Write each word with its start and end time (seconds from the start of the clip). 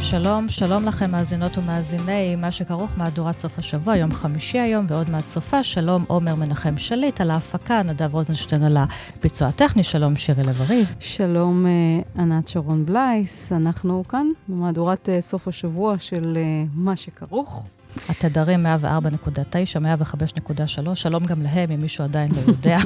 שלום, 0.00 0.48
שלום 0.48 0.84
לכם 0.84 1.10
מאזינות 1.10 1.58
ומאזיני 1.58 2.36
מה 2.36 2.52
שכרוך 2.52 2.90
מהדורת 2.96 3.38
סוף 3.38 3.58
השבוע, 3.58 3.96
יום 3.96 4.12
חמישי 4.12 4.58
היום 4.58 4.86
ועוד 4.88 5.10
מעט 5.10 5.26
סופה. 5.26 5.64
שלום 5.64 6.04
עומר 6.08 6.34
מנחם 6.34 6.78
שליט 6.78 7.20
על 7.20 7.30
ההפקה, 7.30 7.82
נדב 7.82 8.14
רוזנשטיין 8.14 8.62
על 8.62 8.76
הביצוע 9.16 9.48
הטכני, 9.48 9.84
שלום 9.84 10.16
שירי 10.16 10.42
לב-ארי. 10.42 10.84
שלום 11.00 11.66
אה, 11.66 12.22
ענת 12.22 12.48
שרון 12.48 12.86
בלייס, 12.86 13.52
אנחנו 13.52 14.04
כאן 14.08 14.26
במהדורת 14.48 15.08
אה, 15.08 15.20
סוף 15.20 15.48
השבוע 15.48 15.98
של 15.98 16.36
אה, 16.36 16.64
מה 16.74 16.96
שכרוך. 16.96 17.66
התדרים 18.08 18.66
104.9, 18.66 18.70
105.3, 20.86 20.94
שלום 20.94 21.24
גם 21.24 21.42
להם, 21.42 21.70
אם 21.70 21.80
מישהו 21.80 22.04
עדיין 22.04 22.30
לא 22.32 22.40
יודע. 22.52 22.78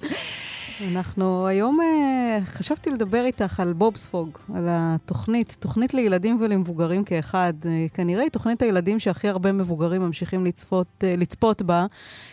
אנחנו 0.86 1.46
היום, 1.46 1.78
uh, 1.80 2.44
חשבתי 2.44 2.90
לדבר 2.90 3.24
איתך 3.24 3.60
על 3.60 3.72
בובספוג, 3.72 4.38
על 4.54 4.66
התוכנית, 4.70 5.56
תוכנית 5.60 5.94
לילדים 5.94 6.36
ולמבוגרים 6.40 7.04
כאחד. 7.04 7.52
Uh, 7.62 7.66
כנראה 7.94 8.22
היא 8.22 8.30
תוכנית 8.30 8.62
הילדים 8.62 8.98
שהכי 8.98 9.28
הרבה 9.28 9.52
מבוגרים 9.52 10.02
ממשיכים 10.02 10.46
לצפות, 10.46 10.86
uh, 11.00 11.20
לצפות 11.20 11.62
בה. 11.62 11.86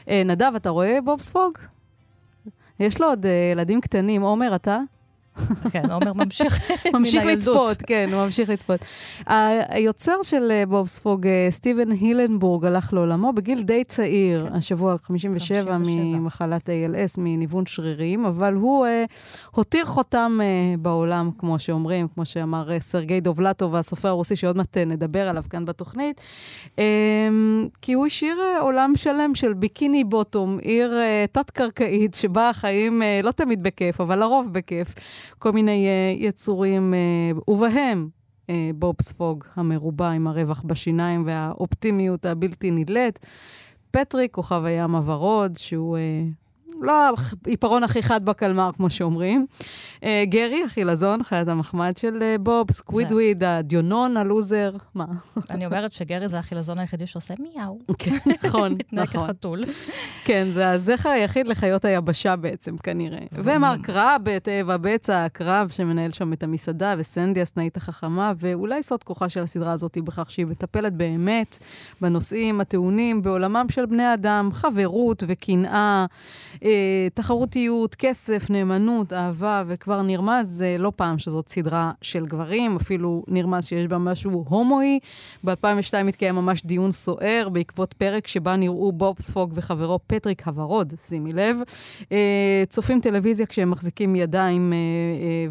נדב, 0.07 0.51
אתה 0.55 0.69
רואה 0.69 0.99
בובספוג? 1.05 1.57
יש 2.79 3.01
לו 3.01 3.07
עוד 3.07 3.25
ילדים 3.51 3.81
קטנים. 3.81 4.21
עומר, 4.21 4.55
אתה? 4.55 4.79
כן, 5.71 5.91
עומר 5.91 6.13
ממשיך 6.13 6.59
ממשיך 6.95 7.25
לצפות, 7.25 7.77
כן, 7.87 8.09
הוא 8.13 8.25
ממשיך 8.25 8.49
לצפות. 8.49 8.79
היוצר 9.69 10.23
של 10.23 10.51
אה, 10.51 10.65
בוב 10.65 10.87
ספוג, 10.87 11.27
אה, 11.27 11.47
סטיבן 11.49 11.91
הילנבורג, 11.91 12.65
הלך 12.65 12.93
לעולמו 12.93 13.33
בגיל 13.33 13.61
די 13.61 13.83
צעיר, 13.83 14.47
כן. 14.49 14.55
השבוע 14.55 14.95
57 15.03 15.77
ממחלת 15.79 16.69
ALS, 16.69 17.13
מניוון 17.17 17.65
שרירים, 17.65 18.25
אבל 18.25 18.53
הוא 18.53 18.85
uh, 18.85 18.89
הותיר 19.51 19.85
חותם 19.85 20.39
בעולם, 20.79 21.29
כמו 21.37 21.59
שאומרים, 21.59 22.07
כמו 22.07 22.25
שאמר 22.25 22.79
סרגי 22.79 23.21
דובלטוב, 23.21 23.75
הסופר 23.75 24.09
הרוסי, 24.09 24.35
שעוד 24.35 24.57
מעט 24.57 24.77
נדבר 24.77 25.29
עליו 25.29 25.43
כאן 25.49 25.65
בתוכנית, 25.65 26.21
um, 26.65 26.79
כי 27.81 27.93
הוא 27.93 28.05
השאיר 28.05 28.37
עולם 28.61 28.93
שלם 28.95 29.35
של 29.35 29.53
ביקיני 29.53 30.03
בוטום, 30.03 30.57
עיר 30.61 30.93
תת-קרקעית, 31.31 32.13
שבה 32.13 32.49
החיים 32.49 33.01
לא 33.23 33.31
תמיד 33.31 33.63
בכיף, 33.63 34.01
אבל 34.01 34.19
לרוב 34.19 34.53
בכיף. 34.53 34.93
כל 35.39 35.51
מיני 35.51 35.87
uh, 35.87 36.23
יצורים, 36.23 36.93
uh, 36.93 37.51
ובהם 37.51 38.09
uh, 38.47 38.51
בוב 38.75 38.95
ספוג 39.01 39.43
המרובע 39.55 40.09
עם 40.09 40.27
הרווח 40.27 40.63
בשיניים 40.65 41.23
והאופטימיות 41.25 42.25
הבלתי 42.25 42.71
נדלית. 42.71 43.19
פטריק, 43.91 44.33
כוכב 44.33 44.65
הים 44.65 44.95
הוורוד, 44.95 45.57
שהוא 45.57 45.97
uh, 45.97 46.01
לא 46.85 47.13
העיפרון 47.45 47.83
הכי 47.83 48.03
חד 48.03 48.25
בקלמר, 48.25 48.69
כמו 48.75 48.89
שאומרים. 48.89 49.45
Uh, 49.99 50.05
גרי, 50.23 50.63
החילזון, 50.63 51.23
חיית 51.23 51.47
המחמד 51.47 51.97
של 51.97 52.19
uh, 52.19 52.41
בוב, 52.41 52.71
סקווידוויד, 52.71 53.43
הדיונון, 53.43 54.17
הלוזר, 54.17 54.71
מה? 54.95 55.05
אני 55.51 55.65
אומרת 55.65 55.93
שגרי 55.93 56.27
זה 56.27 56.39
החילזון 56.39 56.79
היחידי 56.79 57.07
שעושה 57.07 57.33
מיאו. 57.39 57.79
כן, 57.99 58.17
נכון, 58.43 58.75
נכון. 58.91 59.27
כחתול. 59.27 59.61
כן, 60.25 60.47
זה 60.53 60.69
הזכר 60.69 61.09
היחיד 61.09 61.47
לחיות 61.47 61.85
היבשה 61.85 62.35
בעצם, 62.35 62.77
כנראה. 62.77 63.19
ומר 63.31 63.75
קראב, 63.81 64.21
טבע 64.43 64.77
בצע, 64.77 65.25
הקראב 65.25 65.69
שמנהל 65.69 66.11
שם 66.11 66.33
את 66.33 66.43
המסעדה, 66.43 66.95
וסנדי 66.97 67.41
הסנאית 67.41 67.77
החכמה, 67.77 68.33
ואולי 68.39 68.83
סוד 68.83 69.03
כוחה 69.03 69.29
של 69.29 69.43
הסדרה 69.43 69.71
הזאת 69.71 69.97
בכך 69.97 70.31
שהיא 70.31 70.45
מטפלת 70.45 70.93
באמת 70.93 71.57
בנושאים 72.01 72.61
הטעונים 72.61 73.21
בעולמם 73.21 73.65
של 73.69 73.85
בני 73.85 74.13
אדם, 74.13 74.49
חברות 74.53 75.23
וקנאה. 75.27 76.05
אה, 76.63 76.69
תחרותיות, 77.13 77.95
כסף, 77.95 78.49
נאמנות, 78.49 79.13
אהבה, 79.13 79.63
וכבר 79.67 80.01
נרמז 80.01 80.61
אה, 80.61 80.77
לא 80.77 80.91
פעם 80.95 81.17
שזאת 81.17 81.49
סדרה 81.49 81.91
של 82.01 82.25
גברים, 82.25 82.75
אפילו 82.75 83.23
נרמז 83.27 83.65
שיש 83.65 83.87
בה 83.87 83.97
משהו 83.97 84.45
הומואי. 84.47 84.99
ב-2002 85.43 86.09
התקיים 86.09 86.35
ממש 86.35 86.65
דיון 86.65 86.91
סוער 86.91 87.49
בעקבות 87.51 87.93
פרק 87.93 88.27
שבה 88.27 88.55
נראו 88.55 88.91
בוב 88.91 89.15
ספוג 89.19 89.51
וחברו 89.55 89.99
פטריק 90.07 90.47
הוורוד, 90.47 90.93
שימי 91.07 91.33
לב, 91.33 91.57
אה, 92.11 92.63
צופים 92.69 93.01
טלוויזיה 93.01 93.45
כשהם 93.45 93.71
מחזיקים 93.71 94.15
ידיים, 94.15 94.73
אה, 94.73 94.77
אה, 94.77 95.47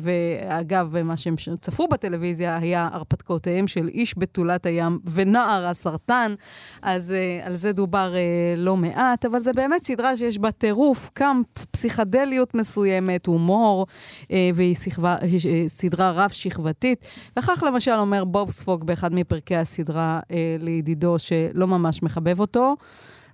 ואגב, 0.51 1.03
מה 1.05 1.17
שהם 1.17 1.35
צפו 1.61 1.89
בטלוויזיה 1.89 2.57
היה 2.57 2.89
הרפתקאותיהם 2.93 3.67
של 3.67 3.89
איש 3.89 4.15
בתולת 4.19 4.67
הים 4.67 4.99
ונער 5.13 5.67
הסרטן, 5.67 6.35
אז 6.83 7.15
על 7.43 7.57
זה 7.57 7.73
דובר 7.73 8.15
לא 8.57 8.77
מעט, 8.77 9.25
אבל 9.25 9.43
זה 9.43 9.53
באמת 9.53 9.85
סדרה 9.85 10.17
שיש 10.17 10.39
בה 10.39 10.51
טירוף. 10.51 11.04
קאמפ, 11.09 11.47
פסיכדליות 11.71 12.55
מסוימת, 12.55 13.27
הומור, 13.27 13.87
אה, 14.31 14.51
והיא 14.55 14.75
סחבה, 14.75 15.17
אה, 15.23 15.69
סדרה 15.69 16.13
רב-שכבתית. 16.13 17.05
וכך 17.39 17.63
למשל 17.67 17.93
אומר 17.93 18.25
בוב 18.25 18.51
ספוג 18.51 18.87
באחד 18.87 19.15
מפרקי 19.15 19.57
הסדרה 19.57 20.21
אה, 20.31 20.57
לידידו 20.61 21.19
שלא 21.19 21.67
ממש 21.67 22.03
מחבב 22.03 22.41
אותו. 22.41 22.77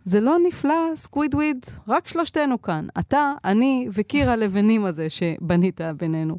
זה 0.04 0.20
לא 0.20 0.36
נפלא, 0.47 0.97
סקווידוויד, 0.97 1.66
רק 1.88 2.08
שלושתנו 2.08 2.62
כאן. 2.62 2.86
אתה, 2.98 3.32
אני 3.44 3.88
וקיר 3.92 4.36
הלבנים 4.36 4.84
הזה 4.84 5.10
שבנית 5.10 5.81
בינינו. 5.97 6.37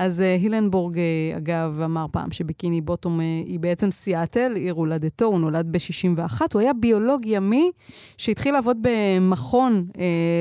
אז 0.00 0.20
uh, 0.20 0.42
הילנבורג, 0.42 0.94
uh, 0.94 1.36
אגב, 1.36 1.80
אמר 1.84 2.06
פעם 2.12 2.30
שביקיני 2.30 2.80
בוטום 2.80 3.20
uh, 3.20 3.22
היא 3.22 3.60
בעצם 3.60 3.90
סיאטל, 3.90 4.52
עיר 4.56 4.74
הולדתו, 4.74 5.24
הוא 5.24 5.40
נולד 5.40 5.72
ב-61. 5.72 6.40
הוא 6.54 6.60
היה 6.60 6.72
ביולוג 6.72 7.26
ימי 7.26 7.70
שהתחיל 8.16 8.54
לעבוד 8.54 8.76
במכון 8.80 9.86
uh, 9.92 9.96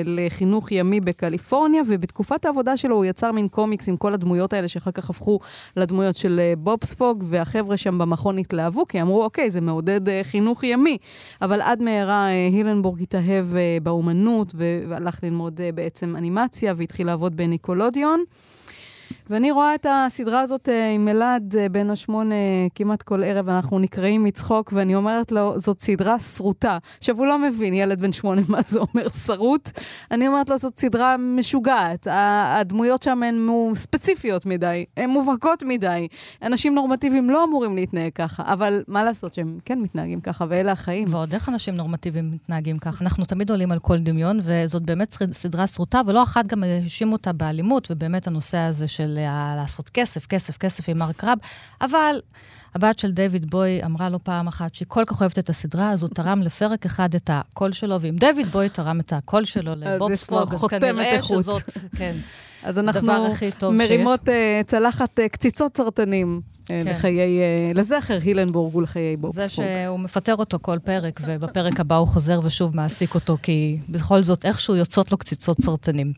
לחינוך 0.05 0.71
ימי 0.71 0.99
בקליפורניה, 0.99 1.81
ובתקופת 1.87 2.45
העבודה 2.45 2.77
שלו 2.77 2.95
הוא 2.95 3.05
יצר 3.05 3.31
מין 3.31 3.47
קומיקס 3.47 3.89
עם 3.89 3.97
כל 3.97 4.13
הדמויות 4.13 4.53
האלה 4.53 4.67
שאחר 4.67 4.91
כך 4.91 5.09
הפכו 5.09 5.39
לדמויות 5.77 6.17
של 6.17 6.41
uh, 6.55 6.59
בובספוג, 6.59 7.23
והחבר'ה 7.27 7.77
שם 7.77 7.97
במכון 7.97 8.37
התלהבו, 8.37 8.87
כי 8.87 9.01
אמרו, 9.01 9.23
אוקיי, 9.23 9.49
זה 9.49 9.61
מעודד 9.61 10.07
uh, 10.07 10.11
חינוך 10.23 10.63
ימי. 10.63 10.97
אבל 11.41 11.61
עד 11.61 11.81
מהרה 11.81 12.27
uh, 12.27 12.53
הילנבורג 12.53 13.01
התאהב 13.01 13.45
uh, 13.53 13.83
באומנות, 13.83 14.53
והלך 14.55 15.23
ללמוד 15.23 15.59
uh, 15.59 15.75
בעצם 15.75 16.15
אנימציה, 16.15 16.73
והתחיל 16.77 17.07
לעבוד 17.07 17.37
בניקולודיון. 17.37 18.23
ואני 19.29 19.51
רואה 19.51 19.75
את 19.75 19.85
הסדרה 19.89 20.41
הזאת 20.41 20.69
uh, 20.69 20.71
עם 20.95 21.07
אלעד 21.07 21.55
uh, 21.55 21.69
בן 21.69 21.89
השמונה 21.89 22.35
uh, 22.35 22.71
כמעט 22.75 23.01
כל 23.01 23.23
ערב, 23.23 23.49
אנחנו 23.49 23.79
נקראים 23.79 24.23
מצחוק, 24.23 24.73
ואני 24.75 24.95
אומרת 24.95 25.31
לו, 25.31 25.59
זאת 25.59 25.81
סדרה 25.81 26.19
שרוטה. 26.19 26.77
עכשיו, 26.97 27.17
הוא 27.17 27.25
לא 27.25 27.39
מבין, 27.39 27.73
ילד 27.73 28.01
בן 28.01 28.11
שמונה, 28.11 28.41
מה 28.47 28.59
זה 28.65 28.79
אומר 28.79 29.09
שרוט. 29.09 29.71
אני 30.11 30.27
אומרת 30.27 30.49
לו, 30.49 30.57
זאת 30.57 30.79
סדרה 30.79 31.17
משוגעת. 31.17 32.07
הדמויות 32.11 33.03
שם 33.03 33.23
הן 33.23 33.47
ספציפיות 33.75 34.45
מדי, 34.45 34.85
הן 34.97 35.09
מובהקות 35.09 35.63
מדי. 35.63 36.07
אנשים 36.41 36.75
נורמטיביים 36.75 37.29
לא 37.29 37.43
אמורים 37.43 37.75
להתנהג 37.75 38.11
ככה, 38.15 38.43
אבל 38.53 38.83
מה 38.87 39.03
לעשות 39.03 39.33
שהם 39.33 39.59
כן 39.65 39.79
מתנהגים 39.79 40.21
ככה, 40.21 40.45
ואלה 40.49 40.71
החיים. 40.71 41.07
ועוד 41.09 41.33
איך 41.33 41.49
אנשים 41.49 41.75
נורמטיביים 41.75 42.31
מתנהגים 42.31 42.77
ככה. 42.79 43.03
אנחנו 43.03 43.25
תמיד 43.25 43.49
עולים 43.49 43.71
על 43.71 43.79
כל 43.79 43.97
דמיון, 43.97 44.39
וזאת 44.43 44.83
באמת 44.83 45.17
סדרה 45.31 45.67
שרוטה, 45.67 46.01
ולא 46.07 46.23
אחת 46.23 46.47
גם 46.47 46.63
האשימו 46.63 47.13
אותה 47.13 47.33
באלימות, 47.33 47.87
ובאמת 47.91 48.27
הנושא 48.27 48.57
הזה 48.57 48.87
של 48.87 49.18
לעשות 49.57 49.89
כסף, 49.89 50.25
כסף, 50.25 50.57
כסף 50.57 50.89
עם 50.89 50.97
מרק 50.97 51.23
רב, 51.23 51.37
אבל 51.81 52.21
הבת 52.75 52.99
של 52.99 53.11
דיוויד 53.11 53.49
בוי 53.49 53.83
אמרה 53.85 54.09
לו 54.09 54.23
פעם 54.23 54.47
אחת 54.47 54.73
שהיא 54.73 54.85
כל 54.87 55.03
כך 55.07 55.21
אוהבת 55.21 55.39
את 55.39 55.49
הסדרה, 55.49 55.91
אז 55.91 56.03
הוא 56.03 56.09
תרם 56.15 56.41
לפרק 56.41 56.85
אחד 56.85 57.15
את 57.15 57.29
הקול 57.33 57.71
שלו, 57.71 58.01
ואם 58.01 58.15
דיוויד 58.15 58.47
בוי 58.47 58.69
תרם 58.69 58.99
את 58.99 59.13
הקול 59.13 59.45
שלו 59.45 59.75
לבוב 59.75 60.15
ספוג, 60.15 60.53
אז 60.53 60.63
כנראה 60.69 61.23
שזאת, 61.23 61.63
כן, 61.97 62.15
אז 62.63 62.79
אנחנו 62.79 63.27
מרימות 63.71 64.27
uh, 64.27 64.31
צלחת 64.67 65.19
uh, 65.19 65.29
קציצות 65.29 65.77
סרטנים. 65.77 66.41
כן. 66.65 66.87
לחיי, 66.87 67.19
אה, 67.19 67.71
לזכר 67.75 68.19
הילנבורג 68.23 68.75
ולחיי 68.75 69.17
בוקספורג. 69.17 69.47
זה 69.47 69.53
שהוא 69.53 69.99
מפטר 69.99 70.35
אותו 70.35 70.57
כל 70.61 70.77
פרק, 70.83 71.19
ובפרק 71.25 71.79
הבא 71.79 71.95
הוא 71.95 72.07
חוזר 72.07 72.39
ושוב 72.43 72.75
מעסיק 72.75 73.15
אותו, 73.15 73.37
כי 73.41 73.77
בכל 73.89 74.21
זאת 74.21 74.45
איכשהו 74.45 74.75
יוצאות 74.75 75.11
לו 75.11 75.17
קציצות 75.17 75.61
סרטנים. 75.61 76.13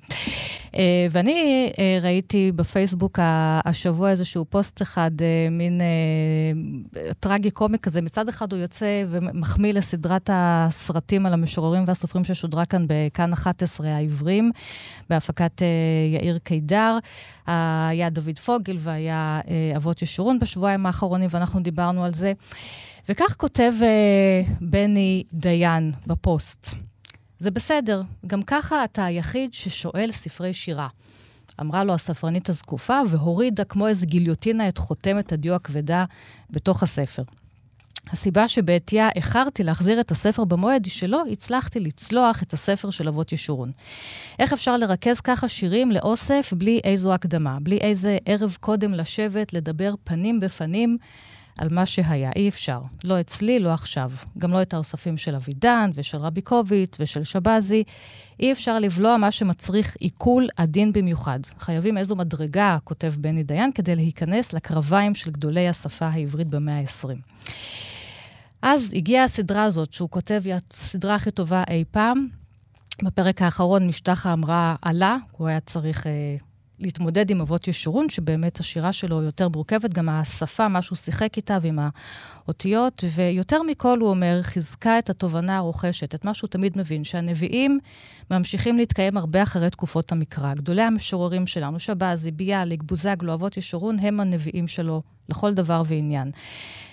אה, 0.76 1.08
ואני 1.12 1.70
אה, 1.80 2.00
ראיתי 2.02 2.52
בפייסבוק 2.56 3.20
השבוע 3.66 4.10
איזשהו 4.10 4.46
פוסט 4.46 4.82
אחד, 4.82 5.12
מין 5.52 5.82
טרגי 7.20 7.52
קומי 7.52 7.80
כזה. 7.80 8.02
מצד 8.02 8.30
אחד 8.30 8.54
הוא 8.54 8.62
יוצא 8.62 9.04
ומחמיא 9.10 9.74
לסדרת 9.74 10.30
הסרטים 10.34 11.26
על 11.26 11.34
המשוררים 11.34 11.84
והסופרים 11.88 12.24
ששודרה 12.24 12.66
כאן 12.66 12.86
בכאן 12.88 13.34
11 13.34 13.88
העברים, 13.88 14.52
בהפקת 15.10 15.62
יאיר 16.14 16.38
קידר. 16.38 16.98
היה 17.48 18.10
דוד 18.10 18.40
פוגל 18.40 18.76
והיה 18.80 19.40
אבות 19.76 20.02
ישורון 20.02 20.40
בשבועיים 20.40 20.86
האחרונים, 20.86 21.30
ואנחנו 21.32 21.60
דיברנו 21.60 22.04
על 22.04 22.14
זה. 22.14 22.34
וכך 23.10 23.36
כותב 23.38 23.74
בני 24.62 25.24
דיין 25.34 25.92
בפוסט. 26.08 26.91
זה 27.42 27.52
בסדר, 27.52 28.02
גם 28.28 28.42
ככה 28.42 28.84
אתה 28.84 29.06
היחיד 29.06 29.54
ששואל 29.54 30.12
ספרי 30.12 30.54
שירה. 30.54 30.88
אמרה 31.62 31.84
לו 31.84 31.94
הספרנית 31.94 32.50
הזקופה, 32.50 33.00
והורידה 33.10 33.64
כמו 33.64 33.88
איזה 33.88 34.06
גיליוטינה 34.06 34.68
את 34.68 34.78
חותמת 34.78 35.32
הדיו 35.32 35.54
הכבדה 35.54 36.06
בתוך 36.50 36.84
הספר. 36.84 37.24
הסיבה 38.10 38.48
שבעטייה 38.48 39.10
איחרתי 39.16 39.64
להחזיר 39.64 40.00
את 40.00 40.12
הספר 40.12 40.44
במועד 40.44 40.86
היא 40.86 40.94
שלא 40.94 41.24
הצלחתי 41.32 41.80
לצלוח 41.80 42.44
את 42.44 42.54
הספר 42.54 42.90
של 42.90 43.08
אבות 43.08 43.32
ישורון. 43.32 43.72
איך 44.40 44.54
אפשר 44.54 44.78
לרכז 44.78 45.22
ככה 45.22 45.48
שירים 45.48 45.92
לאוסף 45.92 46.54
בלי 46.58 46.80
איזו 46.84 47.14
הקדמה, 47.14 47.58
בלי 47.62 47.78
איזה 47.78 48.18
ערב 48.26 48.58
קודם 48.60 48.94
לשבת, 48.94 49.54
לדבר 49.54 49.94
פנים 50.04 50.40
בפנים 50.40 50.98
על 51.58 51.68
מה 51.72 51.86
שהיה? 51.86 52.32
אי 52.36 52.50
אפשר. 52.50 52.82
לא 53.04 53.20
אצלי, 53.20 53.60
לא 53.60 53.70
עכשיו. 53.70 54.12
גם 54.38 54.52
לא 54.52 54.62
את 54.62 54.74
האוספים 54.74 55.18
של 55.18 55.36
אבידן 55.36 55.92
ושל 55.94 56.18
רביקוביץ' 56.18 56.98
ושל 57.00 57.24
שבזי. 57.24 57.84
אי 58.40 58.52
אפשר 58.52 58.80
לבלוע 58.80 59.18
מה 59.18 59.32
שמצריך 59.32 59.96
עיכול 60.00 60.48
עדין 60.58 60.94
במיוחד. 60.94 61.40
חייבים 61.60 61.98
איזו 61.98 62.16
מדרגה, 62.16 62.78
כותב 62.84 63.14
בני 63.18 63.44
דיין, 63.44 63.72
כדי 63.72 63.96
להיכנס 63.96 64.54
לקרביים 64.54 65.16
של 65.16 65.32
גדולי 65.32 65.68
השפה 65.68 66.08
העברית 66.08 66.48
במאה 66.48 66.80
ה-20. 66.80 67.08
אז 68.62 68.94
הגיעה 68.96 69.24
הסדרה 69.24 69.64
הזאת, 69.64 69.94
שהוא 69.94 70.10
כותב, 70.10 70.42
היא 70.46 70.54
הסדרה 70.72 71.16
הכי 71.16 71.32
טובה 71.32 71.64
אי 71.70 71.84
פעם. 71.92 72.28
בפרק 73.04 73.42
האחרון 73.42 73.88
משטחה 73.88 74.34
אמרה 74.34 74.76
עלה, 74.82 75.18
הוא 75.32 75.48
היה 75.48 75.60
צריך 75.60 76.08
אה, 76.08 76.12
להתמודד 76.82 77.30
עם 77.30 77.42
אבות 77.42 77.68
ישורון, 77.68 78.10
שבאמת 78.10 78.60
השירה 78.60 78.94
שלו 78.94 79.22
יותר 79.22 79.50
מורכבת, 79.50 79.94
גם 79.94 80.10
השפה, 80.10 80.68
מה 80.68 80.82
שהוא 80.82 80.96
שיחק 80.96 81.38
איתה 81.38 81.58
ועם 81.62 81.80
האותיות, 82.46 83.04
ויותר 83.16 83.62
מכל, 83.64 84.00
הוא 84.00 84.10
אומר, 84.10 84.40
חיזקה 84.42 85.00
את 85.00 85.10
התובנה 85.10 85.58
הרוכשת, 85.58 86.16
את 86.16 86.26
מה 86.26 86.34
שהוא 86.34 86.48
תמיד 86.48 86.78
מבין, 86.78 87.04
שהנביאים 87.04 87.80
ממשיכים 88.32 88.78
להתקיים 88.78 89.18
הרבה 89.18 89.44
אחרי 89.44 89.70
תקופות 89.70 90.12
המקרא. 90.12 90.54
גדולי 90.54 90.82
המשוררים 90.82 91.48
שלנו, 91.48 91.80
שבזי, 91.80 92.32
ביאליק, 92.32 92.84
בוזגלו, 92.84 93.34
אבות 93.34 93.58
ישורון, 93.58 94.00
הם 94.00 94.20
הנביאים 94.20 94.68
שלו 94.68 95.02
לכל 95.30 95.54
דבר 95.54 95.82
ועניין. 95.86 96.32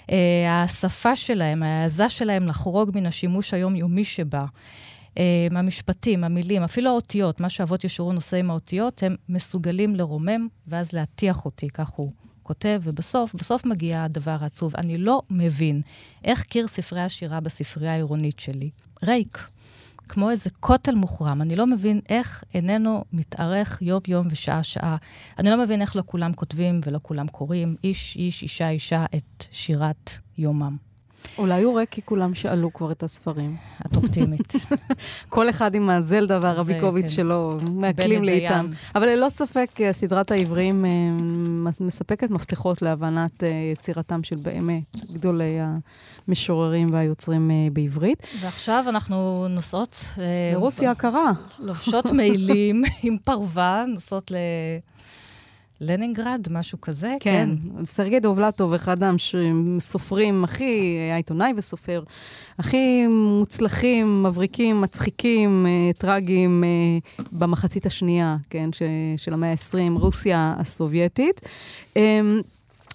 Uh, 0.06 0.11
השפה 0.49 1.17
שלהם, 1.17 1.62
ההעזה 1.62 2.08
שלהם 2.08 2.49
לחרוג 2.49 2.91
מן 2.94 3.06
השימוש 3.06 3.55
היומיומי 3.55 4.05
שבה, 4.05 4.44
המשפטים, 5.50 6.25
המילים, 6.25 6.62
אפילו 6.62 6.91
האותיות, 6.91 7.41
מה 7.41 7.50
שאבות 7.50 7.85
ישורון 7.85 8.15
עושה 8.15 8.37
עם 8.37 8.50
האותיות, 8.50 9.03
הם 9.03 9.17
מסוגלים 9.29 9.97
לרומם 9.97 10.49
ואז 10.67 10.93
להטיח 10.93 11.44
אותי, 11.44 11.69
כך 11.69 11.88
הוא 11.88 12.12
כותב, 12.43 12.81
ובסוף, 12.85 13.35
בסוף 13.35 13.65
מגיע 13.65 14.05
הדבר 14.05 14.37
העצוב. 14.41 14.76
אני 14.76 14.99
לא 14.99 15.23
מבין 15.31 15.82
איך 16.25 16.43
קיר 16.43 16.69
ספרי 16.69 17.00
השירה 17.00 17.41
בספרייה 17.41 17.93
העירונית 17.93 18.38
שלי 18.38 18.70
ריק. 19.05 19.49
כמו 20.09 20.31
איזה 20.31 20.50
כותל 20.61 20.94
מוחרם. 20.94 21.43
אני 21.43 21.56
לא 21.56 21.67
מבין 21.67 22.00
איך 22.09 22.44
איננו 22.55 23.05
מתארך 23.12 23.82
יום-יום 23.82 24.26
ושעה-שעה. 24.31 24.97
אני 25.38 25.50
לא 25.50 25.56
מבין 25.56 25.81
איך 25.81 25.97
לא 25.97 26.03
כולם 26.06 26.32
כותבים 26.32 26.81
ולא 26.87 26.99
כולם 27.03 27.29
קוראים, 27.29 27.76
איש-איש, 27.85 28.43
אישה-אישה, 28.43 29.05
את 29.17 29.44
שירת 29.50 30.11
יומם. 30.38 30.88
אולי 31.38 31.62
הוא 31.62 31.79
ריק 31.79 31.88
כי 31.91 32.03
כולם 32.05 32.35
שאלו 32.35 32.73
כבר 32.73 32.93
את 32.93 33.03
הספרים. 33.03 33.56
את 33.87 33.97
אופטימית. 33.97 34.53
כל 35.29 35.50
אחד 35.50 35.75
עם 35.75 35.91
הזלדה 35.91 36.38
והרביקוביץ' 36.43 37.11
כן. 37.11 37.12
שלו, 37.12 37.59
מעכלים 37.73 38.25
לאיתם. 38.25 38.67
אבל 38.94 39.09
ללא 39.09 39.29
ספק, 39.29 39.70
סדרת 39.93 40.31
העבריים 40.31 40.85
אה, 40.85 40.91
מספקת 41.81 42.31
מפתחות 42.31 42.82
להבנת 42.82 43.44
אה, 43.44 43.49
יצירתם 43.73 44.23
של 44.23 44.37
באמת 44.37 44.97
גדולי 45.12 45.59
המשוררים 46.29 46.88
והיוצרים 46.93 47.50
אה, 47.50 47.56
בעברית. 47.73 48.26
ועכשיו 48.41 48.85
אנחנו 48.88 49.47
נוסעות... 49.49 50.05
לרוסיה 50.55 50.91
הקרה. 50.91 51.32
לובשות 51.59 52.11
מעילים 52.11 52.82
עם 53.03 53.17
פרווה, 53.25 53.85
נוסעות 53.88 54.31
ל... 54.31 54.37
לנינגרד, 55.80 56.46
משהו 56.50 56.80
כזה, 56.80 57.16
כן. 57.20 57.48
כן. 57.76 57.84
סרגי 57.84 58.20
דובלטוב, 58.20 58.72
אחד 58.72 58.96
הסופרים 59.76 60.44
הכי, 60.44 60.98
היה 61.08 61.16
עיתונאי 61.16 61.52
וסופר, 61.56 62.02
הכי 62.58 63.06
מוצלחים, 63.06 64.22
מבריקים, 64.22 64.80
מצחיקים, 64.80 65.66
אה, 65.69 65.92
טרגיים 65.92 66.64
אה, 66.64 67.25
במחצית 67.32 67.86
השנייה, 67.86 68.36
כן, 68.50 68.70
של 69.16 69.32
המאה 69.32 69.50
ה-20, 69.50 69.98
רוסיה 69.98 70.54
הסובייטית. 70.58 71.40
אמ, 71.96 72.40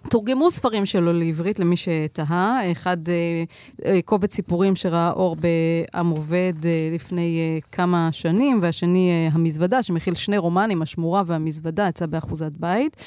תורגמו 0.10 0.52
ספרים 0.52 0.86
שלו 0.86 1.14
לעברית, 1.14 1.60
למי 1.60 1.76
שתהה. 1.78 2.72
אחד, 2.72 2.98
אה, 3.10 3.44
אה, 3.86 4.00
קובץ 4.06 4.36
סיפורים 4.36 4.76
שראה 4.76 5.12
אור 5.12 5.36
בעם 5.36 6.10
עובד 6.10 6.54
אה, 6.66 6.90
לפני 6.94 7.60
כמה 7.72 8.10
שנים, 8.12 8.60
והשני, 8.62 9.30
המזוודה, 9.32 9.84
שמכיל 9.84 10.16
שני 10.16 10.38
רומנים, 10.38 10.82
השמורה 10.82 11.22
והמזוודה, 11.26 11.88
יצא 11.90 12.06
באחוזת 12.06 12.52
בית. 12.52 12.98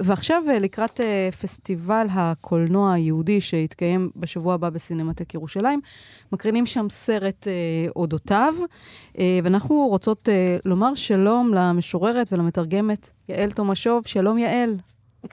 ועכשיו, 0.00 0.42
לקראת 0.60 1.00
פסטיבל 1.40 2.06
הקולנוע 2.10 2.92
היהודי 2.92 3.40
שהתקיים 3.40 4.10
בשבוע 4.16 4.54
הבא 4.54 4.70
בסינמטק 4.70 5.34
ירושלים, 5.34 5.80
מקרינים 6.32 6.66
שם 6.66 6.86
סרט 6.90 7.46
אודותיו, 7.96 8.54
ואנחנו 9.18 9.86
רוצות 9.90 10.28
לומר 10.64 10.94
שלום 10.94 11.54
למשוררת 11.54 12.32
ולמתרגמת 12.32 13.10
יעל 13.28 13.50
תומשוב. 13.50 14.06
שלום, 14.06 14.38
יעל. 14.38 14.76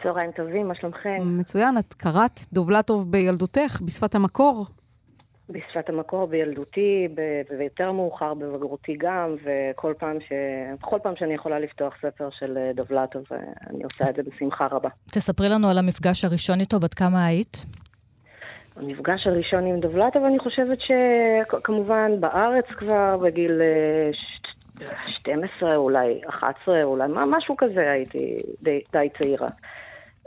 צהריים 0.03 0.31
טובים, 0.31 0.68
מה 0.68 0.75
שלומכם? 0.75 1.18
מצוין, 1.39 1.77
את 1.77 1.94
קראת 1.94 2.39
דובלטוב 2.53 3.12
בילדותך, 3.12 3.81
בשפת 3.85 4.15
המקור. 4.15 4.65
בשפת 5.50 5.89
המקור 5.89 6.27
בילדותי, 6.27 7.07
ויותר 7.59 7.91
מאוחר 7.91 8.33
בבגרותי 8.33 8.95
גם, 8.97 9.30
וכל 9.44 9.94
פעם, 10.00 10.18
ש... 10.19 10.31
בכל 10.81 10.97
פעם 11.03 11.13
שאני 11.15 11.33
יכולה 11.33 11.59
לפתוח 11.59 11.94
ספר 12.01 12.30
של 12.39 12.57
אה, 12.57 12.71
דובלטוב, 12.75 13.24
אה, 13.31 13.38
אני 13.69 13.83
עושה 13.83 14.03
את 14.09 14.15
זה 14.15 14.24
בשמחה 14.24 14.68
רבה. 14.71 14.89
תספרי 15.12 15.50
לנו 15.50 15.69
על 15.69 15.77
המפגש 15.77 16.25
הראשון 16.25 16.59
איתו, 16.59 16.79
בת 16.79 16.94
כמה 16.94 17.25
היית? 17.25 17.65
המפגש 18.75 19.27
הראשון 19.27 19.65
עם 19.65 19.79
דובלטוב, 19.79 20.24
אני 20.24 20.39
חושבת 20.39 20.77
שכמובן 20.79 22.12
בארץ 22.19 22.65
כבר 22.65 23.18
בגיל 23.18 23.62
12, 25.08 25.70
אה, 25.70 25.75
אולי 25.75 26.22
11, 26.30 26.84
אולי 26.84 27.08
משהו 27.10 27.58
כזה, 27.58 27.92
הייתי 27.92 28.36
די, 28.62 28.81
די 28.92 29.10
צעירה. 29.18 29.48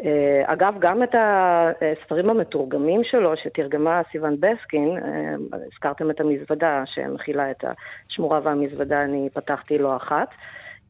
אה, 0.04 0.42
אגב, 0.44 0.74
גם 0.78 1.02
את 1.02 1.14
הספרים 1.14 2.30
המתורגמים 2.30 3.04
שלו, 3.04 3.36
שתרגמה 3.36 4.00
סיוון 4.12 4.36
בסקין, 4.40 4.98
אה, 5.04 5.58
הזכרתם 5.72 6.10
את 6.10 6.20
המזוודה 6.20 6.82
שמכילה 6.86 7.50
את 7.50 7.64
השמורה 7.64 8.40
והמזוודה, 8.42 9.02
אני 9.02 9.28
פתחתי 9.34 9.78
לא 9.78 9.96
אחת. 9.96 10.28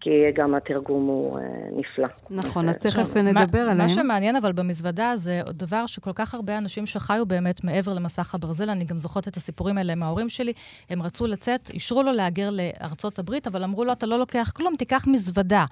כי 0.01 0.11
גם 0.35 0.55
התרגום 0.55 1.07
הוא 1.07 1.39
uh, 1.39 1.43
נפלא. 1.73 2.07
נכון, 2.31 2.69
אז 2.69 2.77
תכף 2.77 3.17
נדבר 3.17 3.59
עליהם. 3.59 3.79
מה 3.79 3.89
שמעניין 3.89 4.37
אבל 4.37 4.53
במזוודה 4.53 5.13
זה 5.17 5.41
דבר 5.51 5.87
שכל 5.87 6.13
כך 6.15 6.35
הרבה 6.35 6.59
אנשים 6.59 6.87
שחיו 6.87 7.27
באמת 7.27 7.65
מעבר 7.65 7.95
למסך 7.95 8.35
הברזל, 8.35 8.71
אני 8.71 8.85
גם 8.85 9.01
זוכרת 9.01 9.29
את 9.29 9.37
הסיפורים 9.37 9.79
האלה 9.79 9.95
מההורים 9.95 10.29
שלי, 10.29 10.53
הם 10.91 11.03
רצו 11.03 11.27
לצאת, 11.27 11.71
אישרו 11.71 12.03
לו 12.03 12.13
להגר 12.13 12.51
לארצות 12.53 13.19
הברית, 13.19 13.47
אבל 13.47 13.65
אמרו 13.65 13.85
לו, 13.85 13.93
אתה 13.93 14.07
לא 14.07 14.19
לוקח 14.19 14.53
כלום, 14.57 14.77
תיקח 14.77 15.07
מזוודה. 15.07 15.65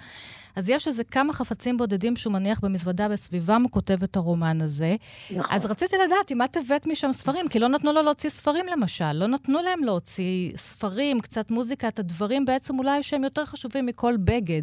אז 0.56 0.70
יש 0.70 0.87
איזה 0.87 1.04
כמה 1.04 1.32
חפצים 1.32 1.76
בודדים 1.76 2.16
שהוא 2.16 2.32
מניח 2.32 2.61
במזוודה, 2.61 3.08
בסביבם 3.08 3.62
הוא 3.62 3.70
כותב 3.70 4.02
את 4.02 4.16
הרומן 4.16 4.61
הזה. 4.61 4.96
נכון. 5.30 5.46
אז 5.50 5.66
רציתי 5.70 5.96
לדעת 6.06 6.32
אם 6.32 6.42
את 6.42 6.56
הבאת 6.56 6.87
משם 6.87 7.12
ספרים, 7.12 7.49
כי 7.49 7.58
לא 7.58 7.68
נתנו 7.68 7.92
לו 7.92 8.02
להוציא 8.02 8.30
ספרים 8.30 8.66
למשל, 8.66 9.12
לא 9.12 9.26
נתנו 9.26 9.58
להם 9.62 9.84
להוציא 9.84 10.52
ספרים, 10.56 11.20
קצת 11.20 11.50
מוזיקה, 11.50 11.88
את 11.88 11.99
הדברים 11.99 12.44
בעצם 12.44 12.78
אולי 12.78 13.02
שהם 13.02 13.25
יותר 13.25 13.44
חשובים 13.44 13.87
מכל 13.87 14.14
בגד. 14.25 14.62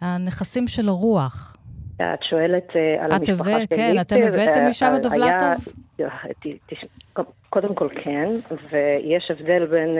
הנכסים 0.00 0.66
של 0.66 0.88
הרוח. 0.88 1.56
את 1.96 2.22
שואלת 2.30 2.70
uh, 2.70 3.04
על 3.04 3.12
המשפחה 3.12 3.58
שלי. 3.58 3.66
כן, 3.66 4.00
אתם 4.00 4.16
הבאתם 4.16 4.68
משם 4.68 4.92
את 4.96 5.02
דובלטוב? 5.02 5.74
קודם 7.50 7.74
כל 7.74 7.88
כן, 8.04 8.28
ויש 8.70 9.30
הבדל 9.30 9.66
בין... 9.66 9.98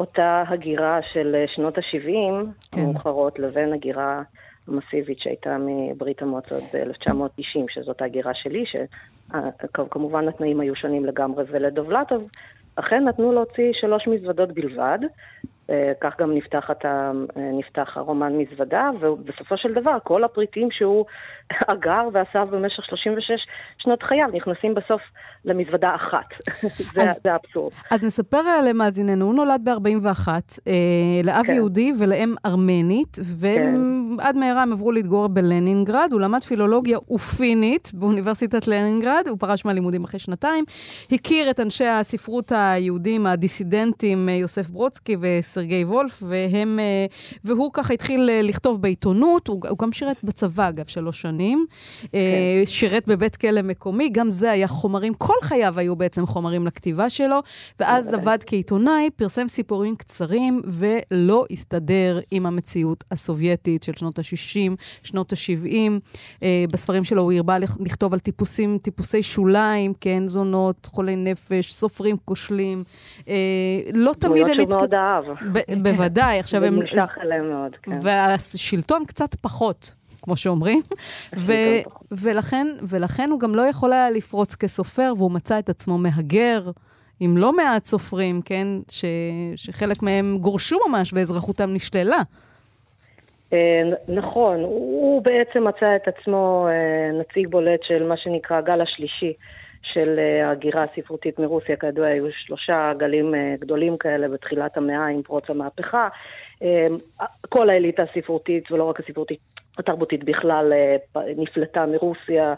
אותה 0.00 0.44
הגירה 0.48 1.00
של 1.12 1.34
אה, 1.34 1.44
שנות 1.54 1.78
ה-70 1.78 2.46
כן. 2.72 2.80
המאוחרות 2.80 3.38
לבין 3.38 3.72
הגירה 3.72 4.22
המסיבית 4.68 5.18
שהייתה 5.18 5.56
מברית 5.60 6.22
המועצות 6.22 6.62
ב-1990, 6.74 7.64
שזאת 7.68 8.02
ההגירה 8.02 8.32
שלי, 8.34 8.64
שכמובן 8.66 10.28
התנאים 10.28 10.60
היו 10.60 10.76
שונים 10.76 11.04
לגמרי, 11.04 11.44
ולדובלטוב 11.48 12.22
אכן 12.76 13.04
נתנו 13.08 13.32
להוציא 13.32 13.72
שלוש 13.72 14.08
מזוודות 14.08 14.52
בלבד, 14.52 14.98
אה, 15.02 15.08
כך 16.00 16.20
גם 16.20 16.34
נפתח, 16.34 16.70
אתה, 16.70 17.10
אה, 17.36 17.50
נפתח 17.58 17.92
הרומן 17.96 18.32
מזוודה, 18.32 18.90
ובסופו 19.00 19.56
של 19.56 19.74
דבר 19.74 19.98
כל 20.04 20.24
הפריטים 20.24 20.68
שהוא 20.70 21.04
אגר 21.72 22.08
ואסף 22.12 22.50
במשך 22.50 22.84
36 22.84 23.30
שנות 23.78 24.02
חייו 24.02 24.26
נכנסים 24.32 24.74
בסוף 24.74 25.00
למזוודה 25.44 25.94
אחת. 25.94 26.26
זה, 26.94 27.02
אז, 27.02 27.20
זה 27.22 27.32
האבסורד. 27.32 27.72
אז 27.90 28.02
נספר 28.02 28.40
אה, 28.46 28.70
למאזיננו, 28.70 29.24
הוא 29.24 29.34
נולד 29.34 29.60
ב-41, 29.64 30.28
אה, 30.68 30.72
לאב 31.24 31.46
כן. 31.46 31.52
יהודי 31.52 31.92
ולאם 31.98 32.34
ארמנית, 32.46 33.18
והם 33.24 34.16
עד 34.20 34.36
מהרה 34.36 34.62
הם 34.62 34.72
עברו 34.72 34.92
להתגורר 34.92 35.28
בלנינגרד, 35.28 36.08
הוא 36.12 36.20
למד 36.20 36.44
פילולוגיה 36.44 36.98
ופינית 37.10 37.90
באוניברסיטת 37.94 38.68
לנינגרד, 38.68 39.24
הוא 39.28 39.38
פרש 39.38 39.64
מהלימודים 39.64 40.04
אחרי 40.04 40.20
שנתיים, 40.20 40.64
הכיר 41.12 41.50
את 41.50 41.60
אנשי 41.60 41.86
הספרות 41.86 42.52
היהודים, 42.54 43.26
הדיסידנטים, 43.26 44.28
יוסף 44.28 44.70
ברודסקי 44.70 45.16
וסרגי 45.58 45.84
וולף, 45.84 46.22
והם, 46.26 46.78
והוא 47.44 47.70
ככה 47.72 47.94
התחיל 47.94 48.30
לכתוב 48.42 48.82
בעיתונות, 48.82 49.48
הוא, 49.48 49.60
הוא 49.68 49.78
גם 49.78 49.92
שירת 49.92 50.16
בצבא, 50.24 50.68
אגב, 50.68 50.86
שלוש 50.86 51.20
שנים, 51.20 51.66
כן. 52.00 52.08
שירת 52.64 53.06
בבית 53.06 53.36
כלא 53.36 53.62
מקומי, 53.62 54.08
גם 54.08 54.30
זה 54.30 54.50
היה 54.50 54.68
חומרים, 54.68 55.14
כל 55.14 55.34
חייו 55.42 55.78
היו 55.78 55.96
בעצם 55.96 56.26
חומרים 56.26 56.66
לכתיבה 56.66 57.10
שלו, 57.10 57.40
ואז 57.80 58.14
עבד 58.14 58.38
כעיתונאי, 58.46 59.10
פרסם 59.16 59.48
סיפורים 59.48 59.96
קצרים, 59.96 60.62
ולא 60.66 61.44
הסתדר 61.50 62.20
עם 62.30 62.46
המציאות 62.46 63.04
הסובייטית 63.10 63.82
של 63.82 63.92
שנות 63.92 64.18
ה-60, 64.18 64.76
שנות 65.02 65.32
ה-70. 65.32 65.90
אה, 66.42 66.64
בספרים 66.72 67.04
שלו 67.04 67.22
הוא 67.22 67.32
הרבה 67.32 67.58
לכתוב 67.58 68.12
על 68.12 68.18
טיפוסים, 68.18 68.78
טיפוסי 68.82 69.22
שוליים, 69.22 69.92
כן, 70.00 70.28
זונות, 70.28 70.86
חולי 70.86 71.16
נפש, 71.16 71.72
סופרים 71.72 72.16
כושלים. 72.24 72.82
אה, 73.28 73.34
לא 73.94 74.12
תמיד 74.18 74.46
הם... 74.46 74.52
דמויות 74.52 74.70
שהוא 74.70 74.80
מאוד 74.80 74.94
אהב. 74.94 75.24
בוודאי, 75.82 76.38
עכשיו 76.40 76.64
הם... 76.64 76.74
זה 76.74 76.80
נמשך 76.80 77.18
אליהם 77.22 77.50
מאוד, 77.50 77.76
כן. 77.82 77.98
והשלטון 78.02 79.04
קצת 79.06 79.34
פחות. 79.34 79.94
כמו 80.22 80.36
שאומרים, 80.36 80.80
ו- 81.36 81.52
ולכן, 82.10 82.66
ולכן 82.82 83.30
הוא 83.30 83.40
גם 83.40 83.54
לא 83.54 83.62
יכול 83.62 83.92
היה 83.92 84.10
לפרוץ 84.10 84.54
כסופר, 84.54 85.12
והוא 85.16 85.30
מצא 85.30 85.58
את 85.58 85.68
עצמו 85.68 85.98
מהגר 85.98 86.62
עם 87.20 87.36
לא 87.36 87.52
מעט 87.52 87.84
סופרים, 87.84 88.40
כן, 88.44 88.66
ש- 88.90 89.04
שחלק 89.56 90.02
מהם 90.02 90.38
גורשו 90.40 90.76
ממש 90.88 91.12
ואזרחותם 91.12 91.72
נשללה. 91.74 92.20
אה, 93.52 93.82
נכון, 94.08 94.60
הוא 94.60 95.22
בעצם 95.22 95.68
מצא 95.68 95.96
את 95.96 96.08
עצמו 96.08 96.68
אה, 96.68 97.20
נציג 97.20 97.48
בולט 97.50 97.80
של 97.82 98.08
מה 98.08 98.16
שנקרא 98.16 98.56
הגל 98.56 98.80
השלישי 98.80 99.32
של 99.82 100.18
אה, 100.18 100.50
הגירה 100.50 100.84
הספרותית 100.84 101.38
מרוסיה. 101.38 101.76
כידוע, 101.76 102.06
היו 102.06 102.26
שלושה 102.32 102.92
גלים 102.96 103.34
גדולים 103.58 103.96
כאלה 103.96 104.28
בתחילת 104.28 104.76
המאה 104.76 105.06
עם 105.06 105.22
פרוץ 105.22 105.50
המהפכה. 105.50 106.08
כל 107.48 107.70
האליטה 107.70 108.02
הספרותית, 108.02 108.72
ולא 108.72 108.84
רק 108.84 109.00
הספרותית, 109.00 109.38
התרבותית 109.78 110.24
בכלל, 110.24 110.72
נפלטה 111.36 111.86
מרוסיה. 111.86 112.54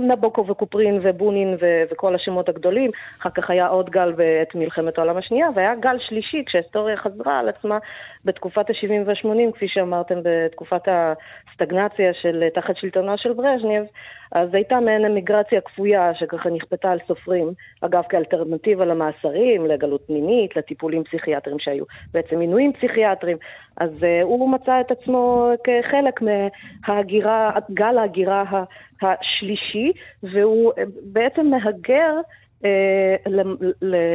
נבוקו 0.00 0.46
וקופרין 0.46 1.00
ובונין 1.02 1.56
וכל 1.90 2.14
השמות 2.14 2.48
הגדולים. 2.48 2.90
אחר 3.20 3.30
כך 3.30 3.50
היה 3.50 3.66
עוד 3.66 3.90
גל 3.90 4.12
בעת 4.12 4.54
מלחמת 4.54 4.98
העולם 4.98 5.16
השנייה, 5.16 5.48
והיה 5.54 5.74
גל 5.74 5.96
שלישי 5.98 6.42
כשההיסטוריה 6.46 6.96
חזרה 6.96 7.38
על 7.38 7.48
עצמה 7.48 7.78
בתקופת 8.24 8.70
ה-70 8.70 9.06
וה-80, 9.06 9.52
כפי 9.54 9.68
שאמרתם, 9.68 10.14
בתקופת 10.22 10.82
הסטגנציה 10.86 12.14
של 12.22 12.44
תחת 12.54 12.76
שלטונו 12.76 13.18
של 13.18 13.32
ברז'ניב. 13.32 13.84
אז 14.32 14.54
הייתה 14.54 14.80
מעין 14.80 15.04
אמיגרציה 15.04 15.60
כפויה 15.60 16.14
שככה 16.14 16.50
נכפתה 16.50 16.90
על 16.90 16.98
סופרים, 17.06 17.50
אגב 17.80 18.02
כאלטרנטיבה 18.08 18.84
למאסרים, 18.84 19.66
לגלות 19.66 20.10
מינית, 20.10 20.56
לטיפולים 20.56 21.04
פסיכיאטריים 21.04 21.58
שהיו 21.58 21.84
בעצם 22.14 22.40
עינויים 22.40 22.72
פסיכיאטריים. 22.72 23.36
אז 23.76 23.90
uh, 23.90 24.22
הוא 24.22 24.50
מצא 24.50 24.80
את 24.80 24.90
עצמו 24.90 25.50
כחלק 25.64 26.20
מההגירה, 26.22 27.50
גל 27.70 27.98
ההגירה 27.98 28.44
השלישי, 29.02 29.92
והוא 30.22 30.72
uh, 30.72 30.76
בעצם 31.12 31.46
מהגר 31.46 32.20
אה, 32.64 33.16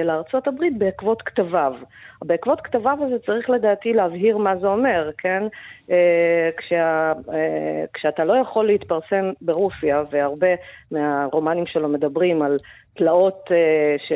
לארצות 0.04 0.48
הברית 0.48 0.78
בעקבות 0.78 1.22
כתביו. 1.22 1.74
בעקבות 2.22 2.62
כתביו 2.62 2.98
הזה 3.02 3.20
צריך 3.26 3.50
לדעתי 3.50 3.94
להבהיר 3.94 4.38
מה 4.38 4.56
זה 4.58 4.68
אומר, 4.68 5.10
כן? 5.18 5.44
אה, 5.92 6.50
כשה, 6.58 7.14
אה, 7.34 7.86
כשאתה 7.94 8.26
לא 8.26 8.34
יכול 8.34 8.68
להתפרסם 8.68 9.32
ברוסיה, 9.42 10.04
והרבה 10.12 10.48
מהרומנים 10.92 11.66
שלו 11.66 11.90
מדברים 11.90 12.38
על 12.44 12.58
תלאות 12.94 13.50
ש... 13.98 14.12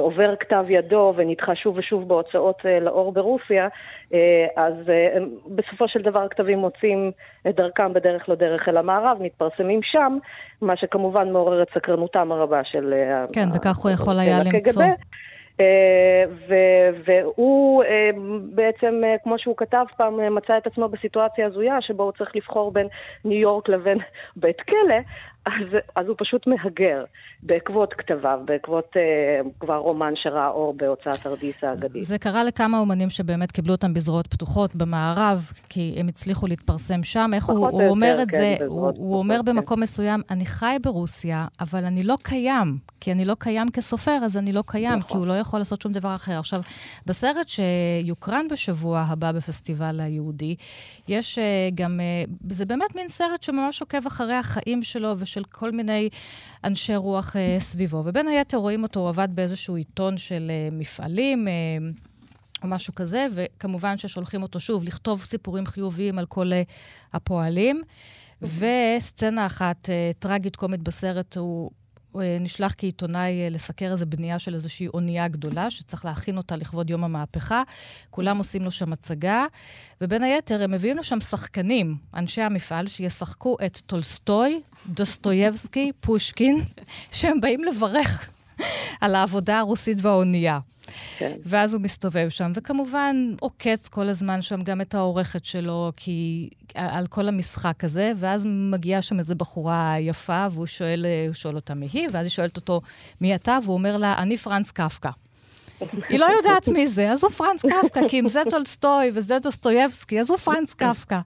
עובר 0.00 0.36
כתב 0.40 0.64
ידו 0.68 1.12
ונדחה 1.16 1.54
שוב 1.54 1.78
ושוב 1.78 2.08
בהוצאות 2.08 2.56
אה, 2.66 2.80
לאור 2.80 3.12
ברוסיה, 3.12 3.68
אה, 4.14 4.46
אז 4.56 4.74
אה, 4.88 5.18
בסופו 5.46 5.88
של 5.88 6.02
דבר 6.02 6.22
הכתבים 6.22 6.58
מוצאים 6.58 7.10
את 7.48 7.56
דרכם 7.56 7.92
בדרך 7.92 8.28
לא 8.28 8.34
דרך 8.34 8.68
אל 8.68 8.76
המערב, 8.76 9.18
מתפרסמים 9.20 9.80
שם, 9.82 10.18
מה 10.62 10.76
שכמובן 10.76 11.32
מעורר 11.32 11.62
את 11.62 11.68
סקרנותם 11.74 12.32
הרבה 12.32 12.60
של... 12.64 12.94
כן, 13.32 13.48
וכך 13.54 13.76
הוא 13.76 13.90
יכול 13.90 14.18
היה 14.18 14.38
למצוא. 14.44 14.82
והוא 17.04 17.84
בעצם, 18.54 19.02
כמו 19.24 19.38
שהוא 19.38 19.56
כתב 19.56 19.84
פעם, 19.96 20.34
מצא 20.34 20.58
את 20.58 20.66
עצמו 20.66 20.88
בסיטואציה 20.88 21.46
הזויה 21.46 21.76
שבו 21.80 22.02
הוא 22.02 22.12
צריך 22.12 22.36
לבחור 22.36 22.72
בין 22.72 22.86
ניו 23.24 23.38
יורק 23.38 23.68
לבין 23.68 23.98
בית 24.36 24.60
כלא, 24.60 24.96
אז, 25.46 25.78
אז 25.96 26.06
הוא 26.06 26.16
פשוט 26.18 26.46
מהגר 26.46 27.04
בעקבות 27.42 27.94
כתביו, 27.94 28.40
בעקבות 28.44 28.96
אה, 28.96 29.50
כבר 29.60 29.76
רומן 29.76 30.12
שראה 30.16 30.48
אור 30.48 30.74
בהוצאת 30.76 31.26
ארדיס 31.26 31.64
האגדית. 31.64 32.02
זה 32.02 32.18
קרה 32.18 32.44
לכמה 32.44 32.78
אומנים 32.78 33.10
שבאמת 33.10 33.52
קיבלו 33.52 33.72
אותם 33.72 33.94
בזרועות 33.94 34.26
פתוחות 34.26 34.76
במערב, 34.76 35.50
כי 35.68 35.94
הם 35.96 36.08
הצליחו 36.08 36.46
להתפרסם 36.46 37.02
שם. 37.02 37.30
איך 37.34 37.46
הוא, 37.46 37.68
הוא 37.68 37.88
אומר 37.88 38.18
את 38.22 38.30
כן, 38.30 38.36
זה? 38.36 38.56
הוא, 38.66 38.92
הוא 38.96 39.18
אומר 39.18 39.36
כן. 39.36 39.44
במקום 39.44 39.80
מסוים, 39.80 40.20
אני 40.30 40.46
חי 40.46 40.76
ברוסיה, 40.82 41.46
אבל 41.60 41.84
אני 41.84 42.02
לא 42.02 42.16
קיים. 42.22 42.78
כי 43.00 43.12
אני 43.12 43.24
לא 43.24 43.36
קיים 43.38 43.70
כסופר, 43.70 44.18
אז 44.24 44.36
אני 44.36 44.52
לא 44.52 44.62
קיים, 44.66 44.98
נכון. 44.98 45.10
כי 45.10 45.16
הוא 45.16 45.26
לא 45.26 45.32
יכול 45.32 45.60
לעשות 45.60 45.82
שום 45.82 45.92
דבר 45.92 46.14
אחר. 46.14 46.38
עכשיו, 46.38 46.60
בסרט 47.06 47.48
שיוקרן 47.48 48.48
בשבוע 48.50 49.04
הבא 49.08 49.32
בפסטיבל 49.32 50.00
היהודי, 50.00 50.56
יש 51.08 51.38
uh, 51.38 51.74
גם, 51.74 52.00
uh, 52.00 52.30
זה 52.54 52.64
באמת 52.64 52.94
מין 52.94 53.08
סרט 53.08 53.42
שממש 53.42 53.80
עוקב 53.80 54.06
אחרי 54.06 54.34
החיים 54.34 54.82
שלו 54.82 55.14
ושל 55.36 55.44
כל 55.44 55.70
מיני 55.70 56.08
אנשי 56.64 56.96
רוח 56.96 57.36
uh, 57.36 57.60
סביבו. 57.60 58.02
ובין 58.04 58.28
היתר 58.28 58.56
רואים 58.56 58.82
אותו, 58.82 59.00
הוא 59.00 59.08
עבד 59.08 59.28
באיזשהו 59.34 59.76
עיתון 59.76 60.16
של 60.16 60.50
uh, 60.50 60.74
מפעלים. 60.74 61.46
Uh, 61.48 62.00
או 62.62 62.68
משהו 62.68 62.94
כזה, 62.94 63.26
וכמובן 63.30 63.98
ששולחים 63.98 64.42
אותו 64.42 64.60
שוב 64.60 64.84
לכתוב 64.84 65.24
סיפורים 65.24 65.66
חיוביים 65.66 66.18
על 66.18 66.26
כל 66.26 66.50
uh, 66.52 66.72
הפועלים. 67.12 67.82
וסצנה 68.42 69.46
אחת 69.46 69.88
uh, 69.88 70.18
טרגית 70.18 70.56
קומית 70.56 70.82
בסרט, 70.82 71.36
הוא 71.36 71.70
אה, 71.70 71.85
נשלח 72.40 72.74
כעיתונאי 72.78 73.42
אה, 73.44 73.48
לסקר 73.48 73.92
איזו 73.92 74.06
בנייה 74.06 74.38
של 74.38 74.54
איזושהי 74.54 74.88
אונייה 74.88 75.28
גדולה, 75.28 75.70
שצריך 75.70 76.04
להכין 76.04 76.36
אותה 76.36 76.56
לכבוד 76.56 76.90
יום 76.90 77.04
המהפכה. 77.04 77.62
כולם 78.10 78.38
עושים 78.38 78.64
לו 78.64 78.70
שם 78.70 78.92
הצגה, 78.92 79.46
ובין 80.00 80.22
היתר 80.22 80.62
הם 80.62 80.70
מביאים 80.70 80.96
לו 80.96 81.02
שם 81.02 81.20
שחקנים, 81.20 81.96
אנשי 82.14 82.42
המפעל, 82.42 82.86
שישחקו 82.86 83.56
את 83.66 83.80
טולסטוי, 83.86 84.60
דוסטויבסקי, 84.86 85.92
פושקין, 86.00 86.64
שהם 87.16 87.40
באים 87.40 87.64
לברך 87.64 88.30
על 89.00 89.14
העבודה 89.14 89.58
הרוסית 89.58 89.98
והאונייה. 90.00 90.58
כן. 91.18 91.32
ואז 91.44 91.74
הוא 91.74 91.82
מסתובב 91.82 92.28
שם, 92.28 92.52
וכמובן 92.54 93.34
עוקץ 93.40 93.88
כל 93.88 94.08
הזמן 94.08 94.42
שם 94.42 94.62
גם 94.62 94.80
את 94.80 94.94
העורכת 94.94 95.44
שלו, 95.44 95.92
כי 95.96 96.48
על 96.74 97.06
כל 97.06 97.28
המשחק 97.28 97.84
הזה, 97.84 98.12
ואז 98.16 98.46
מגיעה 98.46 99.02
שם 99.02 99.18
איזו 99.18 99.34
בחורה 99.34 99.94
יפה, 100.00 100.46
והוא 100.50 100.66
שואל, 100.66 101.06
שואל 101.32 101.56
אותה 101.56 101.74
מי 101.74 101.88
היא, 101.92 102.08
ואז 102.12 102.26
היא 102.26 102.30
שואלת 102.30 102.56
אותו 102.56 102.80
מי 103.20 103.34
אתה, 103.34 103.58
והוא 103.64 103.74
אומר 103.74 103.96
לה, 103.96 104.14
אני 104.18 104.36
פרנץ 104.36 104.70
קפקא. 104.70 105.10
היא 106.08 106.18
לא 106.18 106.26
יודעת 106.26 106.68
מי 106.68 106.86
זה, 106.86 107.10
אז 107.10 107.24
הוא 107.24 107.30
פרנץ 107.30 107.62
קפקא, 107.62 108.08
כי 108.08 108.20
אם 108.20 108.26
זה 108.26 108.42
טולסטוי 108.50 109.10
וזה 109.14 109.38
דוסטויבסקי, 109.38 110.20
אז 110.20 110.30
הוא 110.30 110.38
פרנץ 110.38 110.74
קפקא. 110.74 111.20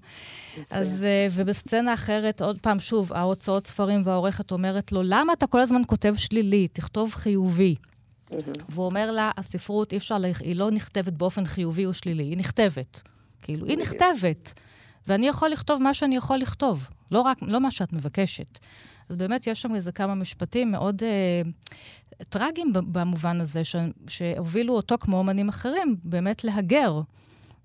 אז, 0.71 1.05
אה, 1.05 1.29
ובסצנה 1.33 1.95
אחרת, 1.95 2.43
עוד 2.43 2.59
פעם, 2.61 2.81
שוב, 2.81 3.13
ההוצאות 3.13 3.67
ספרים 3.67 4.03
והעורכת 4.05 4.51
אומרת 4.51 4.93
לו, 4.93 5.01
למה 5.05 5.33
אתה 5.33 5.47
כל 5.47 5.61
הזמן 5.61 5.83
כותב 5.87 6.15
שלילי? 6.17 6.69
תכתוב 6.69 7.13
חיובי. 7.15 7.75
והוא 8.69 8.87
אומר 8.87 9.11
לה, 9.11 9.31
הספרות, 9.37 9.93
אי 9.93 9.97
אפשר, 9.97 10.17
היא 10.41 10.57
לא 10.57 10.71
נכתבת 10.71 11.13
באופן 11.13 11.45
חיובי 11.45 11.87
או 11.87 11.95
שלילי, 11.95 12.23
היא 12.23 12.37
נכתבת. 12.37 13.03
כאילו, 13.43 13.67
היא 13.67 13.79
נכתבת. 13.79 14.55
ואני 15.07 15.29
יכול 15.29 15.49
לכתוב 15.49 15.83
מה 15.83 15.95
שאני 15.95 16.17
יכול 16.17 16.39
לכתוב, 16.39 16.89
לא 17.11 17.21
רק, 17.21 17.39
לא 17.43 17.61
מה 17.61 17.71
שאת 17.71 17.93
מבקשת. 17.93 18.59
אז 19.09 19.17
באמת 19.17 19.47
יש 19.47 19.61
שם 19.63 19.75
איזה 19.75 19.93
כמה 19.93 20.15
משפטים 20.15 20.71
מאוד 20.71 21.03
אה, 21.03 21.43
טרגיים 22.29 22.73
במובן 22.73 23.41
הזה, 23.41 23.65
ש, 23.65 23.77
שהובילו 24.09 24.75
אותו, 24.75 24.95
כמו 25.01 25.19
אומנים 25.19 25.49
אחרים, 25.49 25.97
באמת 26.05 26.45
להגר. 26.45 27.01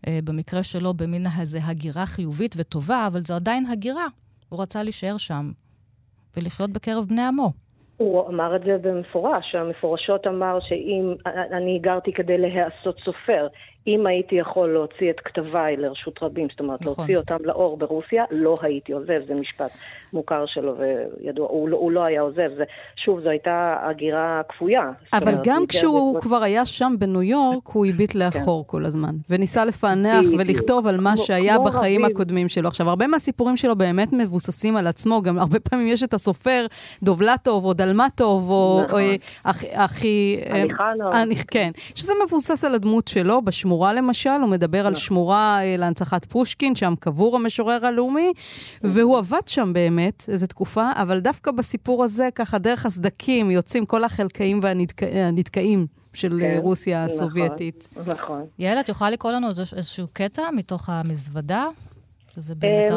אה, 0.07 0.19
במקרה 0.23 0.63
שלו, 0.63 0.93
במין 0.93 1.23
איזה 1.39 1.59
הגירה 1.63 2.05
חיובית 2.05 2.55
וטובה, 2.57 3.07
אבל 3.07 3.19
זו 3.19 3.35
עדיין 3.35 3.65
הגירה. 3.65 4.05
הוא 4.49 4.61
רצה 4.61 4.83
להישאר 4.83 5.17
שם 5.17 5.51
ולחיות 6.37 6.69
בקרב 6.69 7.05
בני 7.09 7.21
עמו. 7.21 7.51
הוא 7.97 8.27
אמר 8.27 8.55
את 8.55 8.61
זה 8.65 8.77
במפורש, 8.81 9.55
המפורשות 9.55 10.27
אמר 10.27 10.57
שאם 10.67 11.13
אני 11.57 11.79
גרתי 11.79 12.13
כדי 12.13 12.37
להיעשות 12.37 12.99
סופר, 13.05 13.47
אם 13.87 14.07
הייתי 14.07 14.35
יכול 14.35 14.73
להוציא 14.73 15.09
את 15.09 15.19
כתביי 15.19 15.77
לרשות 15.77 16.23
רבים, 16.23 16.47
זאת 16.51 16.59
אומרת, 16.59 16.81
נכון. 16.81 16.95
להוציא 16.97 17.17
אותם 17.17 17.45
לאור 17.45 17.77
ברוסיה, 17.77 18.23
לא 18.31 18.57
הייתי 18.61 18.93
עוזב, 18.93 19.21
זה 19.27 19.33
משפט 19.39 19.71
מוכר 20.13 20.45
שלו 20.45 20.75
וידוע, 20.77 21.47
הוא, 21.49 21.69
לא, 21.69 21.77
הוא 21.77 21.91
לא 21.91 22.03
היה 22.03 22.21
עוזב. 22.21 22.49
זה, 22.57 22.63
שוב, 23.05 23.19
זו 23.19 23.29
הייתה 23.29 23.77
הגירה 23.81 24.41
כפויה. 24.49 24.91
אבל 25.13 25.31
אומרת, 25.31 25.45
גם 25.45 25.67
כשהוא 25.67 26.19
כבר 26.21 26.43
היה 26.43 26.65
שם 26.65 26.95
בניו 26.99 27.23
יורק, 27.23 27.67
הוא 27.67 27.85
הביט 27.85 28.11
כן. 28.11 28.19
לאחור 28.19 28.63
כן. 28.63 28.71
כל 28.71 28.85
הזמן, 28.85 29.15
וניסה 29.29 29.65
לפענח 29.65 30.25
ולכתוב 30.39 30.87
על 30.87 31.01
מה 31.01 31.13
כמו, 31.15 31.23
שהיה 31.23 31.55
כמו 31.55 31.65
בחיים 31.65 32.01
רבים. 32.01 32.15
הקודמים 32.15 32.49
שלו. 32.49 32.67
עכשיו, 32.67 32.89
הרבה 32.89 33.07
מהסיפורים 33.07 33.57
שלו 33.57 33.75
באמת 33.75 34.13
מבוססים 34.13 34.77
על 34.77 34.87
עצמו, 34.87 35.21
גם 35.21 35.39
הרבה 35.39 35.59
פעמים 35.59 35.87
יש 35.87 36.03
את 36.03 36.13
הסופר 36.13 36.65
דובלטוב 37.03 37.65
או 37.65 37.73
דלמטוב, 37.73 38.49
או 38.49 38.81
נכון. 38.87 39.01
אחי... 39.73 40.39
אליחנוב. 40.49 41.13
כן, 41.51 41.71
שזה 41.95 42.13
מבוסס 42.25 42.63
על 42.63 42.75
הדמות 42.75 43.07
שלו 43.07 43.41
בשמונה. 43.41 43.74
שמורה 43.75 43.93
למשל, 43.93 44.29
הוא 44.29 44.49
מדבר 44.49 44.85
על 44.85 44.91
נכון. 44.91 45.03
שמורה 45.03 45.59
אה, 45.63 45.77
להנצחת 45.77 46.25
פושקין, 46.25 46.75
שם 46.75 46.93
קבור 46.99 47.35
המשורר 47.35 47.85
הלאומי, 47.85 48.33
והוא 48.83 49.17
עבד 49.17 49.47
שם 49.47 49.73
באמת 49.73 50.25
איזו 50.27 50.47
תקופה, 50.47 50.91
אבל 50.95 51.19
דווקא 51.19 51.51
בסיפור 51.51 52.03
הזה, 52.03 52.29
ככה 52.35 52.57
דרך 52.57 52.85
הסדקים 52.85 53.51
יוצאים 53.51 53.85
כל 53.85 54.03
החלקאים 54.03 54.59
והנתקעים. 54.63 55.87
של 56.13 56.37
כן, 56.41 56.59
רוסיה 56.61 57.05
נכון, 57.05 57.15
הסובייטית. 57.15 57.89
נכון, 57.91 58.13
נכון. 58.13 58.45
יעל, 58.59 58.79
את 58.79 58.89
יכולה 58.89 59.09
לקרוא 59.09 59.31
לנו 59.31 59.47
איזשהו 59.49 60.07
קטע 60.13 60.41
מתוך 60.53 60.89
המזוודה? 60.89 61.65
שזה 62.35 62.55
באמת... 62.55 62.91
אה, 62.91 62.95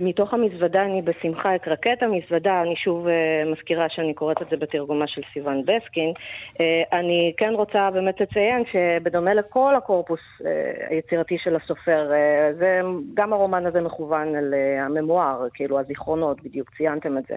מתוך 0.00 0.34
המזוודה 0.34 0.84
אני 0.84 1.02
בשמחה 1.02 1.56
אקרא 1.56 1.74
קטע 1.74 2.06
מזוודה, 2.06 2.62
אני 2.62 2.76
שוב 2.76 3.06
uh, 3.06 3.10
מזכירה 3.52 3.86
שאני 3.88 4.14
קוראת 4.14 4.42
את 4.42 4.46
זה 4.50 4.56
בתרגומה 4.56 5.06
של 5.06 5.22
סיוון 5.32 5.62
בסקין. 5.62 6.12
Uh, 6.52 6.58
אני 6.92 7.32
כן 7.36 7.50
רוצה 7.54 7.90
באמת 7.90 8.20
לציין 8.20 8.62
שבדומה 8.72 9.34
לכל 9.34 9.74
הקורפוס 9.76 10.20
היצירתי 10.88 11.38
של 11.38 11.56
הסופר, 11.56 12.10
זה, 12.52 12.80
גם 13.14 13.32
הרומן 13.32 13.66
הזה 13.66 13.80
מכוון 13.80 14.36
אל 14.36 14.54
הממואר, 14.80 15.46
כאילו 15.54 15.80
הזיכרונות, 15.80 16.42
בדיוק 16.42 16.70
ציינתם 16.76 17.18
את 17.18 17.24
זה. 17.28 17.34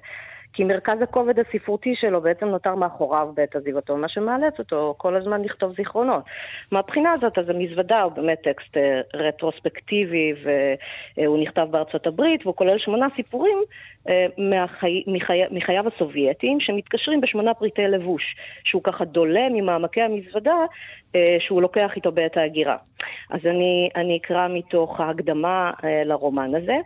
כי 0.53 0.63
מרכז 0.63 1.01
הכובד 1.01 1.39
הספרותי 1.39 1.95
שלו 1.95 2.21
בעצם 2.21 2.45
נותר 2.45 2.75
מאחוריו 2.75 3.27
בעת 3.35 3.55
עזיבתו, 3.55 3.97
מה 3.97 4.09
שמאלץ 4.09 4.59
אותו 4.59 4.95
כל 4.97 5.15
הזמן 5.15 5.41
לכתוב 5.41 5.75
זיכרונות. 5.75 6.23
מהבחינה 6.71 7.11
הזאת, 7.11 7.37
אז 7.37 7.49
המזוודה 7.49 8.01
הוא 8.01 8.11
באמת 8.11 8.37
טקסט 8.43 8.77
אה, 8.77 9.01
רטרוספקטיבי, 9.13 10.33
והוא 11.15 11.41
נכתב 11.41 11.67
בארצות 11.71 12.07
הברית, 12.07 12.41
והוא 12.45 12.55
כולל 12.55 12.79
שמונה 12.79 13.07
סיפורים 13.15 13.57
אה, 14.09 14.25
מהחי... 14.37 15.03
מחי... 15.07 15.41
מחייו 15.51 15.87
הסובייטיים, 15.87 16.59
שמתקשרים 16.59 17.21
בשמונה 17.21 17.53
פריטי 17.53 17.87
לבוש, 17.87 18.23
שהוא 18.63 18.83
ככה 18.83 19.05
דולה 19.05 19.47
ממעמקי 19.51 20.01
המזוודה, 20.01 20.57
אה, 21.15 21.37
שהוא 21.39 21.61
לוקח 21.61 21.91
איתו 21.95 22.11
בעת 22.11 22.37
ההגירה. 22.37 22.77
אז 23.29 23.39
אני, 23.45 23.89
אני 23.95 24.17
אקרא 24.17 24.47
מתוך 24.47 24.99
ההקדמה 24.99 25.71
לרומן 26.05 26.55
הזה. 26.55 26.77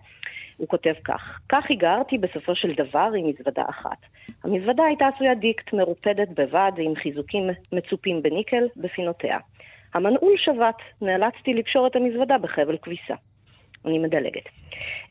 הוא 0.61 0.67
כותב 0.67 0.93
כך: 1.03 1.39
כך 1.49 1.71
הגערתי 1.71 2.17
בסופו 2.17 2.55
של 2.55 2.73
דבר 2.73 3.09
עם 3.17 3.27
מזוודה 3.29 3.63
אחת. 3.69 3.97
המזוודה 4.43 4.83
הייתה 4.83 5.07
עשויה 5.07 5.35
דיקט 5.35 5.73
מרופדת 5.73 6.29
בבד 6.37 6.71
עם 6.77 6.95
חיזוקים 6.95 7.49
מצופים 7.71 8.21
בניקל 8.21 8.63
בפינותיה. 8.75 9.37
המנעול 9.93 10.33
שבת, 10.37 10.75
נאלצתי 11.01 11.53
לקשור 11.53 11.87
את 11.87 11.95
המזוודה 11.95 12.37
בחבל 12.37 12.77
כביסה. 12.81 13.15
אני 13.85 13.99
מדלגת. 13.99 14.43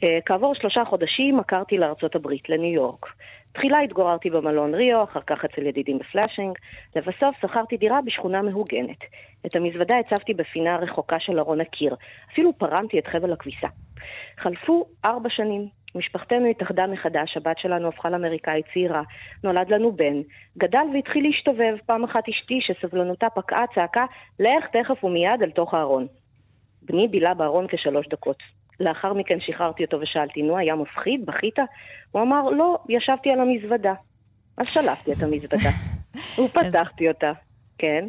אה, 0.05 0.19
כעבור 0.27 0.55
שלושה 0.55 0.85
חודשים 0.85 1.41
עקרתי 1.41 1.79
לארצות 1.79 2.15
הברית, 2.15 2.49
לניו 2.49 2.73
יורק. 2.73 3.07
תחילה 3.53 3.81
התגוררתי 3.81 4.31
במלון 4.31 4.75
ריו, 4.75 5.05
אחר 5.05 5.21
כך 5.27 5.45
אצל 5.45 5.67
ידידים 5.67 5.99
בפלאשינג. 5.99 6.59
לבסוף 6.97 7.37
שכרתי 7.43 7.77
דירה 7.77 8.01
בשכונה 8.07 8.43
מהוגנת. 8.43 8.99
את 9.47 9.57
המזוודה 9.57 9.99
הצבתי 9.99 10.35
בפינה 10.35 10.77
רחוקה 10.77 11.17
של 11.21 11.39
ארון 11.39 11.61
הקיר. 11.61 11.97
אפילו 12.33 12.53
פרמתי 12.59 12.99
את 12.99 13.07
חבל 13.07 13.33
הכביסה. 13.33 13.69
חלפו 14.43 14.85
ארבע 15.05 15.29
שנים. 15.31 15.69
משפחתנו 15.95 16.47
התאחדה 16.47 16.87
מחדש, 16.87 17.37
הבת 17.37 17.59
שלנו 17.59 17.89
הפכה 17.89 18.11
לאמריקאית 18.11 18.65
צעירה, 18.73 19.03
נולד 19.45 19.69
לנו 19.69 19.93
בן, 19.93 20.21
גדל 20.59 20.87
והתחיל 20.95 21.25
להשתובב. 21.27 21.77
פעם 21.87 22.05
אחת 22.05 22.29
אשתי, 22.29 22.59
שסבלנותה 22.61 23.27
פקעה, 23.35 23.65
צעקה, 23.75 24.05
לך 24.41 24.65
תכף 24.73 25.05
ומיד 25.05 25.43
אל 25.43 25.51
תוך 25.51 25.75
הארון. 25.75 26.07
בני 26.83 27.09
בילה 27.09 27.35
בארון 27.35 27.67
כשלוש 27.69 28.09
דקות. 28.09 28.37
לאחר 28.81 29.13
מכן 29.13 29.41
שחררתי 29.41 29.85
אותו 29.85 30.01
ושאלתי, 30.01 30.43
נו, 30.43 30.57
היה 30.57 30.75
מפחיד? 30.75 31.27
בכית? 31.27 31.59
הוא 32.11 32.23
אמר, 32.23 32.43
לא, 32.51 32.79
ישבתי 32.89 33.31
על 33.31 33.41
המזוודה. 33.41 33.95
אז 34.57 34.67
שלפתי 34.67 35.13
את 35.13 35.23
המזוודה. 35.23 35.71
ופתחתי 36.45 37.09
אותה, 37.09 37.33
כן. 37.79 38.09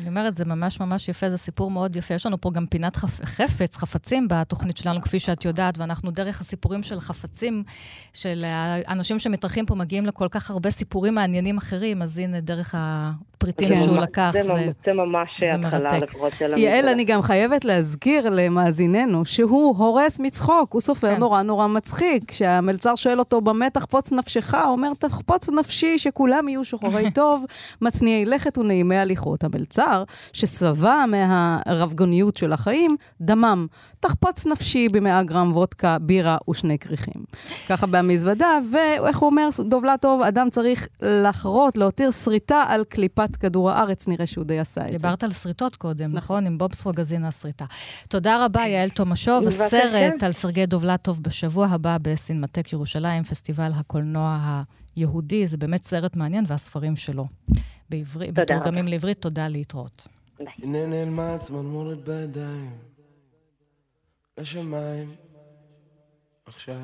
אני 0.00 0.08
אומרת, 0.08 0.36
זה 0.36 0.44
ממש 0.44 0.80
ממש 0.80 1.08
יפה, 1.08 1.30
זה 1.30 1.36
סיפור 1.36 1.70
מאוד 1.70 1.96
יפה. 1.96 2.14
יש 2.14 2.26
לנו 2.26 2.40
פה 2.40 2.50
גם 2.50 2.66
פינת 2.66 2.96
חפ... 2.96 3.24
חפץ, 3.24 3.76
חפצים 3.76 4.28
בתוכנית 4.30 4.76
שלנו, 4.76 5.00
כפי 5.02 5.18
שאת 5.18 5.44
יודעת, 5.44 5.78
ואנחנו 5.78 6.10
דרך 6.10 6.40
הסיפורים 6.40 6.82
של 6.82 7.00
חפצים, 7.00 7.64
של 8.12 8.44
האנשים 8.46 9.18
שמתארחים 9.18 9.66
פה 9.66 9.74
מגיעים 9.74 10.06
לכל 10.06 10.28
כך 10.30 10.50
הרבה 10.50 10.70
סיפורים 10.70 11.14
מעניינים 11.14 11.56
אחרים, 11.58 12.02
אז 12.02 12.18
הנה, 12.18 12.40
דרך 12.40 12.74
הפריטים 12.78 13.68
כן. 13.68 13.78
שהוא 13.78 13.96
לקח, 13.96 14.30
זה, 14.32 14.42
זה, 14.42 14.70
זה 14.86 14.92
ממש 14.92 15.40
התחלה 15.54 15.96
לפחות 15.96 16.32
של. 16.32 16.58
יעל, 16.58 16.88
אני 16.88 17.04
גם 17.04 17.22
חייבת 17.22 17.64
להזכיר 17.64 18.30
למאזיננו 18.30 19.24
שהוא 19.24 19.76
הורס 19.76 20.20
מצחוק, 20.20 20.72
הוא 20.72 20.80
סופר 20.80 21.14
כן. 21.14 21.20
נורא 21.20 21.42
נורא 21.42 21.66
מצחיק. 21.66 22.24
כשהמלצר 22.28 22.94
שואל 22.94 23.18
אותו, 23.18 23.40
במה 23.40 23.70
תחפוץ 23.70 24.12
נפשך? 24.12 24.54
הוא 24.54 24.72
אומר, 24.72 24.92
תחפוץ 24.98 25.48
נפשי 25.48 25.98
שכולם 25.98 26.48
יהיו 26.48 26.64
שוחרי 26.64 27.10
טוב, 27.20 27.44
מצניעי 27.80 28.24
לכת 28.24 28.58
ונעימי 28.58 28.96
הליכות. 28.96 29.44
המלצר, 29.64 30.04
ששבע 30.32 31.04
מהרבגוניות 31.06 32.36
של 32.36 32.52
החיים, 32.52 32.96
דמם. 33.20 33.66
תחפוץ 34.00 34.46
נפשי 34.46 34.88
במאה 34.88 35.22
גרם 35.22 35.52
וודקה, 35.52 35.98
בירה 35.98 36.36
ושני 36.50 36.78
כריכים. 36.78 37.24
ככה 37.68 37.86
במזוודה, 37.86 38.58
ואיך 38.72 39.18
הוא 39.18 39.30
אומר, 39.30 39.48
דובלטוב, 39.60 40.22
אדם 40.22 40.50
צריך 40.50 40.88
לחרות, 41.02 41.76
להותיר 41.76 42.10
שריטה 42.10 42.64
על 42.68 42.84
קליפת 42.84 43.36
כדור 43.36 43.70
הארץ, 43.70 44.08
נראה 44.08 44.26
שהוא 44.26 44.44
די 44.44 44.58
עשה 44.58 44.80
את 44.86 44.92
זה. 44.92 44.98
דיברת 44.98 45.24
על 45.24 45.32
שריטות 45.32 45.76
קודם, 45.76 46.12
נכון? 46.12 46.24
נכון? 46.24 46.46
עם 46.46 46.58
בובספוג 46.58 46.96
גזין 46.96 47.24
השריטה. 47.24 47.64
תודה 48.08 48.44
רבה, 48.44 48.66
יעל 48.66 48.90
תומשוב. 48.90 49.46
הסרט 49.46 50.22
על 50.22 50.32
סרגי 50.32 50.66
דובלטוב 50.66 51.22
בשבוע 51.22 51.66
הבא 51.66 51.96
בסינמטק 52.02 52.72
ירושלים, 52.72 53.24
פסטיבל 53.24 53.70
הקולנוע 53.74 54.62
היהודי. 54.96 55.46
זה 55.46 55.56
באמת 55.56 55.84
סרט 55.84 56.16
מעניין, 56.16 56.44
והספרים 56.48 56.96
שלו. 56.96 57.24
בעברית, 57.90 58.34
בתורגמים 58.34 58.88
לעברית, 58.88 59.18
תודה 59.22 59.48
להתראות. 59.48 60.08
הנה 60.38 60.86
נעלמה 60.86 61.38
צמרמורת 61.42 61.98
בידיים, 62.04 62.78
לשמיים, 64.38 65.14
עכשיו. 66.46 66.80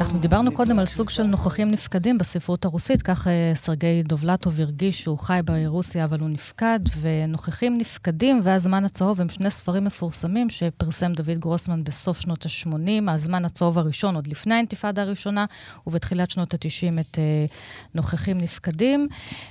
אנחנו 0.00 0.18
דיברנו 0.18 0.52
קודם 0.52 0.78
על 0.78 0.86
סוג 0.86 1.10
של 1.10 1.22
נוכחים 1.22 1.70
נפקדים 1.70 2.18
בספרות 2.18 2.64
הרוסית, 2.64 3.02
כך 3.02 3.28
אה, 3.28 3.52
סרגי 3.54 4.02
דובלטוב 4.02 4.60
הרגיש 4.60 5.02
שהוא 5.02 5.18
חי 5.18 5.40
ברוסיה 5.44 6.04
אבל 6.04 6.20
הוא 6.20 6.28
נפקד, 6.28 6.80
ונוכחים 7.00 7.78
נפקדים 7.78 8.40
והזמן 8.42 8.84
הצהוב 8.84 9.20
הם 9.20 9.28
שני 9.28 9.50
ספרים 9.50 9.84
מפורסמים 9.84 10.50
שפרסם 10.50 11.12
דוד 11.12 11.38
גרוסמן 11.38 11.84
בסוף 11.84 12.20
שנות 12.20 12.46
ה-80, 12.46 13.10
הזמן 13.10 13.44
הצהוב 13.44 13.78
הראשון, 13.78 14.14
עוד 14.14 14.26
לפני 14.26 14.54
האינתיפאדה 14.54 15.02
הראשונה, 15.02 15.44
ובתחילת 15.86 16.30
שנות 16.30 16.54
ה-90 16.54 17.00
את 17.00 17.18
uh, 17.18 17.52
נוכחים 17.94 18.38
נפקדים. 18.38 19.08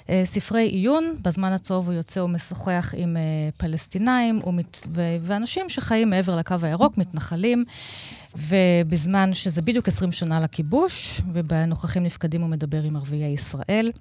Uh, 0.08 0.10
ספרי 0.24 0.68
עיון, 0.68 1.16
בזמן 1.22 1.52
הצהוב 1.52 1.88
הוא 1.88 1.94
יוצא 1.94 2.20
ומשוחח 2.20 2.94
עם 2.98 3.18
פלסטינאים 3.58 4.42
ומת... 4.48 4.88
ואנשים 5.22 5.70
שחיים 5.70 6.10
מעבר 6.10 6.36
לקו 6.36 6.56
הירוק, 6.62 6.98
מתנחלים. 6.98 7.66
ובזמן 8.38 9.34
שזה 9.34 9.62
בדיוק 9.62 9.88
20 9.88 10.12
שנה 10.12 10.40
לכיבוש, 10.40 11.22
ובנוכחים 11.34 12.04
נפקדים 12.04 12.42
הוא 12.42 12.50
מדבר 12.50 12.84
עם 12.84 12.96
ערביי 12.96 13.34
ישראל. 13.34 13.92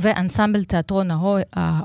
ואנסמבל 0.00 0.64
תיאטרון 0.64 1.08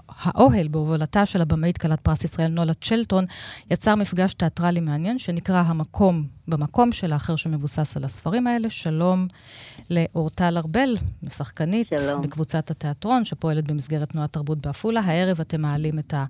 האוהל 0.08 0.68
בהובלתה 0.68 1.26
של 1.26 1.42
הבמאית 1.42 1.78
כלת 1.78 2.00
פרס 2.00 2.24
ישראל 2.24 2.52
נולה 2.52 2.74
צ'לטון 2.74 3.26
יצר 3.72 3.96
מפגש 3.96 4.34
תיאטרלי 4.34 4.80
מעניין 4.80 5.18
שנקרא 5.18 5.64
המקום 5.66 6.28
במקום 6.48 6.92
של 6.92 7.14
האחר 7.14 7.36
שמבוסס 7.36 7.98
על 7.98 8.04
הספרים 8.04 8.48
האלה. 8.48 8.70
שלום 8.70 9.28
לאורטל 9.90 10.58
ארבל, 10.58 10.98
שחקנית 11.30 11.92
שלום. 12.00 12.22
בקבוצת 12.22 12.72
התיאטרון 12.72 13.26
שפועלת 13.26 13.68
במסגרת 13.68 14.10
תנועת 14.10 14.34
תרבות 14.34 14.62
בעפולה. 14.62 15.00
הערב 15.00 15.42
אתם 15.42 15.62
מעלים 15.62 16.00
את 16.00 16.14
ה... 16.14 16.26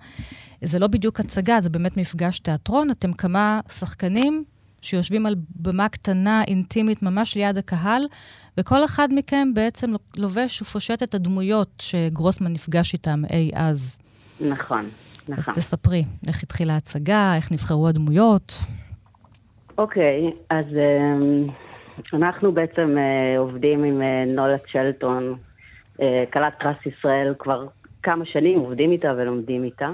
זה 0.62 0.80
לא 0.80 0.88
בדיוק 0.88 1.20
הצגה, 1.20 1.60
זה 1.60 1.70
באמת 1.70 1.98
מפגש 1.98 2.40
תיאטרון. 2.40 2.92
אתם 2.92 3.14
כמה 3.14 3.60
שחקנים 3.70 4.44
שיושבים 4.84 5.26
על 5.26 5.36
במה 5.56 5.90
קטנה, 5.90 6.44
אינטימית, 6.48 7.04
ממש 7.04 7.36
ליד 7.36 7.58
הקהל, 7.58 8.02
וכל 8.58 8.86
אחד 8.86 9.08
מכם 9.12 9.54
בעצם 9.54 9.94
לובש 10.18 10.62
ופושט 10.62 11.04
את 11.04 11.16
הדמויות 11.16 11.70
שגרוסמן 11.82 12.54
נפגש 12.54 12.94
איתם 12.94 13.22
אי 13.30 13.52
אז. 13.54 14.00
נכון, 14.42 14.86
נכון. 15.22 15.36
אז 15.38 15.50
תספרי, 15.56 16.04
איך 16.28 16.44
התחילה 16.44 16.74
ההצגה, 16.74 17.36
איך 17.36 17.52
נבחרו 17.52 17.88
הדמויות. 17.88 18.54
אוקיי, 19.78 20.32
אז 20.50 20.66
um, 20.66 22.14
אנחנו 22.14 22.52
בעצם 22.52 22.96
uh, 22.98 23.40
עובדים 23.40 23.84
עם 23.84 24.02
uh, 24.02 24.36
נולה 24.36 24.58
צ'לטון, 24.58 25.36
uh, 25.98 26.02
כלת 26.34 26.54
פרס 26.60 26.78
ישראל, 26.86 27.34
כבר 27.40 27.68
כמה 28.04 28.26
שנים 28.26 28.60
עובדים 28.60 28.92
איתה 28.92 29.14
ולומדים 29.18 29.64
איתה. 29.64 29.90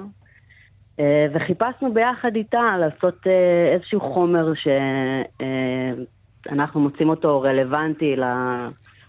Uh, 1.00 1.02
וחיפשנו 1.34 1.94
ביחד 1.94 2.36
איתה 2.36 2.78
לעשות 2.80 3.28
uh, 3.28 3.30
איזשהו 3.74 4.00
חומר 4.00 4.54
שאנחנו 6.46 6.80
uh, 6.80 6.84
מוצאים 6.84 7.10
אותו 7.10 7.42
רלוונטי 7.42 8.16
לה, 8.16 8.68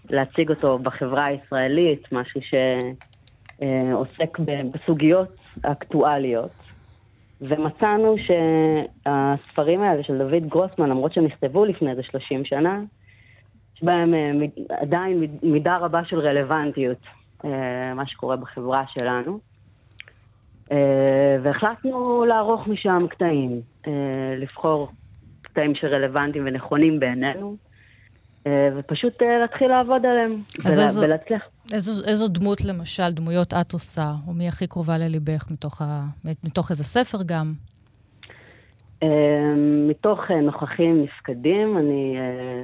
להציג 0.09 0.49
אותו 0.49 0.79
בחברה 0.79 1.25
הישראלית, 1.25 2.11
משהו 2.11 2.41
שעוסק 3.59 4.39
בסוגיות 4.73 5.35
אקטואליות. 5.63 6.51
ומצאנו 7.41 8.15
שהספרים 8.17 9.81
האלה 9.81 10.03
של 10.03 10.17
דוד 10.17 10.47
גרוסמן, 10.47 10.89
למרות 10.89 11.13
שהם 11.13 11.25
נכתבו 11.25 11.65
לפני 11.65 11.91
איזה 11.91 12.03
30 12.03 12.45
שנה, 12.45 12.81
יש 13.75 13.83
בהם 13.83 14.13
אה, 14.13 14.31
עדיין 14.69 15.23
מידה 15.43 15.77
רבה 15.77 16.05
של 16.05 16.19
רלוונטיות, 16.19 16.97
אה, 17.45 17.93
מה 17.93 18.07
שקורה 18.07 18.35
בחברה 18.35 18.83
שלנו. 18.87 19.39
אה, 20.71 21.37
והחלטנו 21.43 22.25
לערוך 22.25 22.67
משם 22.67 23.05
קטעים, 23.09 23.61
לבחור 24.37 24.91
קטעים 25.41 25.75
שרלוונטיים 25.75 26.43
ונכונים 26.47 26.99
בעינינו. 26.99 27.55
ופשוט 28.77 29.21
להתחיל 29.41 29.67
לעבוד 29.67 30.05
עליהם 30.05 30.35
ולה, 30.65 30.87
ולהצליח. 31.01 31.43
איזו, 31.73 32.05
איזו 32.05 32.27
דמות, 32.27 32.61
למשל, 32.61 33.11
דמויות 33.11 33.53
את 33.53 33.73
עושה, 33.73 34.11
או 34.27 34.33
מי 34.33 34.47
הכי 34.47 34.67
קרובה 34.67 34.97
לליבך 34.97 35.51
מתוך, 35.51 35.81
ה, 35.81 36.03
מתוך 36.43 36.71
איזה 36.71 36.83
ספר 36.83 37.17
גם? 37.25 37.53
מתוך 39.89 40.31
אה, 40.31 40.41
נוכחים 40.41 41.03
נפקדים, 41.03 41.77
אני 41.77 42.17
אה, 42.17 42.63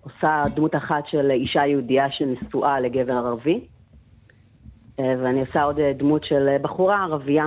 עושה 0.00 0.44
דמות 0.56 0.76
אחת 0.76 1.04
של 1.10 1.30
אישה 1.30 1.66
יהודייה 1.66 2.10
שנשואה 2.10 2.80
לגבר 2.80 3.12
ערבי, 3.12 3.54
אה, 3.54 3.60
ואני 4.98 5.40
עושה 5.40 5.62
עוד 5.62 5.80
דמות 5.80 6.24
של 6.24 6.56
בחורה 6.62 7.04
ערבייה, 7.04 7.46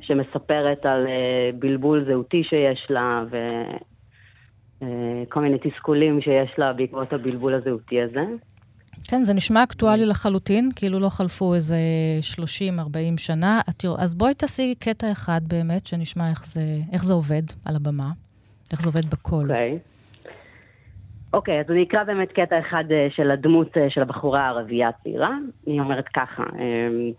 שמספרת 0.00 0.86
על 0.86 1.06
בלבול 1.58 2.04
זהותי 2.08 2.42
שיש 2.44 2.86
לה, 2.90 3.24
וכל 4.76 5.40
מיני 5.40 5.58
תסכולים 5.58 6.20
שיש 6.20 6.50
לה 6.58 6.72
בעקבות 6.72 7.12
הבלבול 7.12 7.54
הזהותי 7.54 8.02
הזה. 8.02 8.24
כן, 9.04 9.22
זה 9.22 9.34
נשמע 9.34 9.62
אקטואלי 9.62 10.06
לחלוטין, 10.06 10.70
כאילו 10.76 10.98
לא 10.98 11.08
חלפו 11.08 11.54
איזה 11.54 11.76
30-40 12.36 12.38
שנה. 13.16 13.60
אז 13.98 14.14
בואי 14.14 14.34
תעשי 14.34 14.74
קטע 14.78 15.12
אחד 15.12 15.40
באמת, 15.48 15.86
שנשמע 15.86 16.30
איך 16.30 16.46
זה, 16.46 16.60
איך 16.92 17.04
זה 17.04 17.12
עובד 17.12 17.42
על 17.64 17.76
הבמה, 17.76 18.10
איך 18.72 18.82
זה 18.82 18.88
עובד 18.88 19.10
בקול. 19.10 19.50
אוקיי. 19.50 19.78
Okay. 19.78 19.97
אוקיי, 21.32 21.60
okay, 21.60 21.64
אז 21.64 21.70
אני 21.70 21.82
אקרא 21.82 22.04
באמת 22.04 22.32
קטע 22.32 22.58
אחד 22.58 22.84
אה, 22.90 23.08
של 23.10 23.30
הדמות 23.30 23.76
אה, 23.76 23.90
של 23.90 24.02
הבחורה 24.02 24.40
הערבייה 24.40 24.88
הצעירה. 24.88 25.36
היא 25.66 25.80
אומרת 25.80 26.08
ככה, 26.08 26.42
אמ, 26.42 27.10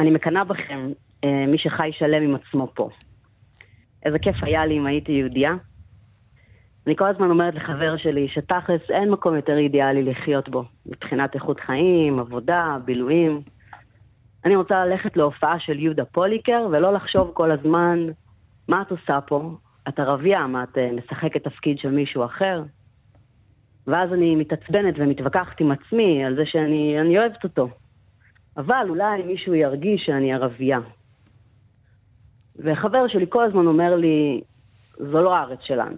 אני 0.00 0.10
מקנאה 0.10 0.44
בכם, 0.44 0.90
אה, 1.24 1.44
מי 1.48 1.58
שחי 1.58 1.90
שלם 1.92 2.22
עם 2.22 2.34
עצמו 2.34 2.72
פה. 2.74 2.88
איזה 4.04 4.18
כיף 4.18 4.36
היה 4.42 4.66
לי 4.66 4.78
אם 4.78 4.86
הייתי 4.86 5.12
יהודייה. 5.12 5.52
אני 6.86 6.96
כל 6.96 7.06
הזמן 7.06 7.30
אומרת 7.30 7.54
לחבר 7.54 7.96
שלי 7.96 8.28
שתכלס 8.28 8.80
אין 8.90 9.10
מקום 9.10 9.36
יותר 9.36 9.58
אידיאלי 9.58 10.02
לחיות 10.02 10.48
בו, 10.48 10.64
מבחינת 10.86 11.34
איכות 11.34 11.60
חיים, 11.60 12.18
עבודה, 12.18 12.76
בילויים. 12.84 13.40
אני 14.44 14.56
רוצה 14.56 14.84
ללכת 14.84 15.16
להופעה 15.16 15.58
של 15.58 15.78
יהודה 15.78 16.04
פוליקר 16.04 16.66
ולא 16.70 16.92
לחשוב 16.92 17.30
כל 17.34 17.50
הזמן, 17.50 18.06
מה 18.68 18.82
את 18.82 18.90
עושה 18.90 19.20
פה? 19.20 19.50
את 19.88 19.98
ערבייה, 19.98 20.46
מה 20.46 20.62
את 20.62 20.78
אה, 20.78 20.90
משחקת 20.92 21.44
תפקיד 21.44 21.78
של 21.78 21.90
מישהו 21.90 22.24
אחר? 22.24 22.62
ואז 23.86 24.12
אני 24.12 24.36
מתעצבנת 24.36 24.94
ומתווכחת 24.98 25.60
עם 25.60 25.72
עצמי 25.72 26.24
על 26.24 26.36
זה 26.36 26.42
שאני 26.46 27.18
אוהבת 27.18 27.44
אותו. 27.44 27.68
אבל 28.56 28.86
אולי 28.88 29.22
מישהו 29.22 29.54
ירגיש 29.54 30.02
שאני 30.06 30.32
ערבייה. 30.34 30.78
וחבר 32.56 33.08
שלי 33.08 33.26
כל 33.28 33.44
הזמן 33.44 33.66
אומר 33.66 33.96
לי, 33.96 34.40
זו 34.98 35.22
לא 35.22 35.36
הארץ 35.36 35.58
שלנו. 35.62 35.96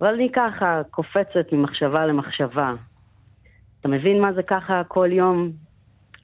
אבל 0.00 0.14
אני 0.14 0.28
ככה 0.32 0.82
קופצת 0.90 1.52
ממחשבה 1.52 2.06
למחשבה. 2.06 2.74
אתה 3.80 3.88
מבין 3.88 4.20
מה 4.20 4.32
זה 4.32 4.42
ככה 4.42 4.84
כל 4.88 5.08
יום? 5.12 5.52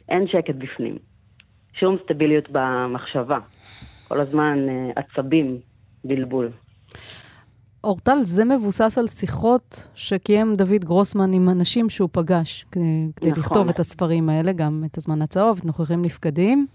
אין 0.09 0.27
שקט 0.29 0.55
בפנים. 0.55 0.99
שום 1.73 1.97
סטביליות 2.05 2.49
במחשבה. 2.51 3.38
כל 4.09 4.21
הזמן 4.21 4.59
uh, 4.68 5.01
עצבים, 5.01 5.59
בלבול. 6.04 6.50
אורטל, 7.84 8.18
זה 8.22 8.44
מבוסס 8.44 8.98
על 8.98 9.06
שיחות 9.06 9.88
שקיים 9.94 10.54
דוד 10.54 10.84
גרוסמן 10.84 11.32
עם 11.32 11.48
אנשים 11.48 11.88
שהוא 11.88 12.08
פגש 12.12 12.66
כדי, 12.72 13.28
נכון. 13.28 13.38
לכתוב 13.38 13.68
את 13.68 13.78
הספרים 13.78 14.28
האלה, 14.28 14.52
גם 14.52 14.82
את 14.87 14.96
הזמן 14.98 15.22
הצהוב, 15.22 15.58
את 15.58 15.64
נוכחים 15.64 16.02
נפקדים. 16.02 16.66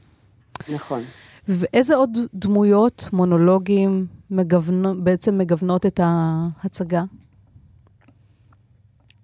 נכון. 0.74 1.02
ואיזה 1.48 1.96
עוד 1.96 2.18
דמויות, 2.34 3.10
מונולוגים, 3.14 4.06
מגוונו, 4.32 5.04
בעצם 5.04 5.38
מגוונות 5.38 5.86
את 5.86 6.00
ההצגה? 6.04 7.04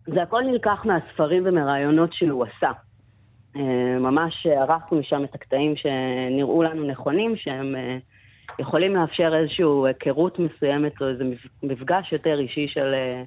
זה 0.08 0.22
הכל 0.22 0.42
נלקח 0.52 0.86
מהספרים 0.86 1.44
ומרעיונות 1.46 2.10
שהוא 2.14 2.46
עשה. 2.46 2.72
אה, 3.56 4.00
ממש 4.00 4.48
ערכנו 4.48 5.00
משם 5.00 5.24
את 5.24 5.36
הקטעים 5.36 5.74
שנראו 5.76 6.64
לנו 6.64 6.88
נכונים, 6.88 7.36
שהם 7.36 7.76
אה, 7.76 7.98
יכולים 8.60 8.96
לאפשר 8.96 9.32
איזושהי 9.40 9.66
היכרות 9.86 10.40
מסוימת 10.40 11.02
או 11.02 11.10
איזה 11.10 11.24
מפגש 11.64 12.12
יותר 12.12 12.40
אישי 12.40 12.68
של, 12.68 12.94
אה, 12.94 13.24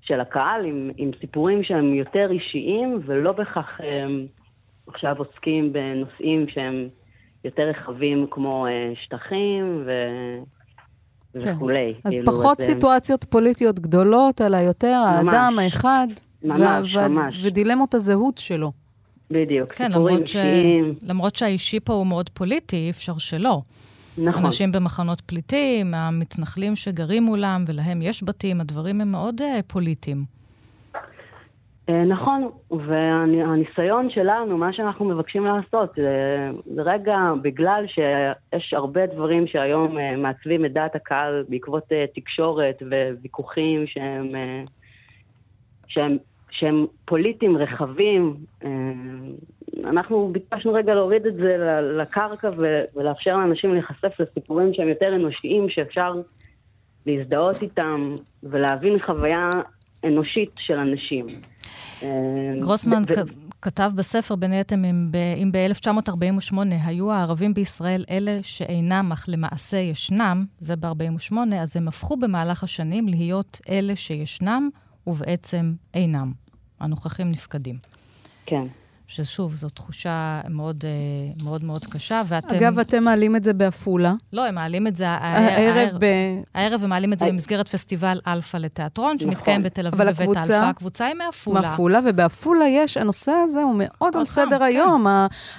של 0.00 0.20
הקהל 0.20 0.64
עם, 0.64 0.90
עם 0.96 1.10
סיפורים 1.20 1.64
שהם 1.64 1.94
יותר 1.94 2.30
אישיים 2.30 3.00
ולא 3.06 3.32
בכך 3.32 3.80
עכשיו 4.86 5.16
עוסקים 5.18 5.72
בנושאים 5.72 6.46
שהם 6.48 6.88
יותר 7.44 7.62
רחבים 7.62 8.26
כמו 8.30 8.66
שטחים 9.04 9.82
ו... 9.86 9.90
כן. 11.32 11.56
וכולי. 11.56 11.94
אז 12.04 12.14
כאילו, 12.14 12.32
פחות 12.32 12.60
זה... 12.60 12.66
סיטואציות 12.66 13.24
פוליטיות 13.24 13.80
גדולות, 13.80 14.40
אלא 14.40 14.56
יותר 14.56 15.02
ממש, 15.04 15.34
האדם 15.34 15.58
האחד, 15.58 16.06
ממש, 16.44 16.96
ו- 16.96 17.08
ממש. 17.08 17.44
ודילמות 17.44 17.94
הזהות 17.94 18.38
שלו. 18.38 18.72
בדיוק, 19.30 19.72
כן, 19.72 19.92
למרות, 19.92 20.26
ש... 20.26 20.36
למרות 21.08 21.36
שהאישי 21.36 21.80
פה 21.80 21.92
הוא 21.92 22.06
מאוד 22.06 22.28
פוליטי, 22.28 22.76
אי 22.76 22.90
אפשר 22.90 23.18
שלא. 23.18 23.62
נכון. 24.20 24.44
אנשים 24.44 24.72
במחנות 24.72 25.20
פליטים, 25.20 25.94
המתנחלים 25.94 26.76
שגרים 26.76 27.22
מולם, 27.22 27.64
ולהם 27.66 28.02
יש 28.02 28.24
בתים, 28.24 28.60
הדברים 28.60 29.00
הם 29.00 29.10
מאוד 29.12 29.40
uh, 29.40 29.44
פוליטיים. 29.66 30.24
אה, 31.88 32.04
נכון, 32.04 32.50
והניסיון 32.70 34.10
שלנו, 34.10 34.58
מה 34.58 34.72
שאנחנו 34.72 35.04
מבקשים 35.04 35.44
לעשות, 35.44 35.92
זה, 35.96 36.50
רגע, 36.76 37.16
בגלל 37.42 37.84
שיש 37.88 38.74
הרבה 38.74 39.06
דברים 39.06 39.46
שהיום 39.46 39.98
אה, 39.98 40.16
מעצבים 40.16 40.64
את 40.64 40.72
דעת 40.72 40.94
הקהל 40.96 41.44
בעקבות 41.48 41.84
תקשורת 42.14 42.82
וויכוחים 43.20 43.86
שהם, 43.86 44.28
שהם, 45.88 46.16
שהם 46.60 46.86
פוליטיים 47.04 47.56
רחבים, 47.56 48.36
אנחנו 49.84 50.30
ביקשנו 50.32 50.72
רגע 50.72 50.94
להוריד 50.94 51.26
את 51.26 51.34
זה 51.34 51.56
לקרקע 51.98 52.50
ולאפשר 52.96 53.36
לאנשים 53.36 53.72
להיחשף 53.74 54.20
לסיפורים 54.20 54.74
שהם 54.74 54.88
יותר 54.88 55.14
אנושיים, 55.14 55.68
שאפשר 55.68 56.14
להזדהות 57.06 57.62
איתם 57.62 58.14
ולהבין 58.42 58.98
חוויה 59.06 59.48
אנושית 60.04 60.50
של 60.58 60.78
אנשים. 60.78 61.26
אה, 62.02 62.08
גרוסמן 62.60 63.02
כתב 63.62 63.90
בספר, 63.94 64.34
בין 64.34 64.52
היתר, 64.52 64.76
אם 65.42 65.52
ב-1948 65.52 66.56
היו 66.84 67.12
הערבים 67.12 67.54
בישראל 67.54 68.04
אלה 68.10 68.38
שאינם, 68.42 69.12
אך 69.12 69.24
למעשה 69.28 69.76
ישנם, 69.76 70.44
זה 70.58 70.76
ב-48, 70.76 71.34
אז 71.60 71.76
הם 71.76 71.88
הפכו 71.88 72.16
במהלך 72.16 72.64
השנים 72.64 73.08
להיות 73.08 73.60
אלה 73.68 73.96
שישנם 73.96 74.68
ובעצם 75.06 75.72
אינם. 75.94 76.49
הנוכחים 76.80 77.30
נפקדים. 77.30 77.78
כן. 78.46 78.66
ששוב, 79.10 79.54
זו 79.54 79.68
תחושה 79.68 80.40
מאוד 80.48 80.84
אה, 80.84 80.90
מאוד, 81.44 81.64
מאוד 81.64 81.84
קשה, 81.84 82.22
ואתם... 82.26 82.54
אגב, 82.54 82.78
אתם 82.78 83.04
מעלים 83.04 83.36
את 83.36 83.44
זה 83.44 83.52
בעפולה. 83.52 84.14
לא, 84.32 84.46
הם 84.46 84.54
מעלים 84.54 84.86
את 84.86 84.96
זה... 84.96 85.08
הערב 85.08 85.90
ב... 85.98 86.04
הערב 86.54 86.84
הם 86.84 86.90
מעלים 86.90 87.12
את 87.12 87.18
זה 87.18 87.26
במסגרת 87.26 87.68
פסטיבל 87.68 88.20
אלפא 88.26 88.56
לתיאטרון, 88.56 89.18
שמתקיים 89.18 89.60
נכון. 89.60 89.70
בתל 89.70 89.86
אביב 89.86 90.02
בבית 90.02 90.36
אלפא. 90.36 90.52
הקבוצה 90.52 91.06
היא 91.06 91.14
מעפולה. 91.14 91.60
מעפולה, 91.60 92.00
ובעפולה 92.06 92.68
יש, 92.68 92.96
הנושא 92.96 93.32
הזה 93.44 93.62
הוא 93.62 93.74
מאוד 93.78 94.16
על 94.16 94.24
סדר 94.24 94.58
כן. 94.58 94.62
היום, 94.62 95.06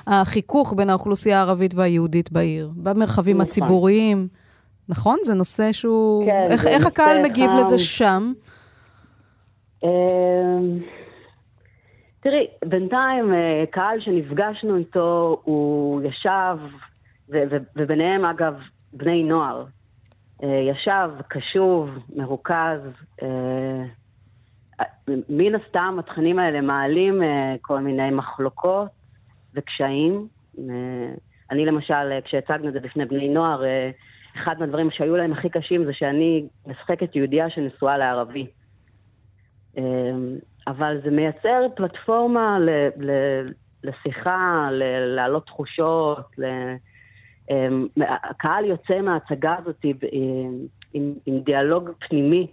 החיכוך 0.07 0.73
בין 0.77 0.89
האוכלוסייה 0.89 1.37
הערבית 1.37 1.73
והיהודית 1.73 2.31
בעיר, 2.31 2.71
במרחבים 2.75 3.37
נכון. 3.37 3.47
הציבוריים. 3.47 4.27
נכון? 4.89 5.17
זה 5.23 5.33
נושא 5.33 5.71
שהוא... 5.71 6.25
כן, 6.25 6.67
איך 6.67 6.85
הקהל 6.85 7.23
מגיב 7.23 7.51
לזה 7.59 7.77
שם? 7.77 8.33
תראי, 12.21 12.47
בינתיים 12.65 13.33
אה, 13.33 13.63
קהל 13.71 14.01
שנפגשנו 14.01 14.77
איתו, 14.77 15.41
הוא 15.43 16.01
ישב, 16.01 16.57
ו- 17.29 17.43
ו- 17.51 17.57
וביניהם 17.75 18.25
אגב 18.25 18.53
בני 18.93 19.23
נוער. 19.23 19.65
ישב, 20.43 21.09
קשוב, 21.27 21.89
מרוכז. 22.15 22.79
מן 25.29 25.55
הסתם 25.55 25.95
התכנים 25.99 26.39
האלה 26.39 26.61
מעלים 26.61 27.21
כל 27.61 27.79
מיני 27.79 28.09
מחלוקות 28.09 28.87
וקשיים. 29.53 30.27
אני 31.51 31.65
למשל, 31.65 32.19
כשהצגנו 32.23 32.67
את 32.67 32.73
זה 32.73 32.79
בפני 32.79 33.05
בני 33.05 33.29
נוער, 33.29 33.63
אחד 34.37 34.59
מהדברים 34.59 34.91
שהיו 34.91 35.15
להם 35.15 35.33
הכי 35.33 35.49
קשים 35.49 35.85
זה 35.85 35.93
שאני 35.93 36.47
משחקת 36.67 37.15
יהודייה 37.15 37.49
שנשואה 37.49 37.97
לערבי. 37.97 38.47
אבל 40.67 40.97
זה 41.03 41.11
מייצר 41.11 41.65
פלטפורמה 41.75 42.59
ל, 42.59 42.69
ל, 42.97 43.11
לשיחה, 43.83 44.69
להעלות 45.15 45.45
תחושות. 45.45 46.25
ל, 46.37 46.45
הקהל 48.29 48.65
יוצא 48.65 49.01
מההצגה 49.01 49.55
הזאת 49.59 49.75
עם, 49.83 49.97
עם, 50.93 51.13
עם 51.25 51.39
דיאלוג 51.39 51.89
פנימי 51.99 52.47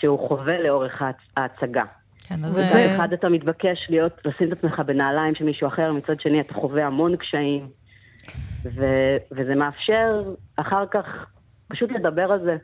שהוא 0.00 0.28
חווה 0.28 0.58
לאורך 0.58 1.02
ההצגה. 1.36 1.84
כן, 2.28 2.44
אז 2.44 2.52
זה... 2.52 2.62
מצד 2.62 2.94
אחד 2.94 3.12
אתה 3.12 3.28
מתבקש 3.28 3.86
להיות, 3.88 4.12
לשים 4.24 4.52
את 4.52 4.58
עצמך 4.58 4.80
בנעליים 4.86 5.34
של 5.34 5.44
מישהו 5.44 5.68
אחר, 5.68 5.92
מצד 5.92 6.20
שני 6.20 6.40
אתה 6.40 6.54
חווה 6.54 6.86
המון 6.86 7.16
קשיים, 7.16 7.68
ו, 8.64 8.84
וזה 9.32 9.54
מאפשר 9.54 10.22
אחר 10.56 10.86
כך 10.90 11.26
פשוט 11.68 11.90
לדבר 11.92 12.32
על 12.32 12.40
זה. 12.44 12.56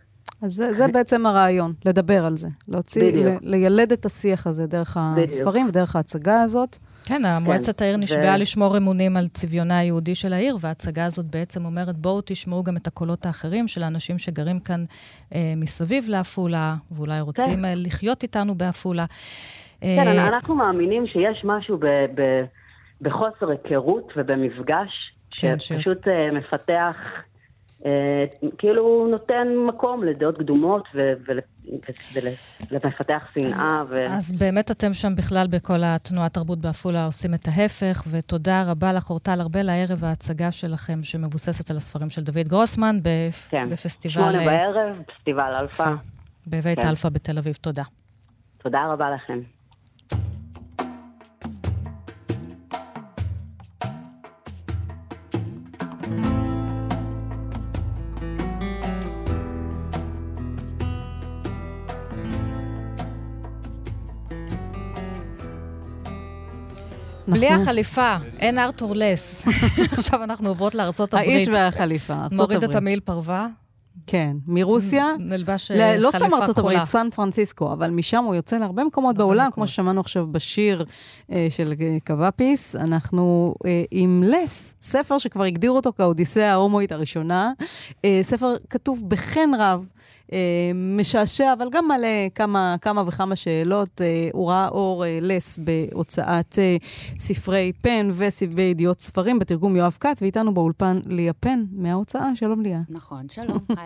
אז 0.42 0.52
זה, 0.52 0.72
זה 0.72 0.88
בעצם 0.92 1.26
הרעיון, 1.26 1.72
לדבר 1.84 2.24
על 2.24 2.36
זה. 2.36 2.48
להוציא, 2.68 3.12
ל, 3.16 3.36
לילד 3.42 3.92
את 3.92 4.06
השיח 4.06 4.46
הזה 4.46 4.66
דרך 4.66 4.96
בדיוק. 5.12 5.28
הספרים 5.28 5.66
ודרך 5.68 5.96
ההצגה 5.96 6.42
הזאת. 6.42 6.76
כן, 7.04 7.24
המועצת 7.24 7.78
כן. 7.78 7.84
העיר 7.84 7.96
נשבעה 7.96 8.36
ו... 8.36 8.40
לשמור 8.40 8.76
אמונים 8.76 9.16
על 9.16 9.28
צביונה 9.28 9.78
היהודי 9.78 10.14
של 10.14 10.32
העיר, 10.32 10.56
וההצגה 10.60 11.04
הזאת 11.04 11.26
בעצם 11.26 11.64
אומרת, 11.64 11.98
בואו 11.98 12.20
תשמעו 12.24 12.62
גם 12.62 12.76
את 12.76 12.86
הקולות 12.86 13.26
האחרים 13.26 13.68
של 13.68 13.82
האנשים 13.82 14.18
שגרים 14.18 14.60
כאן 14.60 14.84
אה, 15.34 15.54
מסביב 15.56 16.04
לעפולה, 16.08 16.74
ואולי 16.90 17.20
רוצים 17.20 17.62
כן. 17.62 17.72
לחיות 17.76 18.22
איתנו 18.22 18.54
בעפולה. 18.54 19.04
כן, 19.80 19.86
אה... 20.06 20.28
אנחנו 20.28 20.54
מאמינים 20.54 21.06
שיש 21.06 21.44
משהו 21.44 21.78
ב, 21.78 21.86
ב, 21.86 22.44
בחוסר 23.00 23.50
היכרות 23.50 24.12
ובמפגש, 24.16 25.12
כן, 25.30 25.58
שפשוט 25.58 26.04
ש... 26.04 26.08
אה, 26.08 26.32
מפתח 26.32 26.96
כאילו 28.58 28.82
הוא 28.82 29.10
נותן 29.10 29.48
מקום 29.68 30.02
לדעות 30.04 30.38
קדומות 30.38 30.88
ולמפתח 32.70 33.30
שנאה. 33.34 33.82
ו... 33.88 34.06
אז 34.06 34.32
באמת 34.32 34.70
אתם 34.70 34.94
שם 34.94 35.14
בכלל 35.16 35.46
בכל 35.50 35.80
התנועת 35.84 36.34
תרבות 36.34 36.58
בעפולה 36.58 37.06
עושים 37.06 37.34
את 37.34 37.48
ההפך, 37.48 38.04
ותודה 38.10 38.70
רבה 38.70 38.92
לך, 38.92 39.10
אורטל 39.10 39.40
ארבל, 39.40 39.68
הערב 39.68 40.04
ההצגה 40.04 40.52
שלכם 40.52 41.02
שמבוססת 41.02 41.70
על 41.70 41.76
הספרים 41.76 42.10
של 42.10 42.22
דוד 42.22 42.48
גרוסמן 42.48 42.98
בפ... 43.02 43.48
כן. 43.50 43.70
בפסטיבל... 43.70 44.14
שמונה 44.14 44.40
אה, 44.40 44.46
בערב, 44.46 45.02
פסטיבל 45.16 45.54
אלפא. 45.60 45.94
בבית 46.46 46.78
כן. 46.80 46.88
אלפא 46.88 47.08
בתל 47.08 47.38
אביב, 47.38 47.54
תודה. 47.60 47.82
תודה 48.58 48.86
רבה 48.92 49.10
לכם. 49.10 49.40
בלי 67.48 67.62
החליפה, 67.62 68.16
אין 68.38 68.58
ארתור 68.58 68.92
לס. 68.96 69.44
עכשיו 69.98 70.24
אנחנו 70.24 70.48
עוברות 70.48 70.74
לארצות 70.74 71.14
הברית. 71.14 71.28
האיש 71.28 71.48
והחליפה, 71.48 72.14
ארצות 72.14 72.32
הברית. 72.32 72.50
נוריד 72.50 72.70
את 72.70 72.74
המיל 72.74 73.00
פרווה. 73.00 73.48
כן, 74.06 74.36
מרוסיה. 74.46 75.06
נלבש 75.18 75.68
חליפה 75.68 75.84
כחולה. 75.84 75.96
לא 75.96 76.10
סתם 76.10 76.34
ארצות 76.34 76.58
הברית, 76.58 76.84
סן 76.84 77.08
פרנסיסקו, 77.14 77.72
אבל 77.72 77.90
משם 77.90 78.24
הוא 78.24 78.34
יוצא 78.34 78.58
להרבה 78.58 78.84
מקומות 78.84 79.16
בעולם, 79.16 79.50
כמו 79.52 79.66
ששמענו 79.66 80.00
עכשיו 80.00 80.26
בשיר 80.26 80.84
אה, 81.32 81.46
של 81.50 81.74
קוואפיס. 82.06 82.76
אנחנו 82.76 83.54
אה, 83.66 83.82
עם 83.90 84.22
לס, 84.26 84.74
ספר 84.80 85.18
שכבר 85.18 85.44
הגדירו 85.44 85.76
אותו 85.76 85.92
כאודיסאה 85.96 86.52
ההומואית 86.52 86.92
הראשונה. 86.92 87.52
אה, 88.04 88.18
ספר 88.22 88.54
כתוב 88.70 89.02
בחן 89.08 89.50
רב. 89.58 89.86
אה, 90.32 90.38
משעשע, 90.74 91.52
אבל 91.52 91.66
גם 91.70 91.88
מלא 91.88 92.28
כמה, 92.34 92.76
כמה 92.80 93.02
וכמה 93.06 93.36
שאלות. 93.36 94.00
אה, 94.00 94.28
הוא 94.32 94.50
ראה 94.50 94.68
אור 94.68 95.04
אה, 95.04 95.18
לס 95.22 95.58
בהוצאת 95.58 96.58
ספרי 97.18 97.72
פן 97.82 98.08
וספרי 98.12 98.62
ידיעות 98.62 99.00
ספרים 99.00 99.38
בתרגום 99.38 99.76
יואב 99.76 99.96
כץ, 100.00 100.22
ואיתנו 100.22 100.54
באולפן 100.54 101.00
ליה 101.06 101.32
פן 101.32 101.64
מההוצאה. 101.72 102.36
שלום 102.36 102.60
ליה. 102.60 102.80
נכון, 102.88 103.26
שלום, 103.28 103.58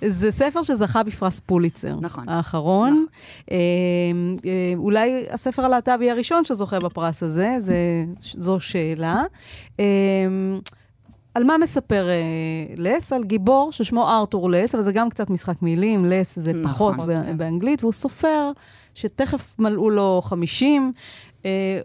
היי. 0.00 0.10
זה 0.10 0.30
ספר 0.30 0.62
שזכה 0.62 1.02
בפרס 1.02 1.40
פוליצר. 1.40 1.96
נכון. 2.00 2.28
האחרון. 2.28 3.04
נכון. 3.46 3.56
אולי 4.76 5.26
הספר 5.30 5.64
הלהט"בי 5.64 6.10
הראשון 6.10 6.44
שזוכה 6.44 6.78
בפרס 6.78 7.22
הזה, 7.22 7.56
זה, 7.58 8.04
זו 8.20 8.60
שאלה. 8.60 9.22
על 11.34 11.44
מה 11.44 11.58
מספר 11.58 12.08
אה, 12.08 12.74
לס? 12.76 13.12
על 13.12 13.24
גיבור 13.24 13.72
ששמו 13.72 14.08
ארתור 14.08 14.50
לס, 14.50 14.74
אבל 14.74 14.84
זה 14.84 14.92
גם 14.92 15.10
קצת 15.10 15.30
משחק 15.30 15.62
מילים, 15.62 16.06
לס 16.06 16.38
זה 16.38 16.52
נכון, 16.52 16.94
פחות 16.94 17.08
נכון, 17.08 17.38
באנגלית, 17.38 17.82
והוא 17.82 17.92
סופר 17.92 18.52
שתכף 18.94 19.54
מלאו 19.58 19.90
לו 19.90 20.20
50, 20.24 20.92
אה, 20.96 21.00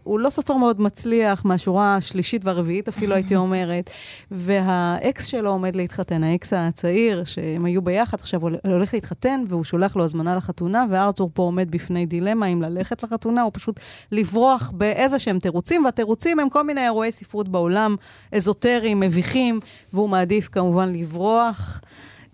הוא 0.03 0.19
לא 0.19 0.29
סופר 0.29 0.57
מאוד 0.57 0.81
מצליח, 0.81 1.45
מהשורה 1.45 1.95
השלישית 1.95 2.45
והרביעית 2.45 2.87
אפילו, 2.87 3.15
הייתי 3.15 3.35
אומרת. 3.45 3.89
והאקס 4.31 5.25
שלו 5.25 5.49
עומד 5.49 5.75
להתחתן, 5.75 6.23
האקס 6.23 6.53
הצעיר, 6.53 7.23
שהם 7.23 7.65
היו 7.65 7.81
ביחד, 7.81 8.17
עכשיו 8.19 8.41
הוא 8.41 8.51
הולך 8.63 8.93
להתחתן, 8.93 9.43
והוא 9.47 9.63
שולח 9.63 9.95
לו 9.95 10.03
הזמנה 10.03 10.35
לחתונה, 10.35 10.85
וארתור 10.89 11.29
פה 11.33 11.43
עומד 11.43 11.71
בפני 11.71 12.05
דילמה 12.05 12.45
אם 12.45 12.61
ללכת 12.61 13.03
לחתונה, 13.03 13.43
או 13.43 13.53
פשוט 13.53 13.79
לברוח 14.11 14.71
באיזה 14.73 15.19
שהם 15.19 15.39
תירוצים, 15.39 15.85
והתירוצים 15.85 16.39
הם 16.39 16.49
כל 16.49 16.63
מיני 16.63 16.83
אירועי 16.83 17.11
ספרות 17.11 17.49
בעולם, 17.49 17.95
אזוטריים, 18.31 18.99
מביכים, 18.99 19.59
והוא 19.93 20.09
מעדיף 20.09 20.49
כמובן 20.51 20.93
לברוח. 20.93 21.81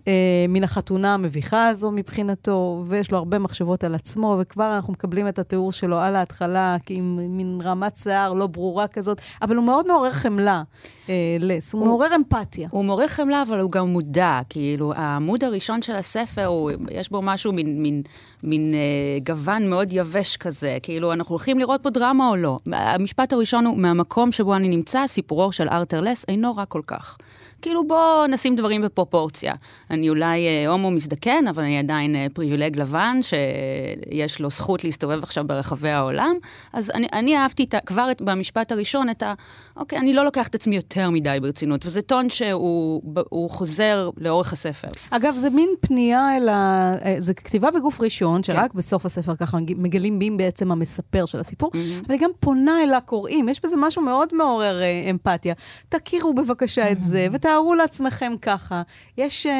אה, 0.08 0.12
מן 0.48 0.64
החתונה 0.64 1.14
המביכה 1.14 1.68
הזו 1.68 1.90
מבחינתו, 1.90 2.84
ויש 2.86 3.10
לו 3.10 3.18
הרבה 3.18 3.38
מחשבות 3.38 3.84
על 3.84 3.94
עצמו, 3.94 4.36
וכבר 4.40 4.74
אנחנו 4.76 4.92
מקבלים 4.92 5.28
את 5.28 5.38
התיאור 5.38 5.72
שלו 5.72 5.98
על 5.98 6.16
ההתחלה, 6.16 6.76
עם 6.88 7.36
מין 7.36 7.60
רמת 7.64 7.96
שיער 7.96 8.32
לא 8.32 8.46
ברורה 8.46 8.88
כזאת, 8.88 9.20
אבל 9.42 9.56
הוא 9.56 9.64
מאוד 9.64 9.86
מעורר 9.86 10.12
חמלה, 10.12 10.62
אה, 11.08 11.36
לס, 11.40 11.72
הוא, 11.72 11.80
הוא 11.80 11.88
מעורר 11.88 12.16
אמפתיה. 12.16 12.68
הוא 12.70 12.84
מעורר 12.84 13.06
חמלה, 13.06 13.42
אבל 13.42 13.60
הוא 13.60 13.70
גם 13.70 13.88
מודע, 13.88 14.40
כאילו, 14.48 14.92
העמוד 14.96 15.44
הראשון 15.44 15.82
של 15.82 15.94
הספר, 15.94 16.46
הוא, 16.46 16.70
יש 16.90 17.10
בו 17.10 17.22
משהו, 17.22 17.52
מין, 17.52 17.82
מין, 17.82 18.02
מין 18.42 18.74
אה, 18.74 19.18
גוון 19.26 19.70
מאוד 19.70 19.88
יבש 19.92 20.36
כזה, 20.36 20.78
כאילו, 20.82 21.12
אנחנו 21.12 21.32
הולכים 21.32 21.58
לראות 21.58 21.82
פה 21.82 21.90
דרמה 21.90 22.28
או 22.28 22.36
לא. 22.36 22.58
המשפט 22.72 23.32
הראשון 23.32 23.66
הוא, 23.66 23.78
מהמקום 23.78 24.32
שבו 24.32 24.56
אני 24.56 24.68
נמצא, 24.68 25.06
סיפורו 25.06 25.52
של 25.52 25.68
ארתר 25.68 26.00
לס 26.00 26.24
אינו 26.28 26.56
רע 26.56 26.64
כל 26.64 26.82
כך. 26.86 27.18
כאילו 27.62 27.88
בוא 27.88 28.26
נשים 28.26 28.56
דברים 28.56 28.82
בפרופורציה. 28.82 29.54
אני 29.90 30.08
אולי 30.08 30.46
אה, 30.46 30.68
הומו 30.68 30.90
מזדקן, 30.90 31.48
אבל 31.50 31.62
אני 31.62 31.78
עדיין 31.78 32.16
אה, 32.16 32.26
פריבילג 32.32 32.80
לבן, 32.80 33.18
שיש 33.22 34.40
לו 34.40 34.50
זכות 34.50 34.84
להסתובב 34.84 35.22
עכשיו 35.22 35.44
ברחבי 35.46 35.90
העולם. 35.90 36.34
אז 36.72 36.90
אני, 36.94 37.06
אני 37.12 37.36
אהבתי 37.36 37.64
את, 37.64 37.74
כבר 37.86 38.10
את, 38.10 38.22
במשפט 38.22 38.72
הראשון 38.72 39.10
את 39.10 39.22
ה... 39.22 39.34
אוקיי, 39.76 39.98
אני 39.98 40.12
לא 40.12 40.24
לוקח 40.24 40.48
את 40.48 40.54
עצמי 40.54 40.76
יותר 40.76 41.10
מדי 41.10 41.38
ברצינות, 41.42 41.86
וזה 41.86 42.02
טון 42.02 42.30
שהוא 42.30 43.50
חוזר 43.50 44.10
לאורך 44.16 44.52
הספר. 44.52 44.88
אגב, 45.10 45.34
זה 45.34 45.50
מין 45.50 45.68
פנייה 45.80 46.36
אל 46.36 46.48
ה... 46.48 46.92
אה, 47.04 47.14
זה 47.18 47.34
כתיבה 47.34 47.70
בגוף 47.70 48.00
ראשון, 48.00 48.42
שרק 48.42 48.72
כן. 48.72 48.78
בסוף 48.78 49.06
הספר 49.06 49.36
ככה 49.36 49.58
מגלים 49.76 50.18
מי 50.18 50.30
בעצם 50.30 50.72
המספר 50.72 51.24
של 51.26 51.40
הסיפור, 51.40 51.70
mm-hmm. 51.74 52.06
אבל 52.06 52.14
היא 52.14 52.20
גם 52.20 52.30
פונה 52.40 52.82
אל 52.82 52.94
הקוראים. 52.94 53.48
יש 53.48 53.60
בזה 53.64 53.76
משהו 53.78 54.02
מאוד 54.02 54.28
מעורר 54.34 54.80
אמפתיה. 55.10 55.54
תכירו 55.88 56.34
בבקשה 56.34 56.88
mm-hmm. 56.88 56.92
את 56.92 57.02
זה, 57.02 57.26
ות... 57.32 57.46
תארו 57.52 57.74
לעצמכם 57.74 58.32
ככה. 58.42 58.82
יש 59.18 59.46
uh, 59.46 59.50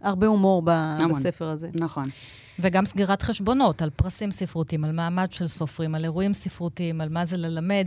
הרבה 0.00 0.26
הומור 0.26 0.62
ב- 0.64 0.96
בספר 1.10 1.44
הזה. 1.44 1.68
נכון. 1.74 2.04
וגם 2.58 2.86
סגירת 2.86 3.22
חשבונות 3.22 3.82
על 3.82 3.90
פרסים 3.90 4.30
ספרותיים, 4.30 4.84
על 4.84 4.92
מעמד 4.92 5.32
של 5.32 5.46
סופרים, 5.46 5.94
על 5.94 6.04
אירועים 6.04 6.34
ספרותיים, 6.34 7.00
על 7.00 7.08
מה 7.08 7.24
זה 7.24 7.36
ללמד. 7.36 7.86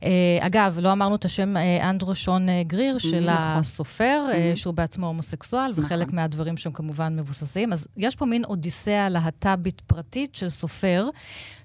Uh, 0.00 0.04
אגב, 0.40 0.78
לא 0.82 0.92
אמרנו 0.92 1.14
את 1.14 1.24
השם 1.24 1.56
uh, 1.56 1.84
אנדרו 1.84 2.14
שון 2.14 2.48
uh, 2.48 2.50
גריר 2.66 2.98
של 2.98 3.30
נכון. 3.30 3.36
הסופר, 3.36 4.26
uh, 4.32 4.56
שהוא 4.56 4.74
בעצמו 4.74 5.06
הומוסקסואל, 5.06 5.70
נכון. 5.70 5.84
וחלק 5.84 6.12
מהדברים 6.12 6.56
שם 6.56 6.72
כמובן 6.72 7.16
מבוססים. 7.16 7.72
אז 7.72 7.88
יש 7.96 8.16
פה 8.16 8.26
מין 8.26 8.44
אודיסאה 8.44 9.08
להט"בית 9.08 9.80
פרטית 9.80 10.34
של 10.34 10.48
סופר, 10.48 11.08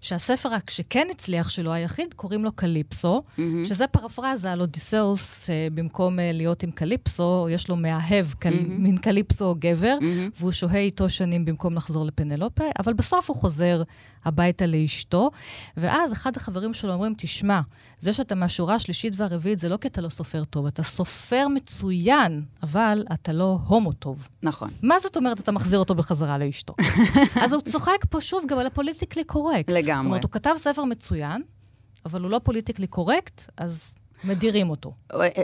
שהספר 0.01 0.49
שכן 0.69 1.07
הצליח 1.11 1.49
שלו, 1.49 1.73
היחיד, 1.73 2.13
קוראים 2.13 2.43
לו 2.43 2.51
קליפסו, 2.51 3.23
mm-hmm. 3.37 3.41
שזה 3.65 3.87
פרפרזה 3.87 4.51
על 4.51 4.61
אודיסאוס, 4.61 5.45
שבמקום 5.45 6.19
להיות 6.33 6.63
עם 6.63 6.71
קליפסו, 6.71 7.47
יש 7.51 7.69
לו 7.69 7.75
מאהב, 7.75 8.25
mm-hmm. 8.25 8.49
מין 8.67 8.97
קליפסו 8.97 9.55
גבר, 9.59 9.97
mm-hmm. 9.99 10.39
והוא 10.39 10.51
שוהה 10.51 10.79
איתו 10.79 11.09
שנים 11.09 11.45
במקום 11.45 11.75
לחזור 11.75 12.05
לפנ... 12.05 12.30
פנלופה, 12.31 12.63
אבל 12.79 12.93
בסוף 12.93 13.29
הוא 13.29 13.37
חוזר 13.37 13.83
הביתה 14.25 14.65
לאשתו, 14.65 15.31
ואז 15.77 16.13
אחד 16.13 16.37
החברים 16.37 16.73
שלו 16.73 16.93
אומרים, 16.93 17.13
תשמע, 17.17 17.61
זה 17.99 18.13
שאתה 18.13 18.35
מהשורה 18.35 18.75
השלישית 18.75 19.13
והרביעית 19.17 19.59
זה 19.59 19.69
לא 19.69 19.77
כי 19.77 19.87
אתה 19.87 20.01
לא 20.01 20.09
סופר 20.09 20.43
טוב, 20.43 20.65
אתה 20.65 20.83
סופר 20.83 21.47
מצוין, 21.47 22.43
אבל 22.63 23.05
אתה 23.13 23.33
לא 23.33 23.59
הומו 23.67 23.93
טוב. 23.93 24.27
נכון. 24.43 24.69
מה 24.81 24.99
זאת 24.99 25.17
אומרת 25.17 25.39
אתה 25.39 25.51
מחזיר 25.51 25.79
אותו 25.79 25.95
בחזרה 25.95 26.37
לאשתו? 26.37 26.75
אז 27.43 27.53
הוא 27.53 27.61
צוחק 27.61 28.05
פה 28.09 28.21
שוב 28.21 28.43
גם 28.47 28.59
על 28.59 28.67
ה 28.67 28.72
politically 28.72 29.23
correct. 29.23 29.69
לגמרי. 29.69 30.03
זאת 30.03 30.05
אומרת, 30.05 30.23
הוא 30.23 30.31
כתב 30.31 30.53
ספר 30.57 30.83
מצוין, 30.83 31.41
אבל 32.05 32.21
הוא 32.21 32.31
לא 32.31 32.39
politically 32.43 32.87
correct, 32.87 33.49
אז 33.57 33.95
מדירים 34.23 34.69
אותו. 34.69 34.91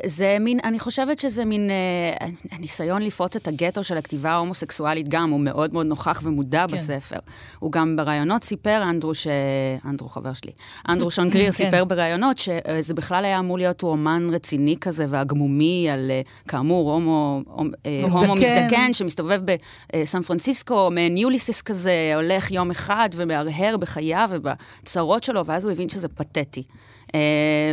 זה 0.06 0.38
מין, 0.40 0.60
אני 0.64 0.80
חושבת 0.80 1.20
שזה 1.20 1.46
מין 1.46 1.70
אה, 1.70 2.28
ניסיון 2.60 3.02
לפרוץ 3.02 3.36
את 3.36 3.48
הגטו 3.48 3.84
של 3.84 3.98
הכתיבה 3.98 4.32
ההומוסקסואלית 4.32 5.10
גם, 5.10 5.30
הוא 5.30 5.40
מאוד 5.40 5.74
מאוד 5.74 5.86
נוכח 5.86 6.22
ומודע 6.24 6.66
כן. 6.70 6.76
בספר. 6.76 7.20
הוא 7.60 7.72
גם 7.72 7.96
בראיונות 7.96 8.44
סיפר, 8.44 8.84
אנדרו, 8.90 9.16
ש... 9.16 9.28
אנדרו 9.86 10.10
חבר 10.10 10.34
שלי, 10.34 10.52
אנדרו 10.90 11.12
שון 11.12 11.30
גריר 11.30 11.46
כן. 11.52 11.52
סיפר 11.52 11.86
בראיונות 11.86 12.38
שזה 12.38 12.94
בכלל 12.94 13.26
היה 13.26 13.40
אמור 13.40 13.58
להיות 13.58 13.82
רומן 13.82 14.30
רציני 14.34 14.76
כזה 14.82 15.06
והגמוני 15.10 15.90
על, 15.90 16.12
אה, 16.12 16.22
כאמור, 16.48 16.94
הומו, 16.94 17.42
אה, 17.86 18.04
הומו 18.04 18.36
מזדקן 18.36 18.94
שמסתובב 18.94 19.42
בסן 19.94 20.22
פרנסיסקו, 20.22 20.90
מעין 20.92 21.18
יוליסיס 21.18 21.62
כזה, 21.62 22.12
הולך 22.16 22.52
יום 22.52 22.72
אחד 22.72 23.10
ומהרהר 23.16 23.78
בחייו 23.78 24.30
ובצרות 24.32 25.24
שלו, 25.24 25.46
ואז 25.46 25.66
הוא 25.66 25.72
הבין 25.72 25.90
שזה 25.90 26.08
פתטי. 26.08 26.64
אה, 27.16 27.20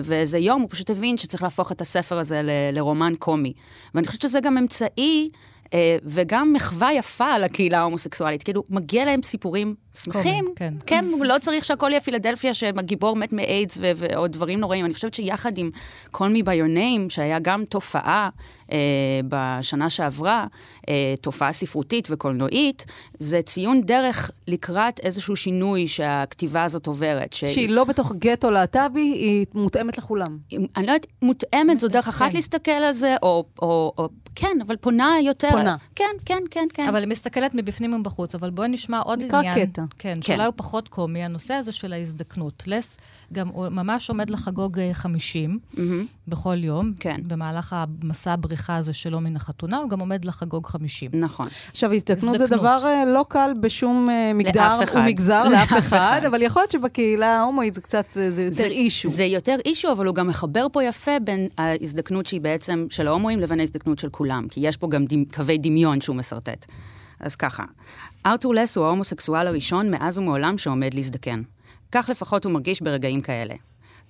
ואיזה 0.04 0.38
יום 0.38 0.60
הוא 0.62 0.68
פשוט 0.70 0.90
הבין 0.90 1.16
שצריך 1.16 1.42
להפוך 1.42 1.72
את 1.72 1.80
הספר 1.80 2.18
הזה 2.18 2.42
ל- 2.42 2.50
לרומן 2.72 3.14
קומי. 3.18 3.52
ואני 3.94 4.06
חושבת 4.06 4.22
שזה 4.22 4.40
גם 4.40 4.58
אמצעי 4.58 5.30
אה, 5.74 5.96
וגם 6.04 6.52
מחווה 6.52 6.92
יפה 6.92 7.26
על 7.32 7.44
הקהילה 7.44 7.78
ההומוסקסואלית. 7.78 8.42
כאילו, 8.42 8.62
מגיע 8.70 9.04
להם 9.04 9.22
סיפורים 9.22 9.74
שמחים. 9.94 10.44
כן. 10.56 10.74
כן, 10.86 11.04
לא 11.20 11.38
צריך 11.40 11.64
שהכל 11.64 11.88
יהיה 11.90 12.00
פילדלפיה, 12.00 12.54
שהגיבור 12.54 13.16
מת 13.16 13.32
מאיידס 13.32 13.78
ועוד 13.96 14.32
דברים 14.32 14.60
נוראים. 14.60 14.84
אני 14.84 14.94
חושבת 14.94 15.14
שיחד 15.14 15.58
עם 15.58 15.70
by 16.14 16.54
your 16.60 16.76
name, 16.76 17.08
שהיה 17.08 17.38
גם 17.38 17.64
תופעה 17.64 18.28
בשנה 19.28 19.90
שעברה, 19.90 20.46
אה, 20.88 21.14
תופעה 21.20 21.52
ספרותית 21.52 22.08
וקולנועית, 22.10 22.86
זה 23.18 23.42
ציון 23.42 23.82
דרך 23.82 24.30
לקראת 24.48 25.00
איזשהו 25.00 25.36
שינוי 25.36 25.88
שהכתיבה 25.88 26.64
הזאת 26.64 26.86
עוברת. 26.86 27.32
ש... 27.32 27.44
שהיא 27.44 27.68
לא 27.68 27.84
בתוך 27.84 28.12
גטו 28.18 28.50
להט"בי, 28.50 29.00
היא 29.00 29.46
מותאמת 29.54 29.98
לכולם. 29.98 30.38
אני 30.76 30.86
לא 30.86 30.92
יודעת, 30.92 31.06
מותאמת 31.22 31.78
זו 31.78 31.88
דרך 31.88 32.08
אחת 32.08 32.30
כן. 32.30 32.36
להסתכל 32.36 32.70
על 32.70 32.92
זה, 32.92 33.16
או, 33.22 33.44
או, 33.62 33.92
או 33.98 34.08
כן, 34.34 34.58
אבל 34.66 34.76
פונה 34.76 35.14
יותר. 35.22 35.50
פונה. 35.50 35.76
כן, 35.94 36.04
כן, 36.24 36.42
כן, 36.50 36.66
כן. 36.74 36.88
אבל 36.88 37.00
היא 37.00 37.08
מסתכלת 37.08 37.54
מבפנים 37.54 37.94
ומבחוץ, 37.94 38.34
אבל 38.34 38.50
בואי 38.50 38.68
נשמע 38.68 39.00
עוד 39.00 39.22
עניין. 39.22 39.40
נקרא 39.40 39.64
קטע. 39.64 39.82
כן, 39.98 40.14
כן. 40.14 40.22
שאולי 40.22 40.44
הוא 40.44 40.54
פחות 40.56 40.88
קומי, 40.88 41.24
הנושא 41.24 41.54
הזה 41.54 41.72
של 41.72 41.92
ההזדקנות. 41.92 42.62
לס 42.66 42.96
גם 43.32 43.48
הוא 43.48 43.68
ממש 43.68 44.10
עומד 44.10 44.30
לחגוג 44.30 44.78
50 44.92 45.58
mm-hmm. 45.74 45.78
בכל 46.28 46.64
יום. 46.64 46.92
כן. 47.00 47.20
במהלך 47.26 47.76
המסע 47.76 48.32
הבריחה 48.32 48.63
הזה 48.72 48.92
שלו 48.92 49.20
מן 49.20 49.36
החתונה, 49.36 49.76
הוא 49.76 49.90
גם 49.90 50.00
עומד 50.00 50.24
לחגוג 50.24 50.66
50. 50.66 51.10
נכון. 51.14 51.46
עכשיו, 51.70 51.92
הזדקנות 51.92 52.38
זה 52.38 52.46
דבר 52.46 52.78
uh, 52.82 53.06
לא 53.06 53.24
קל 53.28 53.50
בשום 53.60 54.06
uh, 54.08 54.12
מגדר 54.34 54.78
ומגזר, 54.94 55.48
לאף 55.48 55.72
אחד, 55.78 56.20
אבל 56.26 56.42
יכול 56.42 56.62
להיות 56.62 56.70
שבקהילה 56.70 57.26
ההומואית 57.26 57.74
זה 57.74 57.80
קצת, 57.80 58.06
uh, 58.10 58.18
זה 58.30 58.42
יותר 58.42 58.64
אישו. 58.64 59.08
זה 59.08 59.24
יותר 59.24 59.56
אישו, 59.64 59.92
אבל 59.92 60.06
הוא 60.06 60.14
גם 60.14 60.26
מחבר 60.26 60.66
פה 60.72 60.84
יפה 60.84 61.20
בין 61.24 61.48
ההזדקנות 61.58 62.26
שהיא 62.26 62.40
בעצם 62.40 62.86
של 62.90 63.06
ההומואים 63.06 63.40
לבין 63.40 63.60
ההזדקנות 63.60 63.98
של 63.98 64.08
כולם, 64.08 64.46
כי 64.48 64.60
יש 64.60 64.76
פה 64.76 64.88
גם 64.88 65.04
קווי 65.34 65.58
דמיון 65.58 66.00
שהוא 66.00 66.16
משרטט. 66.16 66.66
אז 67.20 67.36
ככה, 67.36 67.64
ארתור 68.26 68.54
לס 68.54 68.76
הוא 68.76 68.86
ההומוסקסואל 68.86 69.46
הראשון 69.46 69.90
מאז 69.90 70.18
ומעולם 70.18 70.58
שעומד 70.58 70.94
להזדקן. 70.94 71.42
כך 71.92 72.08
לפחות 72.08 72.44
הוא 72.44 72.52
מרגיש 72.52 72.82
ברגעים 72.82 73.20
כאלה. 73.20 73.54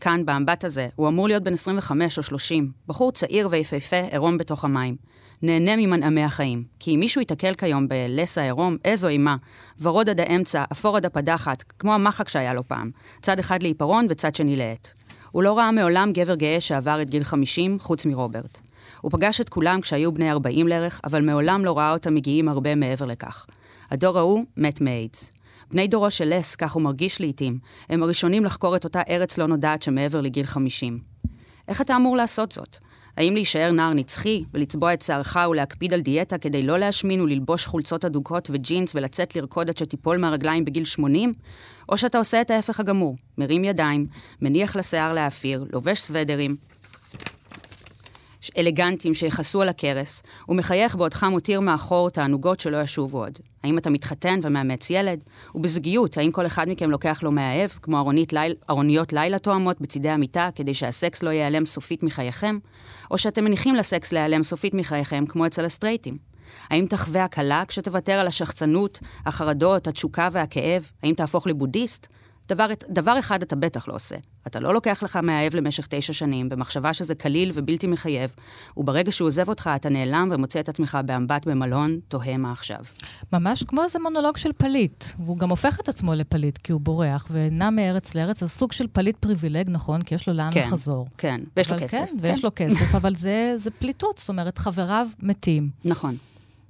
כאן, 0.00 0.26
באמבט 0.26 0.64
הזה, 0.64 0.88
הוא 0.96 1.08
אמור 1.08 1.28
להיות 1.28 1.42
בן 1.42 1.52
25 1.52 2.18
או 2.18 2.22
30, 2.22 2.70
בחור 2.88 3.12
צעיר 3.12 3.48
ויפהפה, 3.50 4.00
עירום 4.10 4.38
בתוך 4.38 4.64
המים. 4.64 4.96
נהנה 5.42 5.76
ממנעמי 5.76 6.22
החיים, 6.22 6.64
כי 6.78 6.94
אם 6.94 7.00
מישהו 7.00 7.20
ייתקל 7.20 7.54
כיום 7.54 7.88
בלס 7.88 8.38
העירום, 8.38 8.76
איזו 8.84 9.08
אימה, 9.08 9.36
ורוד 9.80 10.10
עד 10.10 10.20
האמצע, 10.20 10.64
אפור 10.72 10.96
עד 10.96 11.06
הפדחת, 11.06 11.64
כמו 11.78 11.94
המחק 11.94 12.28
שהיה 12.28 12.54
לו 12.54 12.64
פעם, 12.64 12.90
צד 13.22 13.38
אחד 13.38 13.62
לעיפרון 13.62 14.06
וצד 14.10 14.34
שני 14.34 14.56
לעט. 14.56 14.88
הוא 15.30 15.42
לא 15.42 15.58
ראה 15.58 15.70
מעולם 15.70 16.12
גבר 16.12 16.34
גאה 16.34 16.60
שעבר 16.60 17.02
את 17.02 17.10
גיל 17.10 17.24
50, 17.24 17.78
חוץ 17.78 18.06
מרוברט. 18.06 18.60
הוא 19.00 19.10
פגש 19.12 19.40
את 19.40 19.48
כולם 19.48 19.80
כשהיו 19.80 20.12
בני 20.12 20.30
40 20.30 20.68
לערך, 20.68 21.00
אבל 21.04 21.22
מעולם 21.22 21.64
לא 21.64 21.78
ראה 21.78 21.92
אותם 21.92 22.14
מגיעים 22.14 22.48
הרבה 22.48 22.74
מעבר 22.74 23.04
לכך. 23.04 23.46
הדור 23.90 24.18
ההוא 24.18 24.44
מת 24.56 24.80
מאיידס. 24.80 25.33
בני 25.70 25.88
דורו 25.88 26.10
של 26.10 26.34
לס, 26.38 26.56
כך 26.56 26.72
הוא 26.72 26.82
מרגיש 26.82 27.20
לעיתים, 27.20 27.58
הם 27.88 28.02
הראשונים 28.02 28.44
לחקור 28.44 28.76
את 28.76 28.84
אותה 28.84 29.00
ארץ 29.08 29.38
לא 29.38 29.46
נודעת 29.46 29.82
שמעבר 29.82 30.20
לגיל 30.20 30.46
50. 30.46 30.98
איך 31.68 31.80
אתה 31.80 31.96
אמור 31.96 32.16
לעשות 32.16 32.52
זאת? 32.52 32.78
האם 33.16 33.34
להישאר 33.34 33.70
נער 33.72 33.92
נצחי, 33.92 34.44
ולצבוע 34.54 34.94
את 34.94 35.02
שערך 35.02 35.36
ולהקפיד 35.50 35.94
על 35.94 36.00
דיאטה 36.00 36.38
כדי 36.38 36.62
לא 36.62 36.78
להשמין 36.78 37.20
וללבוש 37.20 37.66
חולצות 37.66 38.04
אדוקות 38.04 38.48
וג'ינס 38.52 38.94
ולצאת 38.94 39.36
לרקוד 39.36 39.68
עד 39.68 39.76
שתיפול 39.76 40.16
מהרגליים 40.16 40.64
בגיל 40.64 40.84
80? 40.84 41.32
או 41.88 41.98
שאתה 41.98 42.18
עושה 42.18 42.40
את 42.40 42.50
ההפך 42.50 42.80
הגמור, 42.80 43.16
מרים 43.38 43.64
ידיים, 43.64 44.06
מניח 44.42 44.76
לשיער 44.76 45.12
להאפיר, 45.12 45.64
לובש 45.72 46.00
סוודרים, 46.00 46.56
אלגנטיים 48.58 49.14
שיכסו 49.14 49.62
על 49.62 49.68
הכרס, 49.68 50.22
ומחייך 50.48 50.96
בעודך 50.96 51.24
מותיר 51.24 51.60
מאחור 51.60 52.10
תענוגות 52.10 52.60
שלא 52.60 52.82
ישובו 52.82 53.18
עוד. 53.18 53.38
האם 53.64 53.78
אתה 53.78 53.90
מתחתן 53.90 54.38
ומאמץ 54.42 54.90
ילד? 54.90 55.24
ובזוגיות, 55.54 56.18
האם 56.18 56.30
כל 56.30 56.46
אחד 56.46 56.68
מכם 56.68 56.90
לוקח 56.90 57.22
לו 57.22 57.32
מאהב, 57.32 57.70
כמו 57.70 57.98
ארונית 57.98 58.32
ליל, 58.32 58.54
ארוניות 58.70 59.12
לילה 59.12 59.38
תואמות 59.38 59.80
בצידי 59.80 60.08
המיטה, 60.08 60.48
כדי 60.54 60.74
שהסקס 60.74 61.22
לא 61.22 61.30
ייעלם 61.30 61.66
סופית 61.66 62.02
מחייכם? 62.02 62.58
או 63.10 63.18
שאתם 63.18 63.44
מניחים 63.44 63.74
לסקס 63.74 64.12
להיעלם 64.12 64.42
סופית 64.42 64.74
מחייכם, 64.74 65.24
כמו 65.26 65.46
אצל 65.46 65.64
הסטרייטים? 65.64 66.16
האם 66.70 66.86
תחווה 66.86 67.24
הקלה 67.24 67.62
כשתוותר 67.68 68.12
על 68.12 68.26
השחצנות, 68.26 69.00
החרדות, 69.26 69.86
התשוקה 69.86 70.28
והכאב? 70.32 70.90
האם 71.02 71.14
תהפוך 71.14 71.46
לבודהיסט? 71.46 72.06
דבר, 72.48 72.66
דבר 72.88 73.18
אחד 73.18 73.42
אתה 73.42 73.56
בטח 73.56 73.88
לא 73.88 73.94
עושה. 73.94 74.16
אתה 74.46 74.60
לא 74.60 74.74
לוקח 74.74 75.02
לך 75.02 75.16
מאהב 75.16 75.54
למשך 75.54 75.86
תשע 75.90 76.12
שנים, 76.12 76.48
במחשבה 76.48 76.92
שזה 76.92 77.14
קליל 77.14 77.50
ובלתי 77.54 77.86
מחייב, 77.86 78.34
וברגע 78.76 79.12
שהוא 79.12 79.26
עוזב 79.26 79.48
אותך, 79.48 79.70
אתה 79.76 79.88
נעלם 79.88 80.28
ומוצא 80.30 80.60
את 80.60 80.68
עצמך 80.68 80.98
באמבט 81.06 81.46
במלון, 81.46 81.98
תוהה 82.08 82.36
מה 82.36 82.52
עכשיו. 82.52 82.80
ממש 83.32 83.62
כמו 83.62 83.84
איזה 83.84 83.98
מונולוג 83.98 84.36
של 84.36 84.50
פליט. 84.52 85.04
והוא 85.18 85.38
גם 85.38 85.50
הופך 85.50 85.80
את 85.80 85.88
עצמו 85.88 86.14
לפליט, 86.14 86.58
כי 86.58 86.72
הוא 86.72 86.80
בורח 86.80 87.28
ונע 87.30 87.70
מארץ 87.70 88.14
לארץ, 88.14 88.40
זה 88.40 88.48
סוג 88.48 88.72
של 88.72 88.86
פליט 88.92 89.16
פריבילגי, 89.16 89.70
נכון? 89.70 90.02
כי 90.02 90.14
יש 90.14 90.28
לו 90.28 90.34
לאן 90.34 90.50
כן, 90.52 90.60
לחזור. 90.60 91.06
כן, 91.18 91.40
ויש 91.56 91.70
לו 91.70 91.78
כסף. 91.78 91.98
כן, 91.98 92.06
כן, 92.06 92.16
ויש 92.20 92.44
לו 92.44 92.50
כסף, 92.56 92.94
אבל 93.00 93.16
זה, 93.16 93.54
זה 93.56 93.70
פליטות, 93.70 94.18
זאת 94.18 94.28
אומרת, 94.28 94.58
חבריו 94.58 95.06
מתים. 95.22 95.70
נכון. 95.84 96.16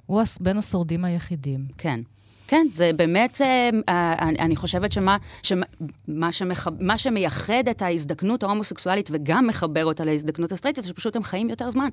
הוא 0.06 0.22
בין 0.40 0.58
השורדים 0.58 1.04
היחידים. 1.04 1.66
כן. 1.78 2.00
כן, 2.48 2.66
זה 2.70 2.90
באמת, 2.96 3.40
אה, 3.40 3.70
אה, 3.88 4.14
אני 4.28 4.56
חושבת 4.56 4.92
שמה 4.92 5.16
שמה 5.42 6.32
שמח, 6.32 6.68
מה 6.80 6.98
שמייחד 6.98 7.68
את 7.70 7.82
ההזדקנות 7.82 8.42
ההומוסקסואלית 8.42 9.08
וגם 9.12 9.46
מחבר 9.46 9.84
אותה 9.84 10.04
להזדקנות 10.04 10.52
הסטרייטית, 10.52 10.84
זה 10.84 10.90
שפשוט 10.90 11.16
הם 11.16 11.22
חיים 11.22 11.50
יותר 11.50 11.70
זמן. 11.70 11.88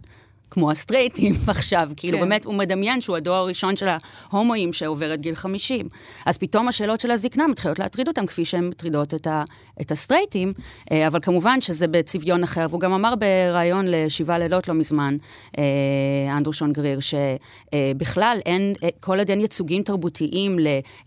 כמו 0.52 0.72
הסטרייטים 0.72 1.34
עכשיו, 1.48 1.90
כאילו 1.98 2.18
כן. 2.18 2.24
באמת 2.24 2.46
הוא 2.46 2.56
מדמיין 2.56 3.02
שהוא 3.02 3.18
הדור 3.18 3.36
הראשון 3.36 3.76
של 3.76 3.88
ההומואים 4.32 4.74
שעובר 4.74 5.14
את 5.14 5.22
גיל 5.22 5.36
50. 5.36 5.88
אז 6.26 6.38
פתאום 6.38 6.68
השאלות 6.68 7.00
של 7.00 7.12
הזקנה 7.12 7.48
מתחילות 7.48 7.80
להטריד 7.80 8.08
אותם 8.08 8.26
כפי 8.26 8.46
שהן 8.46 8.68
מטרידות 8.68 9.14
את, 9.14 9.28
ה, 9.28 9.44
את 9.82 9.92
הסטרייטים, 9.92 10.54
אה, 10.92 11.08
אבל 11.08 11.20
כמובן 11.22 11.62
שזה 11.62 11.88
בצביון 11.88 12.44
אחר. 12.44 12.66
והוא 12.70 12.80
גם 12.80 12.94
אמר 12.94 13.14
בריאיון 13.16 13.86
לשבעה 13.88 14.40
לילות 14.40 14.68
לא 14.68 14.74
מזמן, 14.74 15.18
אנדרו 16.38 16.54
שון 16.54 16.74
גריר, 16.74 17.00
שבכלל 17.00 18.38
אין, 18.46 18.74
כל 19.00 19.20
עוד 19.20 19.30
אין 19.30 19.42
ייצוגים 19.42 19.84
תרבותיים 19.84 20.41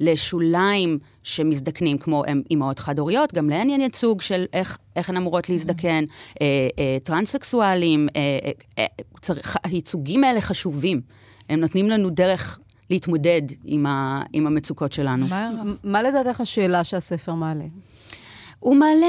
לשוליים 0.00 0.98
שמזדקנים, 1.22 1.98
כמו 1.98 2.24
אימהות 2.50 2.78
חד-הוריות, 2.78 3.34
גם 3.34 3.50
להן 3.50 3.70
אין 3.70 3.80
ייצוג 3.80 4.22
של 4.22 4.44
איך, 4.52 4.78
איך 4.96 5.10
הן 5.10 5.16
אמורות 5.16 5.48
להזדקן, 5.48 6.04
אה, 6.42 6.46
אה, 6.78 6.96
טרנסקסואלים, 7.04 8.08
אה, 8.16 8.50
אה, 8.78 8.86
צריך, 9.20 9.56
הייצוגים 9.64 10.24
האלה 10.24 10.40
חשובים. 10.40 11.00
הם 11.48 11.60
נותנים 11.60 11.88
לנו 11.88 12.10
דרך 12.10 12.58
להתמודד 12.90 13.42
עם, 13.64 13.86
ה, 13.86 14.22
עם 14.32 14.46
המצוקות 14.46 14.92
שלנו. 14.92 15.26
מה, 15.26 15.50
מה 15.84 16.02
לדעתך 16.02 16.40
השאלה 16.40 16.84
שהספר 16.84 17.34
מעלה? 17.34 17.64
הוא 18.64 18.77
מעלה... 18.77 19.07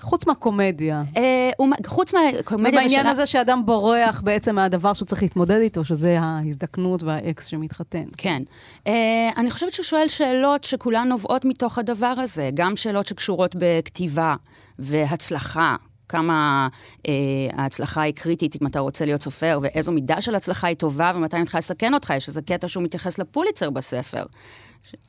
חוץ 0.00 0.26
מהקומדיה. 0.26 1.02
אה, 1.16 1.50
הוא, 1.56 1.68
חוץ 1.86 2.14
מהקומדיה 2.14 2.80
ובעניין. 2.80 3.06
הזה 3.06 3.26
שאדם 3.26 3.66
בורח 3.66 4.20
בעצם 4.24 4.54
מהדבר 4.54 4.92
שהוא 4.92 5.06
צריך 5.06 5.22
להתמודד 5.22 5.60
איתו, 5.60 5.84
שזה 5.84 6.18
ההזדקנות 6.20 7.02
והאקס 7.02 7.46
שמתחתן. 7.46 8.04
כן. 8.16 8.42
אה, 8.86 9.30
אני 9.36 9.50
חושבת 9.50 9.74
שהוא 9.74 9.84
שואל 9.84 10.08
שאלות 10.08 10.64
שכולן 10.64 11.08
נובעות 11.08 11.44
מתוך 11.44 11.78
הדבר 11.78 12.14
הזה, 12.16 12.50
גם 12.54 12.76
שאלות 12.76 13.06
שקשורות 13.06 13.56
בכתיבה 13.58 14.34
והצלחה. 14.78 15.76
כמה 16.08 16.68
אה, 17.08 17.12
ההצלחה 17.52 18.02
היא 18.02 18.14
קריטית 18.14 18.56
אם 18.62 18.66
אתה 18.66 18.80
רוצה 18.80 19.04
להיות 19.04 19.22
סופר, 19.22 19.58
ואיזו 19.62 19.92
מידה 19.92 20.20
של 20.20 20.34
הצלחה 20.34 20.66
היא 20.66 20.76
טובה 20.76 21.12
ומתי 21.14 21.36
אני 21.36 21.42
מתחילה 21.42 21.58
לסכן 21.58 21.94
אותך. 21.94 22.12
יש 22.16 22.28
איזה 22.28 22.42
קטע 22.42 22.68
שהוא 22.68 22.82
מתייחס 22.84 23.18
לפוליצר 23.18 23.70
בספר. 23.70 24.22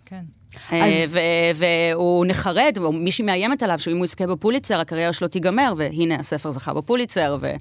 כן. 0.05 0.21
אה, 0.71 1.05
והוא 1.55 2.25
נחרד, 2.25 2.77
מישהי 2.93 3.25
מאיימת 3.25 3.63
עליו 3.63 3.79
שאם 3.79 3.97
הוא 3.97 4.05
יזכה 4.05 4.27
בפוליצר, 4.27 4.79
הקריירה 4.79 5.13
שלו 5.13 5.27
תיגמר, 5.27 5.73
והנה 5.77 6.15
הספר 6.15 6.51
זכה 6.51 6.73
בפוליצר, 6.73 7.37
ו... 7.41 7.51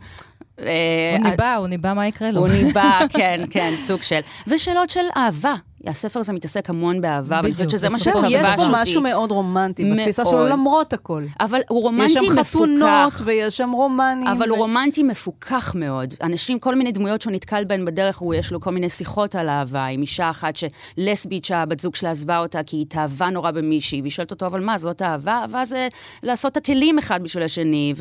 אה, 0.61 1.17
הוא 1.19 1.31
ניבא, 1.31 1.55
הוא 1.55 1.69
ניבא 1.69 1.93
מה 1.93 2.07
יקרה 2.07 2.31
לו. 2.31 2.41
הוא 2.41 2.49
ניבא, 2.49 3.01
כן, 3.19 3.41
כן, 3.51 3.75
סוג 3.77 4.03
של. 4.03 4.21
ושאלות 4.47 4.91
של 4.91 5.05
אהבה. 5.17 5.55
הספר 5.87 6.21
הזה 6.21 6.33
מתעסק 6.33 6.71
המון 6.71 7.01
באהבה, 7.01 7.41
ואני 7.43 7.53
חושבת 7.53 7.71
שזה 7.71 7.89
מה 7.89 7.99
שכבש 7.99 8.17
אותי. 8.17 8.35
יש 8.35 8.49
פה 8.57 8.67
משהו 8.71 9.03
מאוד 9.03 9.31
רומנטי 9.31 9.93
בתפיסה 9.93 10.25
שלו, 10.25 10.47
למרות 10.47 10.93
הכל. 10.93 11.23
אבל 11.41 11.61
הוא 11.69 11.83
רומנטי 11.83 12.13
מפוקח. 12.13 12.33
יש 12.33 12.37
שם 12.37 12.45
חתונות 12.45 13.13
ויש 13.25 13.57
שם 13.57 13.71
רומנים. 13.71 14.27
אבל 14.27 14.49
הוא 14.49 14.59
רומנטי 14.59 15.03
מפוקח 15.03 15.75
מאוד. 15.75 16.15
אנשים, 16.23 16.59
כל 16.59 16.75
מיני 16.75 16.93
דמויות 16.93 17.23
שהוא 17.23 17.33
נתקל 17.33 17.65
בהן 17.65 17.85
בדרך, 17.85 18.19
הוא 18.19 18.35
יש 18.35 18.53
לו 18.53 18.61
כל 18.61 18.71
מיני 18.71 18.91
שיחות 18.91 19.35
על 19.35 19.49
אהבה, 19.49 19.87
עם 19.87 20.01
אישה 20.01 20.31
אחת 20.31 20.55
שלסבית 20.57 21.45
שהבת 21.45 21.81
זוג 21.81 21.95
שלה 21.95 22.11
עזבה 22.11 22.39
אותה 22.39 22.63
כי 22.63 22.77
היא 22.77 22.83
התאהבה 22.83 23.31
נורא 23.31 23.51
במישהי, 23.51 24.01
והיא 24.01 24.13
שואלת 24.13 24.31
אותו, 24.31 24.47
אבל 24.47 24.61
מה, 24.61 24.79
זאת 24.79 25.03
אהבה? 25.03 25.33
אהבה 25.33 25.65
זה 25.65 25.89
לעשות 26.23 26.53
את 26.53 26.57
הכלים 26.57 26.99
אחד 26.99 27.23
בשביל 27.23 27.45
השני, 27.45 27.95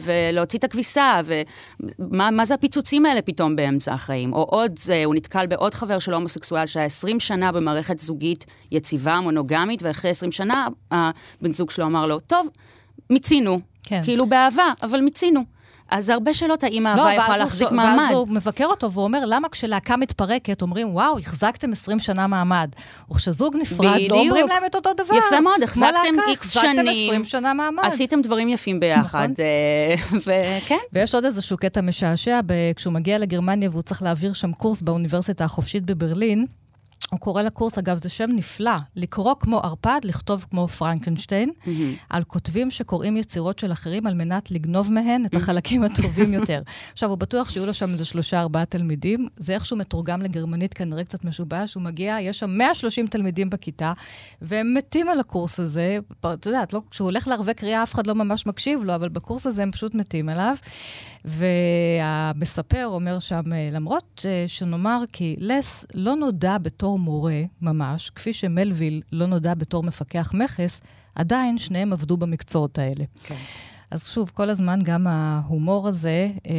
ולהוציא 0.00 0.58
את 0.58 0.64
הכביסה, 0.64 1.20
ומה 1.98 2.44
זה 2.44 2.54
הפיצוצים 2.54 3.06
האלה 3.06 3.22
פתאום 3.22 3.56
באמצע 3.56 3.92
החיים? 3.92 4.32
או 4.32 4.42
עוד, 4.42 4.72
הוא 5.04 5.14
נתקל 5.14 5.46
בעוד 5.46 5.74
חבר 5.74 5.98
של 5.98 6.14
הומוסקסואל 6.14 6.66
שהיה 6.66 6.86
20 6.86 7.15
שנה 7.20 7.52
במערכת 7.52 7.98
זוגית 7.98 8.44
יציבה, 8.72 9.20
מונוגמית, 9.20 9.82
ואחרי 9.82 10.10
20 10.10 10.32
שנה 10.32 10.66
הבן 10.90 11.52
זוג 11.52 11.70
שלו 11.70 11.86
אמר 11.86 12.06
לו, 12.06 12.20
טוב, 12.20 12.48
מיצינו. 13.10 13.60
כן. 13.82 14.00
כאילו 14.04 14.26
באהבה, 14.26 14.72
אבל 14.82 15.00
מיצינו. 15.00 15.44
אז 15.90 16.06
זה 16.06 16.14
הרבה 16.14 16.34
שאלות, 16.34 16.64
האם 16.64 16.86
האהבה 16.86 17.04
לא, 17.04 17.10
יכולה 17.10 17.38
להחזיק 17.38 17.70
מעמד. 17.70 18.02
ואז 18.02 18.10
הוא 18.10 18.28
מבקר 18.28 18.66
אותו 18.66 18.92
והוא 18.92 19.04
אומר, 19.04 19.24
למה 19.26 19.48
כשלהקה 19.48 19.96
מתפרקת 19.96 20.62
אומרים, 20.62 20.94
וואו, 20.94 21.18
החזקתם 21.18 21.72
20 21.72 21.98
שנה 21.98 22.26
מעמד. 22.26 22.70
וכשזוג 23.10 23.56
נפרד, 23.56 23.94
בדיוק. 23.94 24.12
לא 24.12 24.18
אומרים 24.18 24.48
להם 24.48 24.64
את 24.66 24.74
אותו 24.74 24.90
דבר. 24.92 25.14
יפה 25.14 25.40
מאוד, 25.40 25.62
החזקתם 25.62 25.94
איקס 26.28 26.50
שנים. 26.50 26.78
החזקתם 26.78 26.88
20 27.06 27.24
שנה 27.24 27.54
מעמד. 27.54 27.84
עשיתם 27.84 28.22
דברים 28.22 28.48
יפים 28.48 28.80
ביחד, 28.80 29.28
נכון. 29.30 29.44
אה, 29.44 29.94
וכן. 30.58 30.78
ויש 30.92 31.14
עוד 31.14 31.24
איזשהו 31.24 31.56
קטע 31.56 31.80
משעשע, 31.80 32.40
כשהוא 32.76 32.92
מגיע 32.92 33.18
לגרמניה 33.18 33.70
והוא 33.70 33.82
צריך 33.82 34.02
להעביר 34.02 34.32
שם 34.32 34.52
קורס 34.52 34.82
באוניברסיטה 34.82 35.44
החופשית 35.44 35.84
בברלין. 35.84 36.46
הוא 37.10 37.20
קורא 37.20 37.42
לקורס, 37.42 37.78
אגב, 37.78 37.98
זה 37.98 38.08
שם 38.08 38.30
נפלא, 38.34 38.76
לקרוא 38.96 39.34
כמו 39.40 39.58
ערפד, 39.58 40.00
לכתוב 40.04 40.46
כמו 40.50 40.68
פרנקנשטיין, 40.68 41.50
mm-hmm. 41.50 41.70
על 42.10 42.24
כותבים 42.24 42.70
שקוראים 42.70 43.16
יצירות 43.16 43.58
של 43.58 43.72
אחרים 43.72 44.06
על 44.06 44.14
מנת 44.14 44.50
לגנוב 44.50 44.92
מהן 44.92 45.26
את 45.26 45.34
החלקים 45.34 45.82
הטובים 45.84 46.32
יותר. 46.32 46.62
עכשיו, 46.92 47.10
הוא 47.10 47.18
בטוח 47.18 47.50
שיהיו 47.50 47.66
לו 47.66 47.74
שם 47.74 47.90
איזה 47.92 48.04
שלושה, 48.04 48.40
ארבעה 48.40 48.64
תלמידים. 48.64 49.28
זה 49.36 49.54
איכשהו 49.54 49.76
מתורגם 49.76 50.22
לגרמנית, 50.22 50.74
כנראה 50.74 51.04
קצת 51.04 51.24
משובש. 51.24 51.74
הוא 51.74 51.82
מגיע, 51.82 52.16
יש 52.20 52.38
שם 52.38 52.50
130 52.50 53.06
תלמידים 53.06 53.50
בכיתה, 53.50 53.92
והם 54.42 54.74
מתים 54.74 55.08
על 55.08 55.20
הקורס 55.20 55.60
הזה. 55.60 55.98
את 56.26 56.46
יודעת, 56.46 56.72
לא, 56.72 56.82
כשהוא 56.90 57.04
הולך 57.04 57.28
לערבי 57.28 57.54
קריאה, 57.54 57.82
אף 57.82 57.94
אחד 57.94 58.06
לא 58.06 58.14
ממש 58.14 58.46
מקשיב 58.46 58.84
לו, 58.84 58.94
אבל 58.94 59.08
בקורס 59.08 59.46
הזה 59.46 59.62
הם 59.62 59.70
פשוט 59.70 59.94
מתים 59.94 60.28
עליו. 60.28 60.56
והמספר 61.26 62.86
אומר 62.86 63.18
שם, 63.18 63.52
אה, 63.52 63.68
למרות 63.72 64.26
אה, 64.28 64.44
שנאמר 64.48 65.02
כי 65.12 65.36
לס 65.38 65.84
לא 65.94 66.16
נודע 66.16 66.58
בתור 66.58 66.98
מורה 66.98 67.42
ממש, 67.62 68.10
כפי 68.10 68.32
שמלוויל 68.32 69.02
לא 69.12 69.26
נודע 69.26 69.54
בתור 69.54 69.82
מפקח 69.82 70.30
מכס, 70.34 70.80
עדיין 71.14 71.58
שניהם 71.58 71.92
עבדו 71.92 72.16
במקצועות 72.16 72.78
האלה. 72.78 73.04
כן. 73.24 73.34
אז 73.90 74.08
שוב, 74.08 74.30
כל 74.34 74.50
הזמן 74.50 74.78
גם 74.84 75.06
ההומור 75.06 75.88
הזה, 75.88 76.28
אה, 76.46 76.52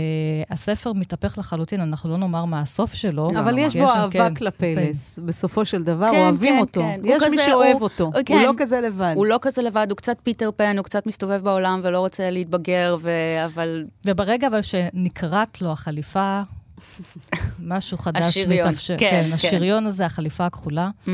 הספר 0.50 0.94
מתהפך 0.94 1.38
לחלוטין, 1.38 1.82
אנחנו 1.82 2.10
לא 2.10 2.18
נאמר 2.18 2.46
מה 2.46 2.62
הסוף 2.62 2.94
שלו. 2.94 3.30
אבל 3.40 3.58
יש 3.58 3.76
בו 3.76 3.90
אהבה 3.90 4.12
כן, 4.12 4.34
כלפי 4.34 4.76
כן. 4.76 4.82
לס, 4.82 5.20
בסופו 5.20 5.66
של 5.66 5.84
דבר, 5.84 6.12
כן, 6.12 6.18
אוהבים 6.18 6.54
כן, 6.54 6.60
אותו. 6.60 6.82
כן. 6.82 7.00
יש 7.04 7.24
מי 7.32 7.38
שאוהב 7.38 7.74
הוא, 7.74 7.82
אותו, 7.82 8.12
כן. 8.26 8.34
הוא 8.34 8.44
לא 8.44 8.54
כזה 8.58 8.82
לבד. 8.82 9.14
הוא 9.16 9.26
לא 9.26 9.40
כזה 9.42 9.62
לבד, 9.62 9.88
הוא 9.90 9.98
קצת 9.98 10.18
פיטר 10.24 10.50
פן, 10.56 10.78
הוא 10.78 10.84
קצת 10.84 11.08
מסתובב 11.08 11.44
בעולם 11.44 11.80
ולא 11.84 12.00
רוצה 12.00 12.32
להתבגר, 12.32 12.98
ו... 13.00 13.12
אבל... 13.46 13.86
וברגע 14.06 14.48
אבל 14.48 14.62
שנקרעת 14.62 15.62
לו 15.62 15.72
החליפה, 15.72 16.42
משהו 17.60 17.98
חדש 17.98 18.24
השריון, 18.24 18.68
מתאפשר. 18.68 18.96
כן, 18.98 19.10
כן, 19.10 19.28
כן. 19.28 19.34
השריון 19.34 19.86
הזה, 19.86 20.06
החליפה 20.06 20.46
הכחולה. 20.46 20.90
Mm-hmm. 21.06 21.10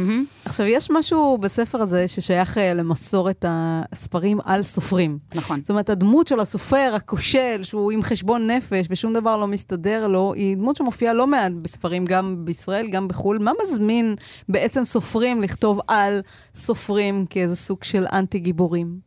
עכשיו, 0.46 0.66
יש 0.66 0.92
משהו 0.92 1.38
בספר 1.38 1.82
הזה 1.82 2.08
ששייך 2.08 2.58
uh, 2.58 2.60
למסורת 2.76 3.46
הספרים 3.48 4.40
על 4.44 4.64
סופרים. 4.64 5.18
נכון. 5.36 5.60
זאת 5.60 5.70
אומרת, 5.70 5.90
הדמות 5.90 6.28
של 6.28 6.40
הסופר 6.40 6.94
הכושל, 6.96 7.60
שהוא 7.64 7.92
עם 7.92 8.04
חשבון 8.04 8.48
נפש 8.48 8.86
ושום 8.90 9.14
דבר 9.14 9.38
לא 9.38 9.48
מסתדר 9.48 10.08
לו, 10.08 10.34
היא 10.34 10.56
דמות 10.56 10.76
שמופיעה 10.76 11.14
לא 11.14 11.28
מעט 11.28 11.52
בספרים, 11.62 12.06
גם 12.06 12.36
בישראל, 12.46 12.88
גם 12.90 13.08
בחו"ל. 13.08 13.40
מה 13.40 13.52
מזמין 13.64 14.16
בעצם 14.50 14.84
סופרים 14.84 15.42
לכתוב 15.42 15.80
על 15.88 16.22
סופרים 16.56 17.26
כאיזה 17.30 17.56
סוג 17.56 17.84
של 17.84 18.06
אנטי-גיבורים? 18.14 19.00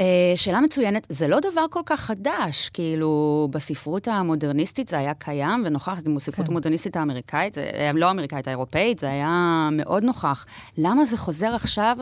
אה, 0.00 0.32
שאלה 0.36 0.60
מצוינת. 0.60 1.06
זה 1.10 1.28
לא 1.28 1.40
דבר 1.40 1.64
כל 1.70 1.80
כך 1.86 2.00
חדש, 2.00 2.68
כאילו, 2.68 3.48
בספרות 3.50 4.08
המודרניסטית 4.08 4.88
זה 4.88 4.98
היה 4.98 5.14
קיים 5.14 5.62
ונוכח, 5.66 5.98
בספרות 6.16 6.46
כן. 6.46 6.52
המודרניסטית 6.52 6.96
האמריקאית, 6.96 7.54
זה, 7.54 7.70
אה, 7.74 7.92
לא 7.94 8.06
האמריקאית, 8.06 8.48
האירופאית, 8.48 8.98
זה 8.98 9.10
היה 9.10 9.68
מאוד 9.72 10.02
נוכח. 10.04 10.46
למה 10.78 11.04
זה 11.04 11.16
חוזר 11.16 11.54
עכשיו? 11.54 11.96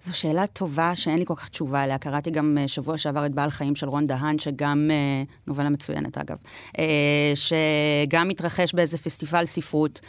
זו 0.00 0.18
שאלה 0.18 0.46
טובה 0.46 0.94
שאין 0.94 1.18
לי 1.18 1.26
כל 1.26 1.34
כך 1.34 1.48
תשובה 1.48 1.82
עליה. 1.82 1.98
קראתי 1.98 2.30
גם 2.30 2.58
אה, 2.60 2.68
שבוע 2.68 2.98
שעבר 2.98 3.26
את 3.26 3.34
בעל 3.34 3.50
חיים 3.50 3.76
של 3.76 3.88
רון 3.88 4.06
דהן, 4.06 4.38
שגם, 4.38 4.90
נובלה 5.46 5.68
מצוינת 5.68 6.18
אגב, 6.18 6.36
שגם 7.34 8.28
מתרחש 8.28 8.74
באיזה 8.74 8.98
פסטיבל 8.98 9.46
ספרות. 9.46 10.00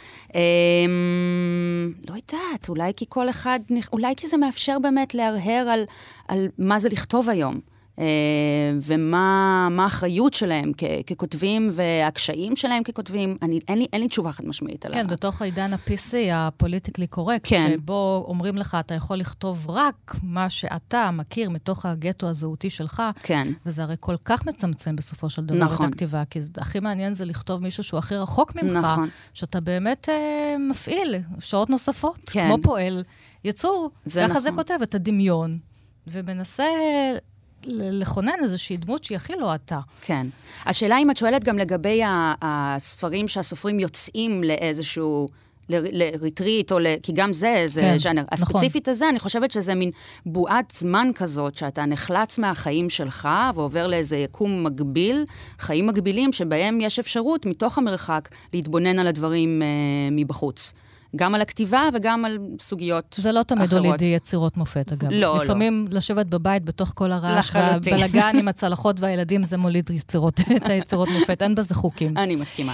לא 2.08 2.14
יודעת, 2.14 2.68
אולי 2.68 2.92
כי 2.96 3.04
כל 3.08 3.30
אחד, 3.30 3.60
אולי 3.92 4.14
כי 4.16 4.28
זה 4.28 4.36
מאפשר 4.36 4.78
באמת 4.78 5.14
להרהר 5.14 5.68
על, 5.68 5.84
על 6.28 6.48
מה 6.58 6.78
זה 6.78 6.88
לכתוב 6.88 7.21
היום. 7.28 7.60
אה, 7.98 8.04
ומה 8.86 9.68
האחריות 9.78 10.34
שלהם 10.34 10.72
כ- 10.78 10.84
ככותבים 11.12 11.68
והקשיים 11.72 12.56
שלהם 12.56 12.82
ככותבים. 12.82 13.36
אני, 13.42 13.60
אין, 13.68 13.78
לי, 13.78 13.86
אין 13.92 14.00
לי 14.00 14.08
תשובה 14.08 14.32
חד 14.32 14.46
משמעית 14.46 14.86
עליו. 14.86 15.00
כן, 15.00 15.06
בתוך 15.06 15.42
העידן 15.42 15.72
ה-PC, 15.72 16.14
הפוליטיקלי 16.32 17.06
קורקט, 17.06 17.48
כן. 17.48 17.70
שבו 17.76 18.24
אומרים 18.28 18.56
לך, 18.56 18.76
אתה 18.80 18.94
יכול 18.94 19.16
לכתוב 19.16 19.70
רק 19.70 20.14
מה 20.22 20.50
שאתה 20.50 21.10
מכיר 21.10 21.50
מתוך 21.50 21.86
הגטו 21.86 22.28
הזהותי 22.28 22.70
שלך. 22.70 23.02
כן. 23.22 23.48
וזה 23.66 23.82
הרי 23.82 23.96
כל 24.00 24.16
כך 24.24 24.46
מצמצם 24.46 24.96
בסופו 24.96 25.30
של 25.30 25.44
דבר 25.44 25.64
נכון. 25.64 25.86
את 25.86 25.92
הכתיבה, 25.92 26.22
כי 26.30 26.40
הכי 26.56 26.80
מעניין 26.80 27.14
זה 27.14 27.24
לכתוב 27.24 27.62
מישהו 27.62 27.84
שהוא 27.84 27.98
הכי 27.98 28.16
רחוק 28.16 28.54
ממך, 28.54 28.76
נכון. 28.84 29.08
שאתה 29.34 29.60
באמת 29.60 30.08
אה, 30.08 30.14
מפעיל 30.70 31.14
שעות 31.40 31.70
נוספות, 31.70 32.18
כן. 32.30 32.46
כמו 32.48 32.62
פועל. 32.62 33.02
יצור, 33.44 33.90
ככה 34.14 34.24
נכון. 34.26 34.40
זה 34.42 34.50
כותב, 34.54 34.78
את 34.82 34.94
הדמיון. 34.94 35.58
ומנסה 36.06 36.64
לכונן 37.66 38.32
איזושהי 38.42 38.76
דמות 38.76 39.04
שהיא 39.04 39.16
הכי 39.16 39.32
לא 39.38 39.54
אתה. 39.54 39.80
כן. 40.00 40.26
השאלה 40.66 40.98
אם 40.98 41.10
את 41.10 41.16
שואלת 41.16 41.44
גם 41.44 41.58
לגבי 41.58 42.00
הספרים 42.42 43.28
שהסופרים 43.28 43.80
יוצאים 43.80 44.44
לאיזשהו... 44.44 45.28
לריטריט, 45.68 46.72
או 46.72 46.78
ל... 46.78 46.86
כי 47.02 47.12
גם 47.12 47.32
זה, 47.32 47.64
זה 47.66 47.80
כן, 47.80 47.98
ז'אנר. 47.98 48.22
נכון. 48.22 48.28
הספציפית 48.32 48.88
הזה, 48.88 49.08
אני 49.08 49.18
חושבת 49.18 49.50
שזה 49.50 49.74
מין 49.74 49.90
בועת 50.26 50.72
זמן 50.76 51.10
כזאת, 51.14 51.54
שאתה 51.54 51.84
נחלץ 51.84 52.38
מהחיים 52.38 52.90
שלך 52.90 53.28
ועובר 53.54 53.86
לאיזה 53.86 54.16
יקום 54.16 54.64
מקביל, 54.64 55.24
חיים 55.58 55.86
מקבילים 55.86 56.32
שבהם 56.32 56.80
יש 56.80 56.98
אפשרות, 56.98 57.46
מתוך 57.46 57.78
המרחק, 57.78 58.28
להתבונן 58.52 58.98
על 58.98 59.06
הדברים 59.06 59.62
אה, 59.62 59.66
מבחוץ. 60.10 60.72
גם 61.16 61.34
על 61.34 61.40
הכתיבה 61.40 61.88
וגם 61.94 62.24
על 62.24 62.38
סוגיות 62.60 63.04
אחרות. 63.12 63.22
זה 63.22 63.32
לא 63.32 63.42
תמיד 63.42 63.72
הוליד 63.72 64.02
יצירות 64.02 64.56
מופת, 64.56 64.92
אגב. 64.92 65.08
לא, 65.10 65.18
לא. 65.18 65.44
לפעמים 65.44 65.86
לשבת 65.90 66.26
בבית 66.26 66.64
בתוך 66.64 66.92
כל 66.94 67.12
הרעש 67.12 67.50
והבלגן 67.54 68.36
עם 68.38 68.48
הצלחות 68.52 69.00
והילדים, 69.00 69.44
זה 69.44 69.56
מוליד 69.56 69.90
יצירות, 69.90 70.40
את 70.56 70.68
היצירות 70.68 71.08
מופת, 71.20 71.42
אין 71.42 71.54
בזה 71.54 71.74
חוקים. 71.74 72.16
אני 72.16 72.36
מסכימה. 72.36 72.72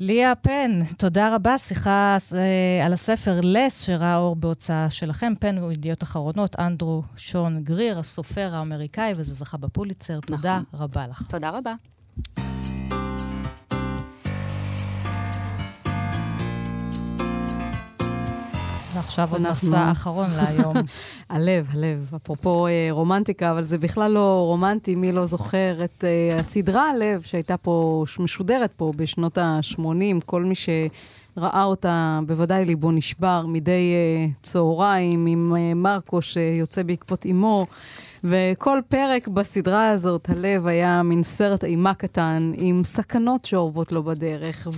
ליה 0.00 0.34
פן, 0.34 0.80
תודה 0.96 1.34
רבה. 1.34 1.58
שיחה 1.58 2.16
אה, 2.34 2.86
על 2.86 2.92
הספר 2.92 3.40
לס, 3.42 3.80
שראה 3.80 4.16
אור 4.16 4.36
בהוצאה 4.36 4.90
שלכם. 4.90 5.32
פן 5.40 5.58
הוא 5.58 5.72
ידיעות 5.72 6.02
אחרונות, 6.02 6.56
אנדרו 6.58 7.02
שון 7.16 7.60
גריר, 7.64 7.98
הסופר 7.98 8.54
האמריקאי, 8.54 9.14
וזה 9.16 9.34
זכה 9.34 9.56
בפוליצר. 9.56 10.18
נכון. 10.18 10.36
תודה 10.36 10.60
רבה 10.74 11.06
לך. 11.06 11.26
תודה 11.28 11.50
רבה. 11.50 11.74
ועכשיו 18.94 19.28
עוד 19.32 19.42
מסע 19.50 19.90
אחרון 19.90 20.30
להיום. 20.30 20.76
הלב, 21.30 21.66
הלב. 21.72 22.10
אפרופו 22.16 22.66
אה, 22.66 22.88
רומנטיקה, 22.90 23.50
אבל 23.50 23.66
זה 23.66 23.78
בכלל 23.78 24.10
לא 24.10 24.44
רומנטי, 24.46 24.94
מי 24.94 25.12
לא 25.12 25.26
זוכר 25.26 25.84
את 25.84 26.04
אה, 26.04 26.40
הסדרה 26.40 26.90
הלב, 26.90 27.22
שהייתה 27.22 27.56
פה, 27.56 28.04
משודרת 28.18 28.72
פה 28.76 28.92
בשנות 28.96 29.38
ה-80. 29.38 30.20
כל 30.26 30.42
מי 30.42 30.54
ראה 31.36 31.64
אותה, 31.64 32.20
בוודאי 32.26 32.64
ליבו 32.64 32.90
נשבר 32.90 33.46
מדי 33.46 33.94
uh, 33.94 34.36
צהריים 34.42 35.26
עם 35.26 35.52
uh, 35.54 35.74
מרקו 35.74 36.22
שיוצא 36.22 36.82
בעקבות 36.82 37.26
אמו. 37.26 37.66
וכל 38.24 38.80
פרק 38.88 39.28
בסדרה 39.28 39.88
הזאת, 39.88 40.30
הלב 40.30 40.66
היה 40.66 41.02
מין 41.02 41.22
סרט 41.22 41.64
אימה 41.64 41.94
קטן, 41.94 42.52
עם 42.56 42.84
סכנות 42.84 43.44
שאורבות 43.44 43.92
לו 43.92 44.02
בדרך, 44.02 44.68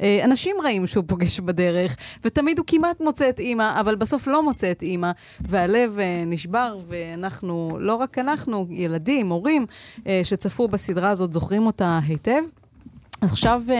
ואנשים 0.00 0.56
רעים 0.64 0.86
שהוא 0.86 1.04
פוגש 1.06 1.40
בדרך, 1.40 1.96
ותמיד 2.24 2.58
הוא 2.58 2.66
כמעט 2.66 3.00
מוצא 3.00 3.28
את 3.28 3.38
אימא, 3.38 3.80
אבל 3.80 3.94
בסוף 3.94 4.26
לא 4.26 4.42
מוצא 4.42 4.70
את 4.70 4.82
אימא, 4.82 5.10
והלב 5.40 5.98
אה, 5.98 6.22
נשבר, 6.26 6.76
ואנחנו, 6.88 7.76
לא 7.80 7.94
רק 7.94 8.18
אנחנו, 8.18 8.66
ילדים, 8.70 9.28
הורים, 9.28 9.66
אה, 10.06 10.20
שצפו 10.24 10.68
בסדרה 10.68 11.10
הזאת, 11.10 11.32
זוכרים 11.32 11.66
אותה 11.66 11.98
היטב. 12.06 12.42
עכשיו 13.20 13.62
uh, 13.66 13.70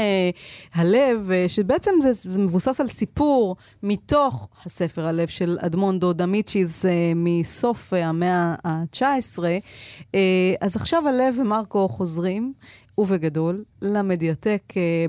הלב, 0.75 1.31
uh, 1.31 1.49
שבעצם 1.49 1.91
זה, 2.01 2.13
זה 2.13 2.41
מבוסס 2.41 2.81
על 2.81 2.89
סיפור 2.89 3.57
מתוך 3.83 4.49
הספר 4.65 5.07
הלב 5.07 5.29
של 5.29 5.59
אדמונדו 5.61 6.13
דמיצ'יז 6.13 6.85
uh, 6.85 6.89
מסוף 7.17 7.93
uh, 7.93 7.97
המאה 7.97 8.55
ה-19, 8.65 9.39
uh, 9.39 10.15
אז 10.61 10.77
עכשיו 10.77 11.09
הלב 11.09 11.39
ומרקו 11.39 11.89
חוזרים, 11.89 12.53
ובגדול, 12.99 13.65
למדיאטק 13.83 14.63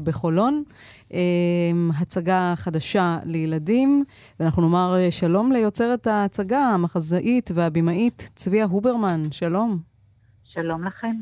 בחולון. 0.04 0.64
הצגה 2.00 2.54
חדשה 2.56 3.20
לילדים, 3.26 4.04
ואנחנו 4.40 4.62
נאמר 4.62 4.96
שלום 5.10 5.52
ליוצרת 5.52 6.08
ההצגה, 6.08 6.60
המחזאית 6.60 7.52
והבימאית 7.54 8.30
צביה 8.36 8.66
הוברמן, 8.66 9.22
שלום. 9.32 9.80
שלום 10.44 10.84
לכם. 10.84 11.16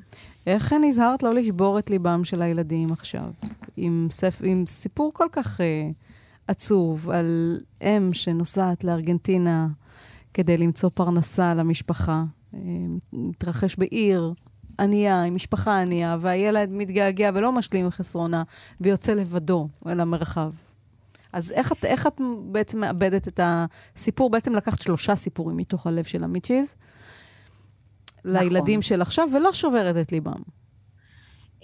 איך 0.48 0.74
נזהרת 0.74 1.24
לא 1.24 1.34
לשבור 1.34 1.80
את 1.80 1.90
ליבם 1.90 2.24
של 2.24 2.42
הילדים 2.42 2.92
עכשיו, 2.92 3.32
עם, 3.78 4.08
ספ... 4.12 4.42
עם 4.44 4.66
סיפור 4.68 5.12
כל 5.14 5.28
כך 5.32 5.60
uh, 5.60 5.64
עצוב 6.48 7.10
על 7.10 7.60
אם 7.82 8.14
שנוסעת 8.14 8.84
לארגנטינה 8.84 9.68
כדי 10.34 10.58
למצוא 10.58 10.90
פרנסה 10.94 11.54
למשפחה, 11.54 12.24
uh, 12.54 12.58
מתרחש 13.14 13.76
בעיר 13.76 14.34
ענייה, 14.80 15.24
עם 15.24 15.36
משפחה 15.36 15.82
ענייה, 15.82 16.18
והילד 16.22 16.70
מתגעגע 16.72 17.30
ולא 17.34 17.52
משלים 17.52 17.90
חסרונה, 17.90 18.44
ויוצא 18.82 19.14
לבדו 19.14 19.68
אל 19.88 20.00
המרחב. 20.00 20.52
אז 21.34 21.52
איך 21.52 21.72
את, 21.72 21.86
איך 21.86 22.08
את 22.08 22.22
בעצם 22.52 22.80
מאבדת 22.80 23.28
את 23.28 23.40
הסיפור? 23.44 24.30
בעצם 24.30 24.56
לקחת 24.56 24.82
שלושה 24.82 25.16
סיפורים 25.16 25.58
מתוך 25.58 25.88
הלב 25.88 26.04
של 26.04 26.24
המיצ'יז, 26.24 26.76
לילדים 28.26 28.82
של 28.82 29.02
עכשיו, 29.02 29.28
ולא 29.34 29.54
שוברת 29.54 29.96
את 30.02 30.12
ליבם. 30.12 30.42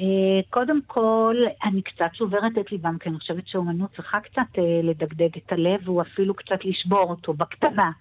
אה, 0.01 0.41
קודם 0.49 0.79
כל, 0.87 1.35
אני 1.63 1.81
קצת 1.81 2.09
שוברת 2.13 2.57
את 2.59 2.71
ליבם, 2.71 2.97
כי 2.99 3.09
אני 3.09 3.19
חושבת 3.19 3.47
שאומנות 3.47 3.95
צריכה 3.95 4.19
קצת 4.19 4.59
אה, 4.59 4.63
לדגדג 4.83 5.37
את 5.37 5.51
הלב, 5.51 5.87
או 5.87 6.01
אפילו 6.01 6.33
קצת 6.33 6.65
לשבור 6.65 7.09
אותו 7.09 7.33
בקטנה. 7.33 7.91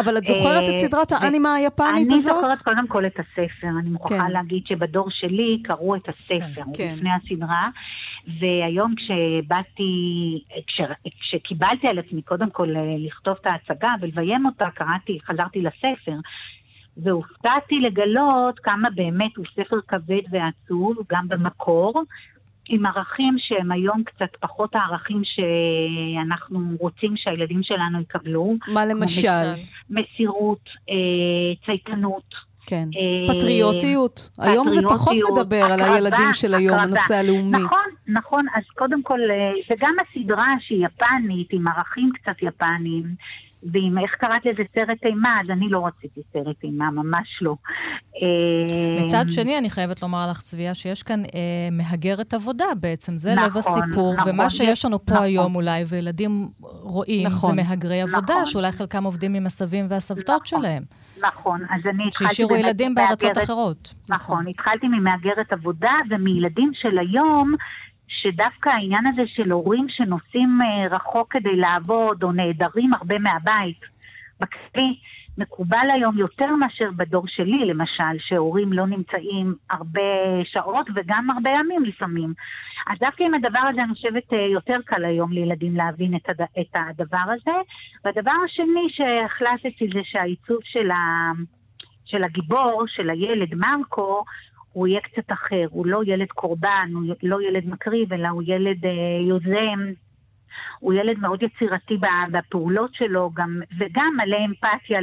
אבל 0.00 0.18
את 0.18 0.24
זוכרת 0.24 0.64
את 0.68 0.72
אה, 0.72 0.78
סדרת 0.78 1.12
האנימה 1.12 1.54
היפנית 1.54 2.12
הזאת? 2.12 2.32
אני 2.32 2.40
זוכרת 2.40 2.62
קודם 2.64 2.88
כל 2.88 3.06
את 3.06 3.18
הספר. 3.18 3.68
אני 3.80 3.90
מוכרחה 3.90 4.26
כן. 4.26 4.32
להגיד 4.32 4.66
שבדור 4.66 5.06
שלי 5.10 5.62
קראו 5.64 5.96
את 5.96 6.08
הספר, 6.08 6.62
כן. 6.76 6.94
לפני 6.96 7.10
הסדרה, 7.10 7.68
והיום 8.40 8.94
כשבאתי, 8.96 9.92
כש, 10.66 10.80
כשקיבלתי 11.20 11.88
על 11.88 11.98
עצמי 11.98 12.22
קודם 12.22 12.50
כל 12.50 12.68
לכתוב 12.98 13.36
את 13.40 13.46
ההצגה 13.46 13.88
ולביים 14.00 14.46
אותה, 14.46 14.66
קראתי, 14.74 15.18
חזרתי 15.26 15.62
לספר. 15.62 16.16
והופתעתי 16.96 17.74
לגלות 17.80 18.58
כמה 18.58 18.90
באמת 18.90 19.36
הוא 19.36 19.46
ספר 19.56 19.76
כבד 19.88 20.22
ועצוב, 20.30 20.96
גם 21.12 21.28
במקור, 21.28 22.02
עם 22.68 22.86
ערכים 22.86 23.36
שהם 23.38 23.72
היום 23.72 24.02
קצת 24.04 24.36
פחות 24.40 24.70
הערכים 24.74 25.22
שאנחנו 25.24 26.60
רוצים 26.80 27.16
שהילדים 27.16 27.62
שלנו 27.62 28.00
יקבלו. 28.00 28.54
מה 28.68 28.86
למשל? 28.86 29.54
מסירות, 29.90 30.68
אה, 30.90 30.94
צייתנות. 31.66 32.54
כן. 32.66 32.88
אה, 32.96 33.34
פטריוטיות. 33.34 34.30
היום 34.38 34.70
זה 34.70 34.80
פחות 34.90 35.16
מדבר 35.32 35.64
על 35.64 35.80
הילדים 35.80 36.32
של 36.32 36.54
היום, 36.54 36.78
הנושא 36.78 37.14
הלאומי. 37.14 37.58
נכון, 37.58 37.90
נכון. 38.06 38.46
אז 38.54 38.62
קודם 38.74 39.02
כל, 39.02 39.18
אה, 39.30 39.52
וגם 39.70 39.94
הסדרה 40.00 40.52
שהיא 40.60 40.86
יפנית, 40.86 41.48
עם 41.52 41.68
ערכים 41.68 42.10
קצת 42.14 42.42
יפניים, 42.42 43.14
ואם 43.72 43.98
איך 43.98 44.14
קראת 44.14 44.46
לזה 44.46 44.62
סרט 44.74 45.04
אימה, 45.04 45.36
אז 45.44 45.50
אני 45.50 45.68
לא 45.68 45.86
רציתי 45.86 46.20
סרט 46.32 46.56
אימה, 46.64 46.90
ממש 46.90 47.28
לא. 47.40 47.54
אה, 48.22 49.04
מצד 49.04 49.24
שני, 49.30 49.58
אני 49.58 49.70
חייבת 49.70 50.02
לומר 50.02 50.30
לך, 50.30 50.42
צביה, 50.42 50.74
שיש 50.74 51.02
כאן 51.02 51.22
אה, 51.24 51.68
מהגרת 51.72 52.34
עבודה 52.34 52.64
בעצם, 52.80 53.16
זה 53.16 53.34
נכון, 53.34 53.44
לב 53.44 53.56
הסיפור, 53.56 54.14
נכון, 54.14 54.32
ומה 54.32 54.50
שיש 54.50 54.84
לנו 54.84 55.06
פה 55.06 55.14
נכון. 55.14 55.24
היום 55.24 55.54
אולי, 55.54 55.84
וילדים 55.86 56.48
רואים, 56.60 57.26
נכון, 57.26 57.50
זה 57.50 57.62
מהגרי 57.62 58.02
עבודה, 58.02 58.34
נכון. 58.34 58.46
שאולי 58.46 58.72
חלקם 58.72 59.04
עובדים 59.04 59.34
עם 59.34 59.46
הסבים 59.46 59.86
והסבתות 59.88 60.28
נכון, 60.28 60.46
שלהם. 60.46 60.82
נכון, 61.20 61.60
אז 61.70 61.80
אני 61.86 62.08
התחלתי... 62.08 62.30
שהשאירו 62.30 62.56
ילדים 62.56 62.94
בארצות 62.94 63.38
אחרות. 63.38 63.94
נכון, 64.08 64.34
נכון, 64.34 64.48
התחלתי 64.48 64.88
ממהגרת 64.88 65.52
עבודה, 65.52 65.92
ומילדים 66.10 66.70
של 66.74 66.98
היום, 66.98 67.54
שדווקא 68.24 68.70
העניין 68.70 69.06
הזה 69.06 69.22
של 69.26 69.50
הורים 69.50 69.86
שנוסעים 69.88 70.58
אה, 70.62 70.96
רחוק 70.96 71.32
כדי 71.32 71.56
לעבוד 71.56 72.22
או 72.22 72.32
נעדרים 72.32 72.94
הרבה 72.94 73.18
מהבית, 73.18 73.80
בכלי, 74.40 74.96
מקובל 75.38 75.86
היום 75.94 76.18
יותר 76.18 76.56
מאשר 76.56 76.90
בדור 76.96 77.24
שלי, 77.26 77.64
למשל, 77.64 78.18
שהורים 78.18 78.72
לא 78.72 78.86
נמצאים 78.86 79.54
הרבה 79.70 80.00
שעות 80.44 80.86
וגם 80.94 81.30
הרבה 81.30 81.50
ימים 81.50 81.84
לפעמים. 81.84 82.34
אז 82.86 82.98
דווקא 82.98 83.24
עם 83.24 83.34
הדבר 83.34 83.62
הזה 83.68 83.80
אני 83.80 83.94
חושבת 83.94 84.32
אה, 84.32 84.38
יותר 84.38 84.78
קל 84.84 85.04
היום 85.04 85.32
לילדים 85.32 85.76
להבין 85.76 86.16
את, 86.16 86.28
הד... 86.28 86.40
את 86.60 86.74
הדבר 86.74 87.32
הזה. 87.34 87.58
והדבר 88.04 88.32
השני 88.44 88.86
שהחלטתי 88.88 89.88
זה 89.94 90.00
שהעיצוב 90.02 90.58
של, 90.62 90.90
ה... 90.90 90.96
של 92.04 92.24
הגיבור, 92.24 92.84
של 92.86 93.10
הילד 93.10 93.54
מרקו, 93.54 94.24
הוא 94.74 94.86
יהיה 94.86 95.00
קצת 95.00 95.32
אחר, 95.32 95.66
הוא 95.70 95.86
לא 95.86 96.00
ילד 96.06 96.28
קורבן, 96.28 96.90
הוא 96.94 97.14
לא 97.22 97.42
ילד 97.42 97.66
מקריב, 97.66 98.12
אלא 98.12 98.28
הוא 98.28 98.42
ילד 98.46 98.84
אה, 98.84 98.90
יוזם, 99.28 99.92
הוא 100.78 100.94
ילד 100.94 101.18
מאוד 101.18 101.42
יצירתי 101.42 101.98
בפעולות 102.30 102.94
שלו, 102.94 103.30
גם, 103.34 103.60
וגם 103.78 104.16
מלא 104.16 104.36
אמפתיה 104.46 104.98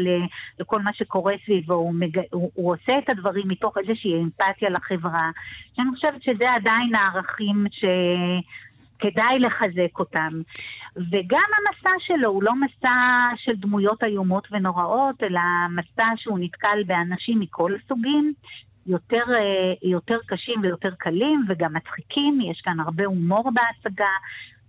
לכל 0.59 0.81
מה 0.81 0.93
שקורה 0.93 1.33
סביבו, 1.45 1.73
הוא, 1.73 1.93
מג... 1.93 2.19
הוא, 2.31 2.51
הוא 2.53 2.73
עושה 2.73 2.99
את 2.99 3.09
הדברים 3.09 3.47
מתוך 3.47 3.77
איזושהי 3.77 4.23
אמפתיה 4.23 4.69
לחברה, 4.69 5.29
שאני 5.75 5.89
חושבת 5.95 6.23
שזה 6.23 6.53
עדיין 6.53 6.95
הערכים 6.95 7.65
ש... 7.71 7.85
כדאי 9.01 9.39
לחזק 9.39 9.99
אותם. 9.99 10.41
וגם 10.95 11.49
המסע 11.57 11.95
שלו 11.99 12.29
הוא 12.29 12.43
לא 12.43 12.53
מסע 12.55 13.27
של 13.35 13.55
דמויות 13.55 14.03
איומות 14.03 14.47
ונוראות, 14.51 15.23
אלא 15.23 15.41
מסע 15.69 16.07
שהוא 16.15 16.39
נתקל 16.39 16.83
באנשים 16.87 17.39
מכל 17.39 17.75
הסוגים, 17.75 18.33
יותר, 18.87 19.23
אה, 19.33 19.73
יותר 19.83 20.17
קשים 20.25 20.55
ויותר 20.61 20.91
קלים 20.97 21.45
וגם 21.49 21.73
מצחיקים, 21.73 22.39
יש 22.51 22.61
כאן 22.61 22.79
הרבה 22.79 23.05
הומור 23.05 23.51
בהצגה, 23.53 24.11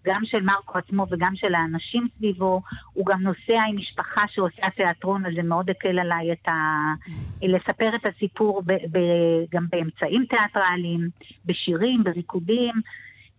גם 0.05 0.21
של 0.25 0.43
מרקו 0.43 0.79
עצמו 0.79 1.07
וגם 1.11 1.37
של 1.37 1.55
האנשים 1.55 2.07
סביבו. 2.17 2.63
הוא 2.93 3.07
גם 3.07 3.23
נוסע 3.23 3.63
עם 3.69 3.77
משפחה 3.77 4.23
שעושה 4.29 4.71
תיאטרון, 4.71 5.27
אז 5.27 5.33
זה 5.37 5.43
מאוד 5.43 5.71
הקל 5.71 5.99
עליי 5.99 6.33
את 6.33 6.49
ה... 6.49 6.53
לספר 7.43 7.97
את 7.97 8.07
הסיפור 8.07 8.63
ב... 8.67 8.73
ב... 8.73 8.99
גם 9.53 9.67
באמצעים 9.71 10.25
תיאטרליים, 10.29 11.09
בשירים, 11.47 12.05
בריקודים. 12.05 12.75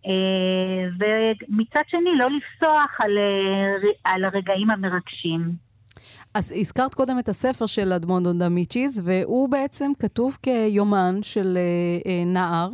אה, 0.06 0.90
ומצד 0.98 1.82
שני, 1.88 2.10
לא 2.18 2.28
לפסוח 2.30 3.00
על, 3.00 3.18
אה, 3.18 3.90
על 4.04 4.24
הרגעים 4.24 4.70
המרגשים. 4.70 5.40
אז 6.34 6.52
הזכרת 6.56 6.94
קודם 6.94 7.18
את 7.18 7.28
הספר 7.28 7.66
של 7.66 7.92
אדמונדו 7.92 8.32
דמיצ'יז, 8.32 9.02
והוא 9.04 9.48
בעצם 9.48 9.92
כתוב 9.98 10.38
כיומן 10.42 11.18
של 11.22 11.58
אה, 11.60 12.10
אה, 12.12 12.24
נער, 12.24 12.70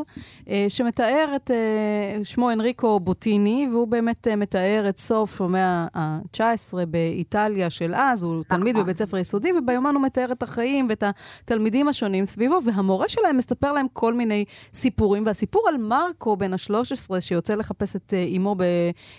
אה, 0.48 0.66
שמתאר 0.68 1.32
את, 1.36 1.50
אה, 1.50 2.24
שמו 2.24 2.52
אנריקו 2.52 3.00
בוטיני, 3.00 3.68
והוא 3.72 3.88
באמת 3.88 4.28
אה, 4.28 4.36
מתאר 4.36 4.86
את 4.88 4.98
סוף 4.98 5.40
המאה 5.40 5.86
ה-19 5.94 6.84
באיטליה 6.88 7.70
של 7.70 7.94
אז, 7.94 8.22
הוא 8.22 8.44
תלמיד 8.48 8.76
בבית 8.76 8.98
ספר 8.98 9.16
יסודי, 9.16 9.52
וביומן 9.52 9.94
הוא 9.94 10.02
מתאר 10.02 10.32
את 10.32 10.42
החיים 10.42 10.86
ואת 10.88 11.04
התלמידים 11.44 11.88
השונים 11.88 12.26
סביבו, 12.26 12.60
והמורה 12.64 13.08
שלהם 13.08 13.36
מספר 13.36 13.72
להם 13.72 13.86
כל 13.92 14.14
מיני 14.14 14.44
סיפורים, 14.74 15.26
והסיפור 15.26 15.68
על 15.68 15.76
מרקו 15.76 16.36
בן 16.36 16.52
ה-13, 16.52 17.20
שיוצא 17.20 17.54
לחפש 17.54 17.96
את 17.96 18.14
אה, 18.16 18.24
אמו 18.36 18.54
ב, 18.54 18.62
אה, 18.62 18.64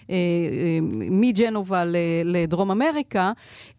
אה, 0.10 0.16
מג'נובה 1.12 1.84
לדרום 2.24 2.72
אמריקה, 2.72 3.32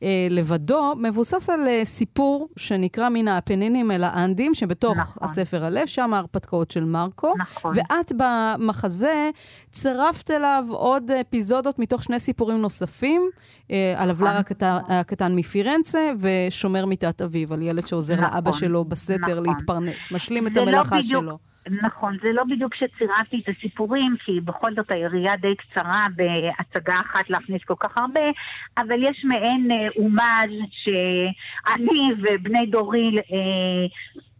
אה, 0.02 0.28
לבדו 0.52 0.94
מבוסס 0.98 1.50
על 1.50 1.60
uh, 1.66 1.84
סיפור 1.84 2.48
שנקרא 2.56 3.08
מן 3.08 3.28
האפנינים 3.28 3.90
אל 3.90 4.04
האנדים, 4.04 4.54
שבתוך 4.54 4.96
נכון. 4.96 5.28
הספר 5.28 5.64
הלב, 5.64 5.86
שם 5.86 6.14
ההרפתקאות 6.14 6.70
של 6.70 6.84
מרקו. 6.84 7.34
נכון. 7.38 7.74
ואת 7.76 8.12
במחזה 8.16 9.30
צירפת 9.70 10.30
אליו 10.30 10.64
עוד 10.68 11.10
אפיזודות 11.10 11.78
מתוך 11.78 12.02
שני 12.02 12.20
סיפורים 12.20 12.60
נוספים, 12.60 13.30
uh, 13.66 13.70
על 13.96 14.10
הבלר 14.10 14.28
נכון. 14.28 14.40
הקטן, 14.40 14.76
הקטן 14.88 15.34
מפירנצה 15.34 16.10
ושומר 16.18 16.86
מיטת 16.86 17.22
אביו, 17.22 17.54
על 17.54 17.62
ילד 17.62 17.86
שעוזר 17.86 18.20
נכון. 18.20 18.34
לאבא 18.34 18.52
שלו 18.52 18.84
בסתר 18.84 19.16
נכון. 19.40 19.46
להתפרנס, 19.46 20.10
משלים 20.10 20.46
את 20.46 20.56
המלאכה 20.56 20.96
לא 20.96 21.02
בדיוק... 21.02 21.22
שלו. 21.22 21.51
נכון, 21.70 22.16
זה 22.22 22.32
לא 22.32 22.44
בדיוק 22.44 22.74
שצירפתי 22.74 23.40
את 23.44 23.56
הסיפורים, 23.56 24.16
כי 24.24 24.40
בכל 24.40 24.74
זאת 24.74 24.90
היריעה 24.90 25.36
די 25.36 25.56
קצרה 25.56 26.06
בהצגה 26.16 27.00
אחת 27.00 27.30
להכניס 27.30 27.64
כל 27.64 27.74
כך 27.80 27.98
הרבה, 27.98 28.20
אבל 28.78 29.02
יש 29.02 29.24
מעין 29.24 29.70
אה, 29.70 29.88
אומאז' 29.96 30.50
שאני 30.70 32.12
ובני 32.18 32.66
דורי 32.66 33.18
אה, 33.18 33.86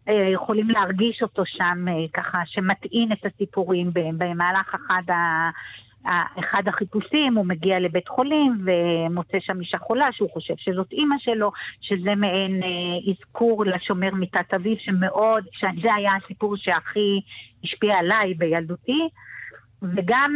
אה, 0.09 0.29
יכולים 0.33 0.71
להרגיש 0.71 1.23
אותו 1.23 1.43
שם, 1.47 1.85
ככה, 2.15 2.39
שמטעין 2.47 3.13
את 3.13 3.27
הסיפורים 3.27 3.91
במהלך 3.93 4.75
אחד 4.75 5.11
ה... 5.11 5.51
אחד 6.39 6.63
החיפושים, 6.69 7.37
הוא 7.37 7.47
מגיע 7.47 7.81
לבית 7.81 8.09
חולים 8.09 8.65
ומוצא 8.65 9.39
שם 9.41 9.61
אישה 9.61 9.79
חולה 9.79 10.07
שהוא 10.13 10.31
חושב 10.33 10.55
שזאת 10.57 10.93
אימא 10.93 11.17
שלו, 11.19 11.53
שזה 11.81 12.15
מעין 12.15 12.63
אה, 12.63 13.13
אזכור 13.13 13.65
לשומר 13.65 14.11
מיטת 14.15 14.55
אביו, 14.55 14.77
שמאוד, 14.79 15.45
שזה 15.53 15.95
היה 15.95 16.11
הסיפור 16.25 16.57
שהכי 16.57 17.21
השפיע 17.65 17.99
עליי 17.99 18.35
בילדותי. 18.35 19.09
וגם 19.83 20.35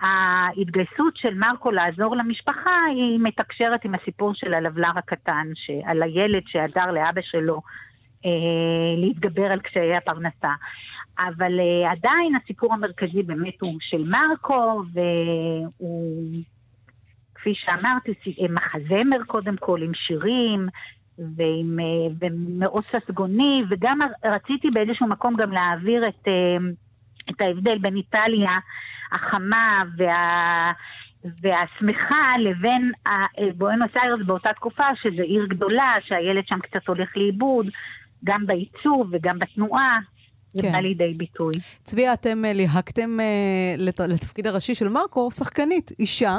ההתגייסות 0.00 1.16
של 1.16 1.34
מרקו 1.34 1.70
לעזור 1.70 2.16
למשפחה, 2.16 2.80
היא 2.94 3.18
מתקשרת 3.22 3.84
עם 3.84 3.94
הסיפור 3.94 4.34
של 4.34 4.54
הלבלר 4.54 4.90
הקטן, 4.96 5.46
על 5.84 6.02
הילד 6.02 6.42
שעזר 6.46 6.90
לאבא 6.92 7.20
שלו 7.22 7.60
אה, 8.26 8.30
להתגבר 8.96 9.52
על 9.52 9.60
קשיי 9.60 9.96
הפרנסה. 9.96 10.52
אבל 11.18 11.60
uh, 11.60 11.90
עדיין 11.90 12.34
הסיפור 12.34 12.74
המרכזי 12.74 13.22
באמת 13.22 13.60
הוא 13.60 13.74
של 13.80 14.04
מרקו, 14.04 14.82
והוא, 14.92 16.42
כפי 17.34 17.52
שאמרתי, 17.54 18.14
מחזמר 18.50 19.24
קודם 19.26 19.56
כל 19.56 19.82
עם 19.82 19.94
שירים. 19.94 20.68
ועם, 21.36 21.78
uh, 21.78 22.12
ומאוד 22.20 22.84
ססגוני, 22.84 23.62
וגם 23.70 23.98
רציתי 24.24 24.68
באיזשהו 24.74 25.06
מקום 25.06 25.34
גם 25.36 25.52
להעביר 25.52 26.08
את, 26.08 26.28
uh, 26.28 26.62
את 27.30 27.40
ההבדל 27.40 27.78
בין 27.78 27.96
איטליה 27.96 28.58
החמה 29.12 29.82
וה, 29.96 30.72
והשמחה 31.24 32.38
לבין 32.38 32.92
בואנוס 33.56 33.90
איירס 33.96 34.20
באותה 34.26 34.52
תקופה, 34.52 34.84
שזו 35.02 35.22
עיר 35.22 35.46
גדולה, 35.46 35.92
שהילד 36.06 36.46
שם 36.46 36.58
קצת 36.58 36.88
הולך 36.88 37.16
לאיבוד, 37.16 37.66
גם 38.24 38.46
בעיצוב 38.46 39.08
וגם 39.12 39.38
בתנועה, 39.38 39.96
זה 40.56 40.62
כן. 40.62 40.72
בא 40.72 40.78
לידי 40.78 41.14
ביטוי. 41.16 41.52
צביה, 41.84 42.12
אתם 42.12 42.44
אה, 42.44 42.52
ליהקתם 42.52 43.20
אה, 43.20 43.74
לת, 43.78 44.00
לתפקיד 44.00 44.46
הראשי 44.46 44.74
של 44.74 44.88
מרקו, 44.88 45.30
שחקנית, 45.30 45.92
אישה. 45.98 46.38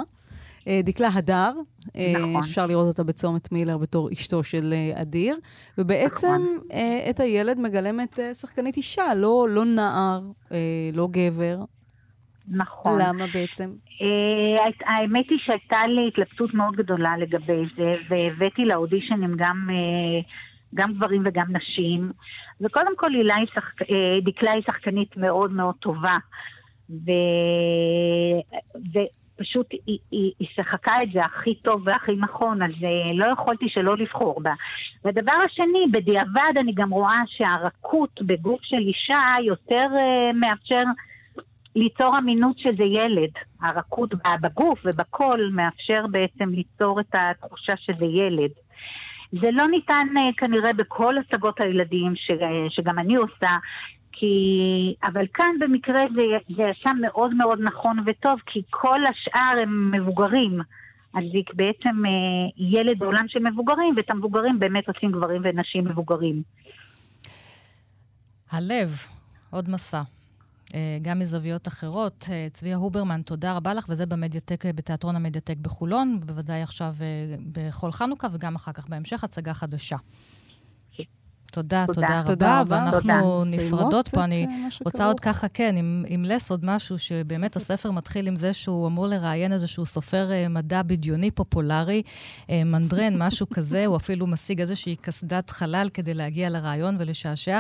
אה, 0.68 0.80
דקלה 0.84 1.08
הדר, 1.14 1.52
נכון. 1.88 2.36
אפשר 2.44 2.68
לראות 2.68 2.88
אותה 2.88 3.04
בצומת 3.04 3.52
מילר 3.52 3.78
בתור 3.78 4.10
אשתו 4.14 4.44
של 4.44 4.74
אדיר, 5.02 5.36
ובעצם 5.78 6.28
נכון. 6.28 6.80
את 7.10 7.20
הילד 7.20 7.60
מגלמת 7.60 8.20
שחקנית 8.34 8.78
אישה, 8.78 9.16
לא, 9.16 9.48
לא 9.50 9.66
נער, 9.66 10.22
לא 10.94 11.08
גבר. 11.12 11.58
נכון. 12.48 13.02
למה 13.02 13.26
בעצם? 13.34 13.70
האמת 14.86 15.26
היא 15.30 15.40
שהייתה 15.46 15.88
לי 15.88 16.08
התלבטות 16.08 16.54
מאוד 16.54 16.76
גדולה 16.76 17.18
לגבי 17.18 17.64
זה, 17.78 17.96
והבאתי 18.10 18.66
לאודישנים 18.66 19.36
גם 19.38 19.70
גם 20.76 20.94
גברים 20.94 21.24
וגם 21.26 21.46
נשים. 21.50 22.12
וקודם 22.62 22.92
כל 22.96 23.14
הילה 23.14 23.36
היא 23.36 23.48
שחק... 23.54 23.82
אה, 23.82 24.20
דקלה 24.24 24.52
היא 24.52 24.64
שחקנית 24.68 25.18
מאוד 25.18 25.52
מאוד 25.52 25.76
טובה. 25.76 26.18
ו... 26.90 27.12
ופשוט 28.76 29.72
היא, 29.72 29.98
היא, 30.12 30.32
היא 30.40 30.48
שיחקה 30.56 31.04
את 31.04 31.12
זה 31.14 31.20
הכי 31.26 31.56
טוב 31.56 31.82
והכי 31.86 32.16
נכון, 32.16 32.62
אז 32.62 32.72
אה, 32.86 33.16
לא 33.16 33.26
יכולתי 33.34 33.70
שלא 33.70 33.98
לבחור 33.98 34.42
בה. 34.42 34.54
והדבר 35.06 35.34
השני, 35.46 35.86
בדיעבד 35.92 36.58
אני 36.60 36.74
גם 36.74 36.90
רואה 36.90 37.20
שהרכות 37.28 38.20
בגוף 38.22 38.60
של 38.64 38.78
אישה 38.78 39.36
יותר 39.46 39.86
uh, 39.92 40.34
מאפשר 40.34 40.84
ליצור 41.76 42.18
אמינות 42.18 42.60
שזה 42.60 42.84
ילד. 42.84 43.30
הרכות 43.62 44.14
בגוף 44.42 44.80
ובקול 44.86 45.52
מאפשר 45.54 46.08
בעצם 46.12 46.50
ליצור 46.50 47.00
את 47.00 47.16
התחושה 47.16 47.74
שזה 47.78 48.06
ילד. 48.06 48.52
זה 49.32 49.48
לא 49.52 49.68
ניתן 49.68 50.08
אה, 50.18 50.30
כנראה 50.38 50.74
בכל 50.74 51.16
השגות 51.18 51.62
הילדים 51.62 52.16
ש, 52.16 52.32
שגם 52.70 53.00
אני 53.00 53.16
עושה, 53.16 53.58
כי... 54.12 54.36
אבל 55.04 55.26
כאן 55.34 55.56
במקרה 55.60 56.00
זה, 56.16 56.22
זה 56.56 56.64
ישב 56.64 56.90
מאוד 57.02 57.34
מאוד 57.34 57.60
נכון 57.62 57.98
וטוב, 58.06 58.40
כי 58.46 58.62
כל 58.70 59.00
השאר 59.06 59.62
הם 59.62 59.92
מבוגרים. 59.92 60.60
אז 61.14 61.24
זה 61.32 61.40
בעצם 61.54 62.06
אה, 62.06 62.12
ילד 62.58 63.00
בעולם 63.00 63.28
של 63.28 63.40
מבוגרים, 63.40 63.94
ואת 63.98 64.10
המבוגרים 64.10 64.60
באמת 64.60 64.88
עושים 64.88 65.12
גברים 65.12 65.42
ונשים 65.44 65.86
מבוגרים. 65.86 66.42
הלב, 68.52 68.90
עוד 69.50 69.70
מסע. 69.70 70.02
אה, 70.76 70.98
גם 71.02 71.20
מזוויות 71.20 71.68
אחרות. 71.68 72.26
אה, 72.32 72.48
צביה 72.54 72.76
הוברמן, 72.76 73.22
תודה 73.22 73.54
רבה 73.54 73.74
לך, 73.74 73.86
וזה 73.90 74.06
במדיאטק, 74.06 74.66
אה, 74.66 74.74
בתיאטרון 74.74 75.16
המדיאטק 75.16 75.58
בחולון, 75.62 76.20
בוודאי 76.26 76.62
עכשיו 76.62 76.96
בכל 77.52 77.92
חנוכה, 77.92 78.28
וגם 78.32 78.56
אחר 78.56 78.72
כך 78.72 78.88
בהמשך, 78.88 79.24
הצגה 79.24 79.54
חדשה. 79.54 79.98
תודה, 81.52 81.86
תודה, 81.88 82.24
תודה 82.26 82.62
רבה. 82.62 82.90
ואנחנו 82.92 83.44
נפרדות 83.46 84.08
פה. 84.08 84.24
אני 84.24 84.48
רוצה 84.86 85.06
עוד 85.06 85.20
ככה, 85.20 85.48
כן, 85.48 85.76
עם, 86.08 86.26
לס 86.26 86.52
עוד 86.52 86.66
משהו, 86.66 87.00
שבאמת 87.00 87.56
הספר 87.58 87.92
מתחיל 87.92 88.28
עם 88.28 88.36
זה 88.36 88.54
שהוא 88.54 88.88
אמור 88.88 89.08
לראיין 89.08 89.54
איזשהו 89.54 89.86
סופר 89.86 90.32
אה, 90.32 90.48
מדע 90.48 90.82
בדיוני 90.84 91.32
פופולרי, 91.32 92.02
אה, 92.50 92.64
מנדרן, 92.64 93.18
משהו 93.24 93.50
כזה, 93.50 93.86
הוא 93.86 93.98
אפילו 93.98 94.28
משיג 94.28 94.62
איזושהי 94.62 94.96
קסדת 94.96 95.50
חלל 95.50 95.90
כדי 95.94 96.14
להגיע 96.14 96.50
לרעיון 96.50 96.96
ולשעשע. 97.00 97.60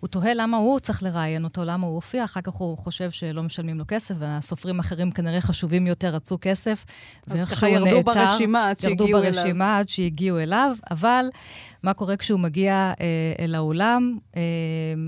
הוא 0.00 0.08
תוהה 0.08 0.34
למה 0.34 0.56
הוא 0.56 0.78
צריך 0.78 1.02
לראיין 1.02 1.44
אותו, 1.44 1.64
למה 1.64 1.86
הוא 1.86 1.94
הופיע, 1.94 2.24
אחר 2.24 2.40
כך 2.40 2.52
הוא 2.52 2.78
חושב 2.78 3.10
שלא 3.10 3.42
משלמים 3.42 3.78
לו 3.78 3.84
כסף, 3.88 4.14
והסופרים 4.18 4.76
האחרים 4.80 5.10
כנראה 5.10 5.40
חשובים 5.40 5.86
יותר, 5.86 6.08
רצו 6.08 6.38
כסף. 6.40 6.84
אז 7.30 7.50
ככה 7.50 7.68
ירדו 7.68 8.02
ברשימה 8.02 8.68
עד 8.68 8.78
שהגיעו 8.78 9.08
אליו. 9.08 9.24
ירדו 9.24 9.36
ברשימה 9.36 9.78
עד 9.78 9.88
שהגיעו 9.88 10.38
אליו, 10.38 10.76
אבל... 10.90 11.26
מה 11.82 11.94
קורה 11.94 12.16
כשהוא 12.16 12.40
מגיע 12.40 12.92
אה, 13.00 13.44
אל 13.44 13.54
האולם? 13.54 14.18
אה, 14.36 14.42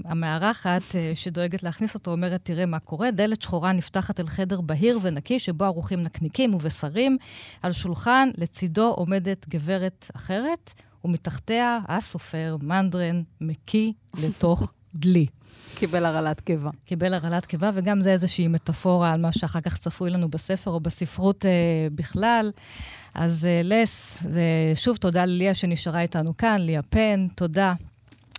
המארחת 0.05 0.83
אה, 0.95 1.12
שדואגת 1.14 1.62
להכניס 1.62 1.95
אותו 1.95 2.11
אומרת, 2.11 2.41
תראה 2.43 2.66
מה 2.66 2.79
קורה, 2.79 3.11
דלת 3.11 3.43
שחורה 3.43 3.73
נפתחת 3.73 4.21
אל 4.21 4.27
חדר 4.27 4.61
בהיר 4.61 4.99
ונקי, 5.03 5.39
שבו 5.39 5.64
ערוכים 5.64 6.03
נקניקים 6.03 6.55
ובשרים. 6.55 7.18
על 7.62 7.73
שולחן 7.73 8.29
לצידו 8.37 8.89
עומדת 8.89 9.49
גברת 9.49 10.11
אחרת, 10.16 10.73
ומתחתיה 11.05 11.79
הסופר 11.89 12.57
מנדרן 12.62 13.23
מקיא 13.41 13.93
לתוך 14.23 14.73
דלי. 14.95 15.26
קיבל 15.74 16.05
הרעלת 16.05 16.41
קיבה. 16.41 16.70
קיבל 16.84 17.14
הרעלת 17.14 17.47
קיבה, 17.47 17.70
וגם 17.74 18.03
זה 18.03 18.12
איזושהי 18.12 18.49
מטאפורה 18.49 19.12
על 19.12 19.20
מה 19.20 19.32
שאחר 19.32 19.61
כך 19.61 19.78
צפוי 19.78 20.11
לנו 20.11 20.28
בספר 20.28 20.70
או 20.70 20.80
בספרות 20.80 21.47
אה, 21.47 21.51
בכלל. 21.95 22.51
אז 23.14 23.49
uh, 23.49 23.66
לס, 23.66 24.22
ושוב 24.74 24.97
תודה 24.97 25.24
לליה 25.24 25.55
שנשארה 25.55 26.01
איתנו 26.01 26.36
כאן, 26.36 26.57
ליה 26.61 26.82
פן, 26.82 27.26
תודה. 27.34 27.74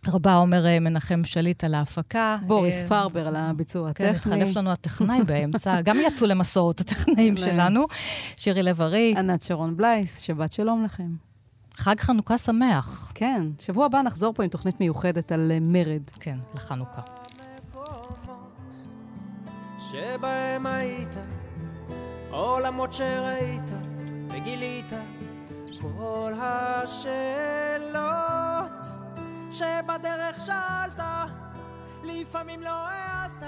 רבה 0.07 0.35
עומר 0.35 0.65
אה, 0.65 0.79
מנחם 0.79 1.21
שליט 1.25 1.63
על 1.63 1.73
ההפקה. 1.73 2.37
בוריס 2.47 2.85
uh, 2.85 2.89
פרבר 2.89 3.27
על 3.27 3.35
הביצוע 3.35 3.93
כן, 3.93 4.05
הטכני. 4.05 4.33
כן, 4.35 4.41
התחלף 4.41 4.55
לנו 4.55 4.71
הטכנאי 4.71 5.23
באמצע. 5.23 5.81
גם 5.81 5.97
יצאו 6.07 6.27
למסורת 6.27 6.79
הטכנאים 6.79 7.37
שלנו. 7.45 7.85
שירי 8.37 8.63
לב-ארי. 8.63 9.13
ענת 9.17 9.41
שרון 9.41 9.75
בלייס, 9.75 10.19
שבת 10.19 10.51
שלום 10.51 10.83
לכם. 10.83 11.30
חג 11.77 11.99
חנוכה 11.99 12.37
שמח. 12.37 13.11
כן, 13.15 13.43
שבוע 13.59 13.85
הבא 13.85 14.01
נחזור 14.01 14.33
פה 14.33 14.43
עם 14.43 14.49
תוכנית 14.49 14.79
מיוחדת 14.79 15.31
על 15.31 15.51
מרד. 15.61 16.09
כן, 16.19 16.37
לחנוכה. 16.55 17.01
שבהם 19.77 20.65
היית, 20.65 21.15
עולמות 22.31 22.93
שראית, 22.93 23.71
וגילית 24.29 24.93
כל 25.81 26.33
השאלות 26.41 28.01
שבדרך 29.51 30.41
שאלת, 30.45 30.99
לפעמים 32.03 32.61
לא 32.61 32.87
העזת 32.87 33.43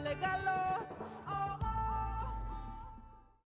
לגמרי. 0.00 0.97